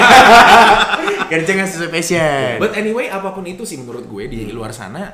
Kerja 1.32 1.50
nggak 1.56 1.70
sesuai 1.70 1.90
passion. 1.92 2.56
But 2.60 2.76
anyway, 2.76 3.08
apa 3.08 3.32
pun 3.32 3.44
itu 3.48 3.64
sih 3.64 3.80
menurut 3.80 4.04
gue 4.04 4.24
di 4.28 4.52
luar 4.52 4.72
sana, 4.72 5.08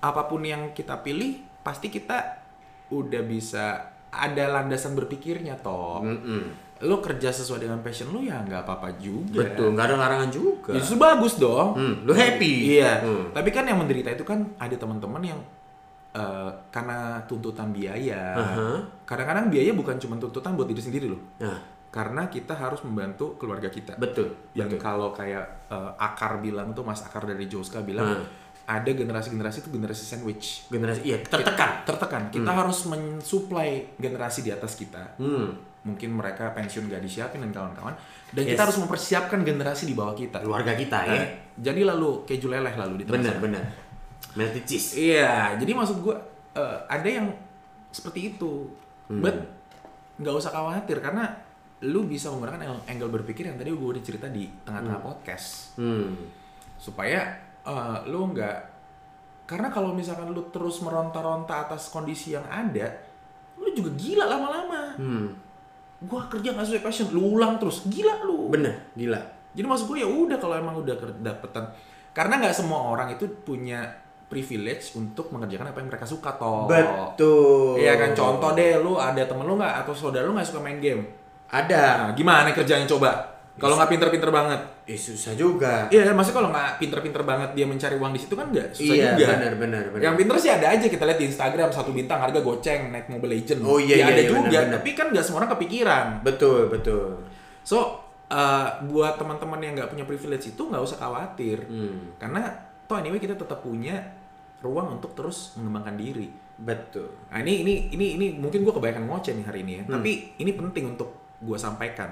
apa 0.00 0.22
pun 0.28 0.40
yang 0.44 0.72
kita 0.72 1.04
pilih, 1.04 1.44
pasti 1.60 1.92
kita 1.92 2.40
udah 2.88 3.22
bisa 3.24 3.89
ada 4.10 4.44
landasan 4.50 4.92
berpikirnya 4.92 5.54
toh. 5.56 6.02
Mm-mm. 6.02 6.42
Lo 6.80 6.98
kerja 6.98 7.28
sesuai 7.28 7.60
dengan 7.60 7.78
passion 7.78 8.08
lo 8.08 8.18
ya 8.18 8.40
nggak 8.40 8.64
apa-apa 8.64 8.96
juga. 8.96 9.44
Betul, 9.44 9.72
nggak 9.72 9.86
ada 9.86 9.96
larangan 9.96 10.30
juga. 10.30 10.72
Justru 10.72 10.96
bagus 10.96 11.36
dong. 11.36 11.76
Hmm, 11.76 11.94
lu 12.02 12.12
happy. 12.12 12.74
Iya. 12.74 13.04
Hmm. 13.04 13.24
Tapi 13.30 13.48
kan 13.48 13.64
yang 13.64 13.76
menderita 13.76 14.08
itu 14.08 14.22
kan 14.22 14.42
ada 14.56 14.72
teman-teman 14.72 15.20
yang 15.20 15.40
eh, 16.10 16.50
karena 16.68 17.20
tuntutan 17.24 17.70
biaya. 17.70 18.34
Aha. 18.34 18.68
Kadang-kadang 19.04 19.46
biaya 19.46 19.70
bukan 19.70 19.94
cuma 19.96 20.16
tuntutan 20.16 20.56
buat 20.56 20.66
diri 20.66 20.80
sendiri 20.80 21.06
loh. 21.06 21.20
Nah, 21.38 21.58
Karena 21.90 22.26
kita 22.26 22.54
harus 22.54 22.80
membantu 22.80 23.34
keluarga 23.34 23.66
kita. 23.66 23.98
betul. 23.98 24.30
yang 24.54 24.70
kalau 24.76 25.10
kayak 25.10 25.66
eh, 25.68 25.90
Akar 25.98 26.38
bilang 26.38 26.70
tuh 26.70 26.82
Mas 26.82 27.02
Akar 27.02 27.22
dari 27.22 27.44
Joska 27.44 27.82
bilang 27.82 28.14
Hmm. 28.16 28.26
Ada 28.70 28.86
generasi-generasi 28.88 29.56
itu 29.60 29.70
generasi 29.70 30.02
sandwich 30.04 30.46
Generasi 30.68 31.02
iya 31.04 31.18
tertekan. 31.18 31.82
tertekan 31.82 32.22
kita 32.28 32.46
harus 32.48 32.86
mensuplai 32.86 33.90
generasi 33.96 34.40
di 34.40 34.50
atas 34.50 34.74
kita 34.74 35.16
Hmm. 35.16 35.50
mungkin 35.82 36.12
mereka 36.12 36.52
pensiun 36.52 36.86
gak 36.86 37.00
disiapin 37.00 37.40
dan 37.40 37.50
kawan-kawan 37.50 37.98
dan 38.30 38.42
Yes. 38.42 38.52
kita 38.52 38.60
harus 38.62 38.78
mempersiapkan 38.78 39.40
generasi 39.40 39.84
di 39.84 39.94
bawah 39.94 40.14
kita 40.14 40.38
Keluarga 40.38 40.72
kita 40.72 40.98
Nah, 41.00 41.10
ya. 41.10 41.24
jadi 41.58 41.82
lalu 41.84 42.22
keju 42.24 42.46
leleh 42.46 42.70
lalu 42.72 43.02
di 43.02 43.04
sana. 43.04 43.34
benar. 43.36 43.64
Melted 44.30 44.62
cheese. 44.62 44.94
iya 44.94 45.56
jadi 45.56 45.72
maksud 45.72 45.98
gua 45.98 46.14
eh, 46.52 46.78
ada 46.86 47.08
yang 47.10 47.26
seperti 47.90 48.30
itu 48.30 48.70
Hmm. 49.06 49.18
but 49.18 49.34
nggak 50.16 50.30
usah 50.32 50.50
khawatir 50.50 51.00
karena 51.00 51.26
lu 51.82 52.04
bisa 52.04 52.28
menggunakan 52.28 52.60
ang- 52.62 52.84
angle 52.86 53.10
berpikir 53.10 53.42
yang 53.42 53.56
tadi 53.56 53.72
gue 53.72 53.88
udah 53.90 53.98
cerita 54.00 54.28
di 54.28 54.46
tengah-tengah 54.62 55.00
podcast 55.00 55.74
Hmm. 55.74 56.12
supaya 56.76 57.49
eh, 57.62 57.98
lu 58.06 58.30
nggak 58.30 58.56
karena 59.44 59.66
kalau 59.66 59.90
misalkan 59.90 60.30
lu 60.30 60.46
terus 60.48 60.78
meronta-ronta 60.80 61.66
atas 61.66 61.88
kondisi 61.88 62.32
yang 62.32 62.46
ada 62.46 62.86
lu 63.56 63.68
juga 63.70 63.90
gila 63.94 64.24
lama-lama 64.26 64.94
Hmm. 64.94 65.32
gua 66.00 66.24
kerja 66.26 66.50
nggak 66.50 66.66
sesuai 66.66 66.82
passion 66.82 67.08
lu 67.10 67.34
ulang 67.34 67.56
terus 67.56 67.84
gila 67.86 68.22
lu 68.22 68.48
Bener, 68.48 68.72
gila. 68.92 69.20
jadi 69.50 69.66
maksud 69.66 69.86
gue 69.86 69.98
ya 69.98 70.08
udah 70.08 70.36
kalau 70.36 70.54
emang 70.54 70.76
udah 70.76 70.94
dapetan 71.18 71.66
karena 72.10 72.38
nggak 72.38 72.52
semua 72.52 72.90
orang 72.90 73.10
itu 73.10 73.26
punya 73.42 73.84
privilege 74.26 74.94
untuk 74.94 75.28
mengerjakan 75.28 75.68
apa 75.68 75.78
yang 75.78 75.88
mereka 75.88 76.06
suka 76.06 76.30
toh 76.34 76.70
Betul. 76.70 77.76
Iya 77.76 77.98
kan 77.98 78.14
contoh 78.14 78.54
deh 78.54 78.78
lu 78.78 78.94
ada 78.94 79.26
temen 79.26 79.42
lu 79.42 79.58
nggak 79.58 79.82
atau 79.82 79.90
saudara 79.90 80.22
lu 80.22 80.32
nggak 80.32 80.46
suka 80.46 80.62
main 80.62 80.78
game 80.78 81.02
Ada. 81.50 82.06
nah 82.06 82.10
gimana 82.14 82.54
kerjanya 82.54 82.86
coba 82.86 83.10
kalau 83.60 83.76
nggak 83.76 83.90
pinter-pinter 83.90 84.30
banget 84.30 84.60
Eh, 84.84 84.96
susah 84.96 85.32
juga. 85.32 85.86
Iya, 85.86 86.10
maksudnya 86.10 86.36
kalau 86.36 86.50
nggak 86.50 86.70
pinter-pinter 86.78 87.22
banget 87.22 87.50
dia 87.52 87.62
mencari 87.62 87.94
uang 87.94 88.10
di 88.10 88.18
situ 88.18 88.34
kan 88.34 88.48
nggak 88.48 88.68
susah 88.72 88.90
Iya, 88.90 89.10
juga. 89.14 89.26
benar, 89.30 89.52
benar, 89.54 89.84
benar. 89.88 90.02
Yang 90.02 90.14
pinter 90.16 90.36
sih 90.36 90.50
ada 90.50 90.66
aja 90.66 90.86
kita 90.86 91.04
lihat 91.04 91.18
di 91.18 91.26
Instagram 91.28 91.68
satu 91.68 91.90
bintang 91.90 92.18
harga 92.18 92.40
goceng 92.40 92.88
naik 92.88 93.06
Mobile 93.06 93.32
Legend. 93.32 93.60
Oh, 93.62 93.76
iya, 93.76 93.94
Ya, 93.94 93.96
iya, 93.96 94.04
ada 94.08 94.14
iya, 94.16 94.26
juga. 94.26 94.40
benar, 94.42 94.62
benar. 94.64 94.74
Tapi 94.76 94.90
kan 94.92 95.06
nggak 95.10 95.22
semua 95.22 95.38
orang 95.38 95.52
kepikiran. 95.54 96.06
Betul, 96.20 96.60
betul. 96.66 97.06
So 97.62 98.02
uh, 98.26 98.66
buat 98.84 99.14
teman-teman 99.14 99.60
yang 99.60 99.72
nggak 99.74 99.90
punya 99.90 100.04
privilege 100.04 100.48
itu 100.48 100.62
nggak 100.64 100.80
usah 100.80 100.96
khawatir, 100.96 101.60
Hmm. 101.62 102.16
karena 102.16 102.50
toh 102.84 102.96
anyway 102.96 103.18
kita 103.18 103.34
tetap 103.34 103.60
punya 103.60 103.94
ruang 104.58 104.96
untuk 104.96 105.14
terus 105.14 105.54
mengembangkan 105.54 105.94
diri. 105.94 106.26
Betul. 106.56 107.08
Nah 107.26 107.38
ini 107.38 107.62
ini 107.62 107.74
ini 107.90 108.06
ini 108.14 108.26
mungkin 108.34 108.60
gue 108.60 108.70
kebanyakan 108.70 109.04
ngoceh 109.04 109.32
nih 109.32 109.44
hari 109.44 109.60
ini 109.62 109.72
ya, 109.72 109.82
Hmm. 109.84 109.94
tapi 109.96 110.10
ini 110.36 110.50
penting 110.52 110.84
untuk 110.90 111.08
gue 111.38 111.56
sampaikan. 111.56 112.10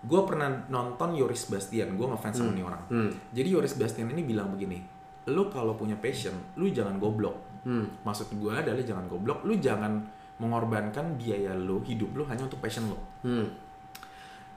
Gue 0.00 0.20
pernah 0.24 0.48
nonton 0.72 1.12
Yoris 1.12 1.52
Bastian, 1.52 1.92
gue 1.92 2.06
ngefans 2.08 2.40
sama 2.40 2.56
nih 2.56 2.64
orang. 2.64 2.82
Hmm. 2.88 3.10
Jadi 3.36 3.48
Yoris 3.52 3.76
Bastian 3.76 4.08
ini 4.08 4.24
bilang 4.24 4.48
begini, 4.48 4.80
lu 5.28 5.52
kalau 5.52 5.76
punya 5.76 6.00
passion, 6.00 6.32
lu 6.56 6.72
jangan 6.72 6.96
goblok. 6.96 7.36
Hmm. 7.68 7.84
Maksud 8.00 8.32
gue 8.40 8.48
adalah 8.48 8.80
jangan 8.80 9.04
goblok, 9.04 9.44
lu 9.44 9.60
jangan 9.60 10.00
mengorbankan 10.40 11.20
biaya 11.20 11.52
lu, 11.52 11.84
hidup 11.84 12.16
lu 12.16 12.24
hanya 12.24 12.48
untuk 12.48 12.64
passion 12.64 12.88
lu. 12.88 12.96
Hmm. 13.28 13.46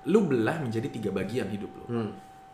Lu 0.08 0.23
belah 0.23 0.63
menjadi 0.63 0.88
tiga 0.88 1.12
bagian 1.12 1.51
hidup 1.51 1.71
lu. 1.75 1.86
Hmm. 1.91 2.10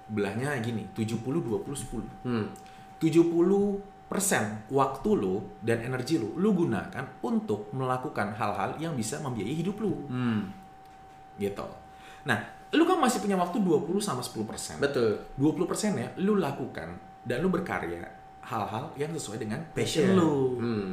Belahnya 0.10 0.58
gini, 0.58 0.90
70 0.98 1.22
20 1.22 1.62
10. 1.62 2.26
Hmm. 2.26 2.50
70% 2.98 4.74
waktu 4.74 5.10
lu 5.14 5.46
dan 5.62 5.86
energi 5.86 6.18
lu 6.18 6.34
lu 6.36 6.52
gunakan 6.58 7.06
untuk 7.22 7.70
melakukan 7.72 8.34
hal-hal 8.34 8.76
yang 8.82 8.98
bisa 8.98 9.22
membiayai 9.22 9.56
hidup 9.62 9.78
lu. 9.78 9.94
Hmm. 10.10 10.50
Gitu. 11.38 11.66
Nah, 12.26 12.59
lu 12.70 12.84
kan 12.86 12.98
masih 12.98 13.20
punya 13.20 13.34
waktu 13.34 13.58
20 13.58 13.98
sama 13.98 14.22
10%. 14.22 14.78
Betul. 14.78 15.18
20% 15.36 15.98
ya 15.98 16.08
lu 16.22 16.38
lakukan 16.38 16.94
dan 17.26 17.42
lu 17.42 17.50
berkarya 17.50 18.06
hal-hal 18.46 18.94
yang 18.96 19.10
sesuai 19.10 19.42
dengan 19.42 19.62
passion 19.74 20.14
Passion. 20.14 20.18
lu. 20.18 20.34
Hmm. 20.58 20.88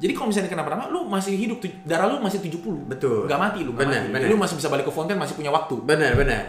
Jadi 0.00 0.16
kalau 0.16 0.32
misalnya 0.32 0.48
kenapa-napa 0.48 0.88
lu 0.88 1.04
masih 1.04 1.36
hidup, 1.36 1.60
darah 1.84 2.08
lu 2.08 2.24
masih 2.24 2.40
70. 2.40 2.88
Betul. 2.88 3.28
Nggak 3.28 3.40
mati 3.40 3.60
lu, 3.60 3.76
nggak 3.76 3.84
Benar, 3.84 4.00
mati. 4.00 4.12
benar. 4.16 4.28
Lu 4.32 4.36
masih 4.40 4.56
bisa 4.56 4.68
balik 4.72 4.88
ke 4.88 4.92
fonten, 4.94 5.16
masih 5.20 5.36
punya 5.36 5.52
waktu. 5.52 5.76
Benar, 5.84 6.16
benar. 6.16 6.42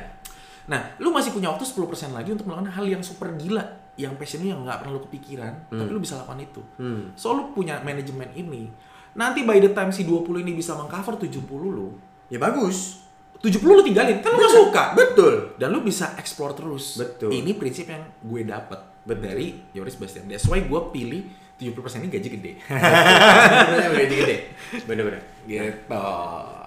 Nah, 0.71 0.81
lu 1.03 1.11
masih 1.11 1.35
punya 1.35 1.51
waktu 1.51 1.67
10% 1.67 2.15
lagi 2.15 2.31
untuk 2.31 2.47
melakukan 2.47 2.71
hal 2.71 2.85
yang 2.87 3.03
super 3.03 3.27
gila, 3.35 3.59
yang 3.99 4.15
passion 4.15 4.39
lu 4.39 4.55
yang 4.55 4.63
nggak 4.63 4.79
pernah 4.79 4.93
lu 4.95 5.03
kepikiran, 5.03 5.53
tapi 5.67 5.89
lu 5.91 5.99
bisa 5.99 6.15
lakukan 6.15 6.39
itu. 6.39 6.61
Hmm. 6.79 7.11
So 7.13 7.35
lu 7.35 7.51
punya 7.51 7.83
manajemen 7.83 8.31
ini. 8.31 8.71
Nanti 9.11 9.43
by 9.43 9.59
the 9.59 9.75
time 9.75 9.91
si 9.91 10.07
20 10.07 10.31
ini 10.39 10.55
bisa 10.55 10.71
mengcover 10.73 11.19
70 11.19 11.43
lu, 11.59 11.91
Ya 12.31 12.39
bagus. 12.39 13.03
70 13.41 13.57
lu 13.65 13.81
tinggalin, 13.81 14.21
kan 14.21 14.29
lu 14.31 14.37
nggak 14.37 14.53
suka. 14.53 14.83
Betul. 14.93 15.33
Dan 15.57 15.73
lu 15.73 15.81
bisa 15.81 16.13
explore 16.15 16.53
terus. 16.53 17.01
Betul. 17.01 17.33
Ini 17.33 17.57
prinsip 17.57 17.89
yang 17.89 18.05
gue 18.21 18.41
dapet 18.45 18.79
Betul. 19.01 19.23
dari 19.25 19.47
Yoris 19.73 19.97
Bastian. 19.97 20.29
That's 20.29 20.45
why 20.45 20.61
gue 20.61 20.81
pilih 20.93 21.21
70% 21.57 22.05
ini 22.05 22.09
gaji 22.09 22.29
gede. 22.37 22.51
Bener 23.73 23.91
gaji 23.93 24.15
gede. 24.17 24.37
Bener-bener. 24.85 25.21
gitu. 25.45 26.01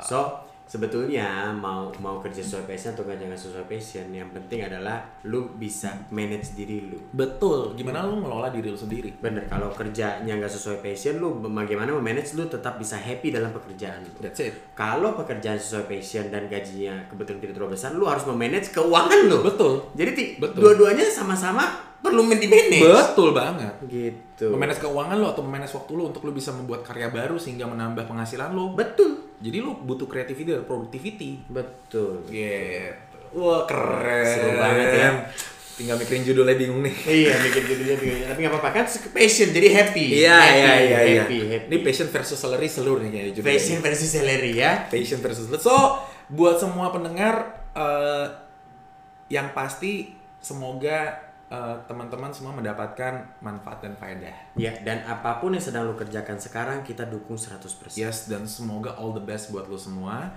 So, 0.06 0.43
sebetulnya 0.64 1.52
mau 1.52 1.92
mau 1.98 2.18
kerja 2.18 2.40
sesuai 2.40 2.64
passion 2.64 2.92
atau 2.92 3.04
nggak 3.04 3.20
jangan 3.20 3.38
sesuai 3.38 3.66
passion, 3.66 4.06
yang 4.10 4.28
penting 4.28 4.64
adalah 4.64 5.04
lu 5.22 5.52
bisa 5.54 5.92
manage 6.08 6.52
diri 6.52 6.84
lu. 6.84 6.98
Betul. 7.10 7.72
Gimana 7.74 8.02
lu 8.02 8.20
ngelola 8.20 8.48
diri 8.48 8.68
lu 8.68 8.78
sendiri? 8.78 9.12
Bener, 9.16 9.44
kalau 9.44 9.70
kerjanya 9.70 10.32
nggak 10.34 10.50
sesuai 10.50 10.80
passion, 10.80 11.20
lu 11.20 11.38
bagaimana 11.38 11.92
memanage 11.92 12.34
lu 12.34 12.44
tetap 12.44 12.76
bisa 12.76 12.96
happy 12.96 13.30
dalam 13.30 13.52
pekerjaan 13.52 14.02
lu. 14.02 14.10
That's 14.18 14.40
it. 14.40 14.74
Kalau 14.74 15.14
pekerjaan 15.14 15.56
sesuai 15.56 15.86
passion 15.86 16.28
dan 16.28 16.48
gajinya 16.48 17.06
kebetulan 17.06 17.38
tidak 17.38 17.54
terlalu 17.54 17.72
besar, 17.76 17.90
lu 17.92 18.04
harus 18.04 18.24
memanage 18.24 18.68
keuangan 18.70 19.20
lu. 19.28 19.38
Betul. 19.44 19.72
Jadi 19.94 20.10
ti- 20.16 20.30
Betul. 20.36 20.60
dua-duanya 20.64 21.06
sama-sama 21.06 21.64
perlu 22.04 22.20
di 22.28 22.44
manage. 22.44 22.84
Betul 22.84 23.32
banget. 23.32 23.72
Gitu. 23.88 24.52
Memanage 24.52 24.76
keuangan 24.80 25.16
lo 25.16 25.32
atau 25.32 25.40
memanage 25.40 25.72
waktu 25.72 25.92
lo 25.94 26.12
untuk 26.12 26.20
lo 26.24 26.36
bisa 26.36 26.52
membuat 26.52 26.84
karya 26.84 27.08
baru 27.08 27.40
sehingga 27.40 27.64
menambah 27.64 28.04
penghasilan 28.04 28.52
lo. 28.52 28.76
Betul. 28.76 29.33
Jadi 29.44 29.60
lo 29.60 29.76
butuh 29.76 30.08
creativity 30.08 30.56
dan 30.56 30.64
productivity. 30.64 31.36
Betul. 31.52 32.24
Gitu. 32.32 33.18
Wah 33.36 33.68
keren. 33.68 34.24
Seru 34.24 34.50
banget 34.56 34.88
ya. 34.96 35.10
Tinggal 35.74 35.98
mikirin 35.98 36.22
judulnya 36.22 36.56
bingung 36.56 36.80
nih. 36.86 36.94
iya, 37.26 37.34
bikin 37.44 37.62
judulnya 37.66 37.96
bikin. 37.98 38.24
Tapi 38.30 38.38
nggak 38.40 38.52
apa-apa 38.56 38.70
kan 38.72 38.86
passion 39.12 39.50
jadi 39.52 39.68
happy. 39.74 40.06
Iya 40.22 40.38
Happy, 40.38 40.54
iya 40.56 40.72
iya 40.80 41.00
iya. 41.02 41.22
Happy, 41.26 41.38
happy. 41.50 41.66
Ini 41.68 41.76
passion 41.82 42.08
versus 42.08 42.38
salary 42.38 42.68
seluruh 42.70 43.02
nih 43.04 43.10
kayaknya 43.10 43.32
judulnya. 43.36 43.52
Passion 43.52 43.78
versus 43.84 44.08
salary 44.08 44.52
ya. 44.56 44.72
Passion 44.88 45.18
versus 45.20 45.44
salary. 45.50 45.60
So 45.66 45.76
buat 46.30 46.56
semua 46.56 46.94
pendengar 46.94 47.66
eh, 47.74 48.26
yang 49.28 49.52
pasti 49.52 50.14
semoga 50.40 51.23
eh, 51.54 51.76
teman-teman 51.86 52.34
semua 52.34 52.50
mendapatkan 52.50 53.38
manfaat 53.38 53.78
dan 53.78 53.94
faedah. 53.94 54.34
Ya, 54.58 54.74
dan 54.82 55.06
apa 55.06 55.38
pun 55.38 55.54
yang 55.54 55.62
sedang 55.62 55.86
lu 55.86 55.94
kerjakan 55.94 56.42
sekarang 56.42 56.82
kita 56.82 57.06
dukung 57.06 57.38
100%. 57.38 57.94
Yes, 57.94 58.26
dan 58.26 58.42
semoga 58.50 58.98
all 58.98 59.14
the 59.14 59.22
best 59.22 59.54
buat 59.54 59.70
lo 59.70 59.78
semua. 59.78 60.34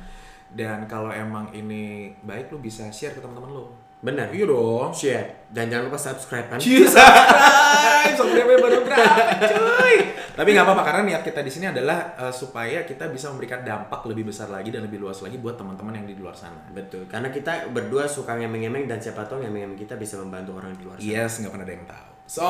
Dan 0.54 0.86
kalau 0.86 1.10
emang 1.10 1.50
ini 1.52 2.14
baik, 2.22 2.54
lo 2.54 2.62
bisa 2.62 2.88
share 2.94 3.18
ke 3.18 3.20
teman-teman 3.20 3.50
lo. 3.50 3.88
Benar. 3.98 4.30
Iya 4.30 4.46
dong. 4.46 4.94
Share 4.94 5.50
dan 5.50 5.74
jangan 5.74 5.90
lupa 5.90 5.98
subscribe 5.98 6.48
kan. 6.54 6.62
Subscribe, 6.62 8.14
subscribe 8.14 8.62
baru 8.62 8.86
berapa, 8.86 9.22
cuy. 9.42 9.98
Tapi 10.38 10.54
nggak 10.54 10.66
apa-apa 10.70 10.84
karena 10.86 11.02
niat 11.10 11.26
kita 11.26 11.42
di 11.42 11.50
sini 11.50 11.66
adalah 11.74 12.14
eh, 12.14 12.30
supaya 12.30 12.86
kita 12.86 13.10
bisa 13.10 13.34
memberikan 13.34 13.66
dampak 13.66 14.06
lebih 14.06 14.30
besar 14.30 14.54
lagi 14.54 14.70
dan 14.70 14.86
lebih 14.86 15.02
luas 15.02 15.18
lagi 15.26 15.42
buat 15.42 15.58
teman-teman 15.58 15.98
yang 15.98 16.06
di 16.06 16.14
luar 16.14 16.38
sana. 16.38 16.62
Betul, 16.70 17.10
karena 17.10 17.34
kita 17.34 17.74
berdua 17.74 18.06
suka 18.06 18.38
ngemeng-ngemeng 18.38 18.86
dan 18.86 19.02
siapa 19.02 19.26
tahu 19.26 19.42
ngemeng-ngemeng 19.42 19.82
kita 19.82 19.98
bisa 19.98 20.22
membantu 20.22 20.62
orang 20.62 20.78
di 20.78 20.86
luar 20.86 21.02
sana. 21.02 21.10
Yes, 21.10 21.42
nggak 21.42 21.52
pernah 21.58 21.66
ada 21.66 21.74
yang 21.74 21.88
tahu. 21.90 22.10
So, 22.28 22.46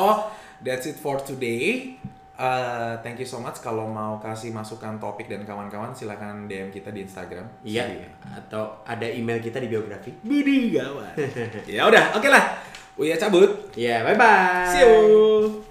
that's 0.60 0.90
it 0.90 1.00
for 1.00 1.22
today. 1.22 1.96
Uh, 2.38 3.00
thank 3.02 3.18
you 3.18 3.26
so 3.26 3.42
much. 3.42 3.58
Kalau 3.64 3.90
mau 3.90 4.22
kasih 4.22 4.54
masukan 4.54 5.02
topik 5.02 5.26
dan 5.26 5.42
kawan-kawan, 5.48 5.90
silakan 5.96 6.46
DM 6.46 6.70
kita 6.70 6.94
di 6.94 7.02
Instagram. 7.08 7.46
Iya, 7.66 7.88
atau 8.30 8.84
ada 8.86 9.08
email 9.10 9.42
kita 9.42 9.58
di 9.58 9.72
biografi. 9.72 10.12
Budi 10.28 10.76
gawat. 10.76 11.18
ya 11.66 11.88
udah, 11.88 12.14
oke 12.20 12.28
lah. 12.30 12.62
Uya 12.98 13.18
cabut. 13.18 13.74
Ya, 13.78 14.02
bye-bye. 14.02 14.70
See 14.74 14.82
you. 14.82 15.67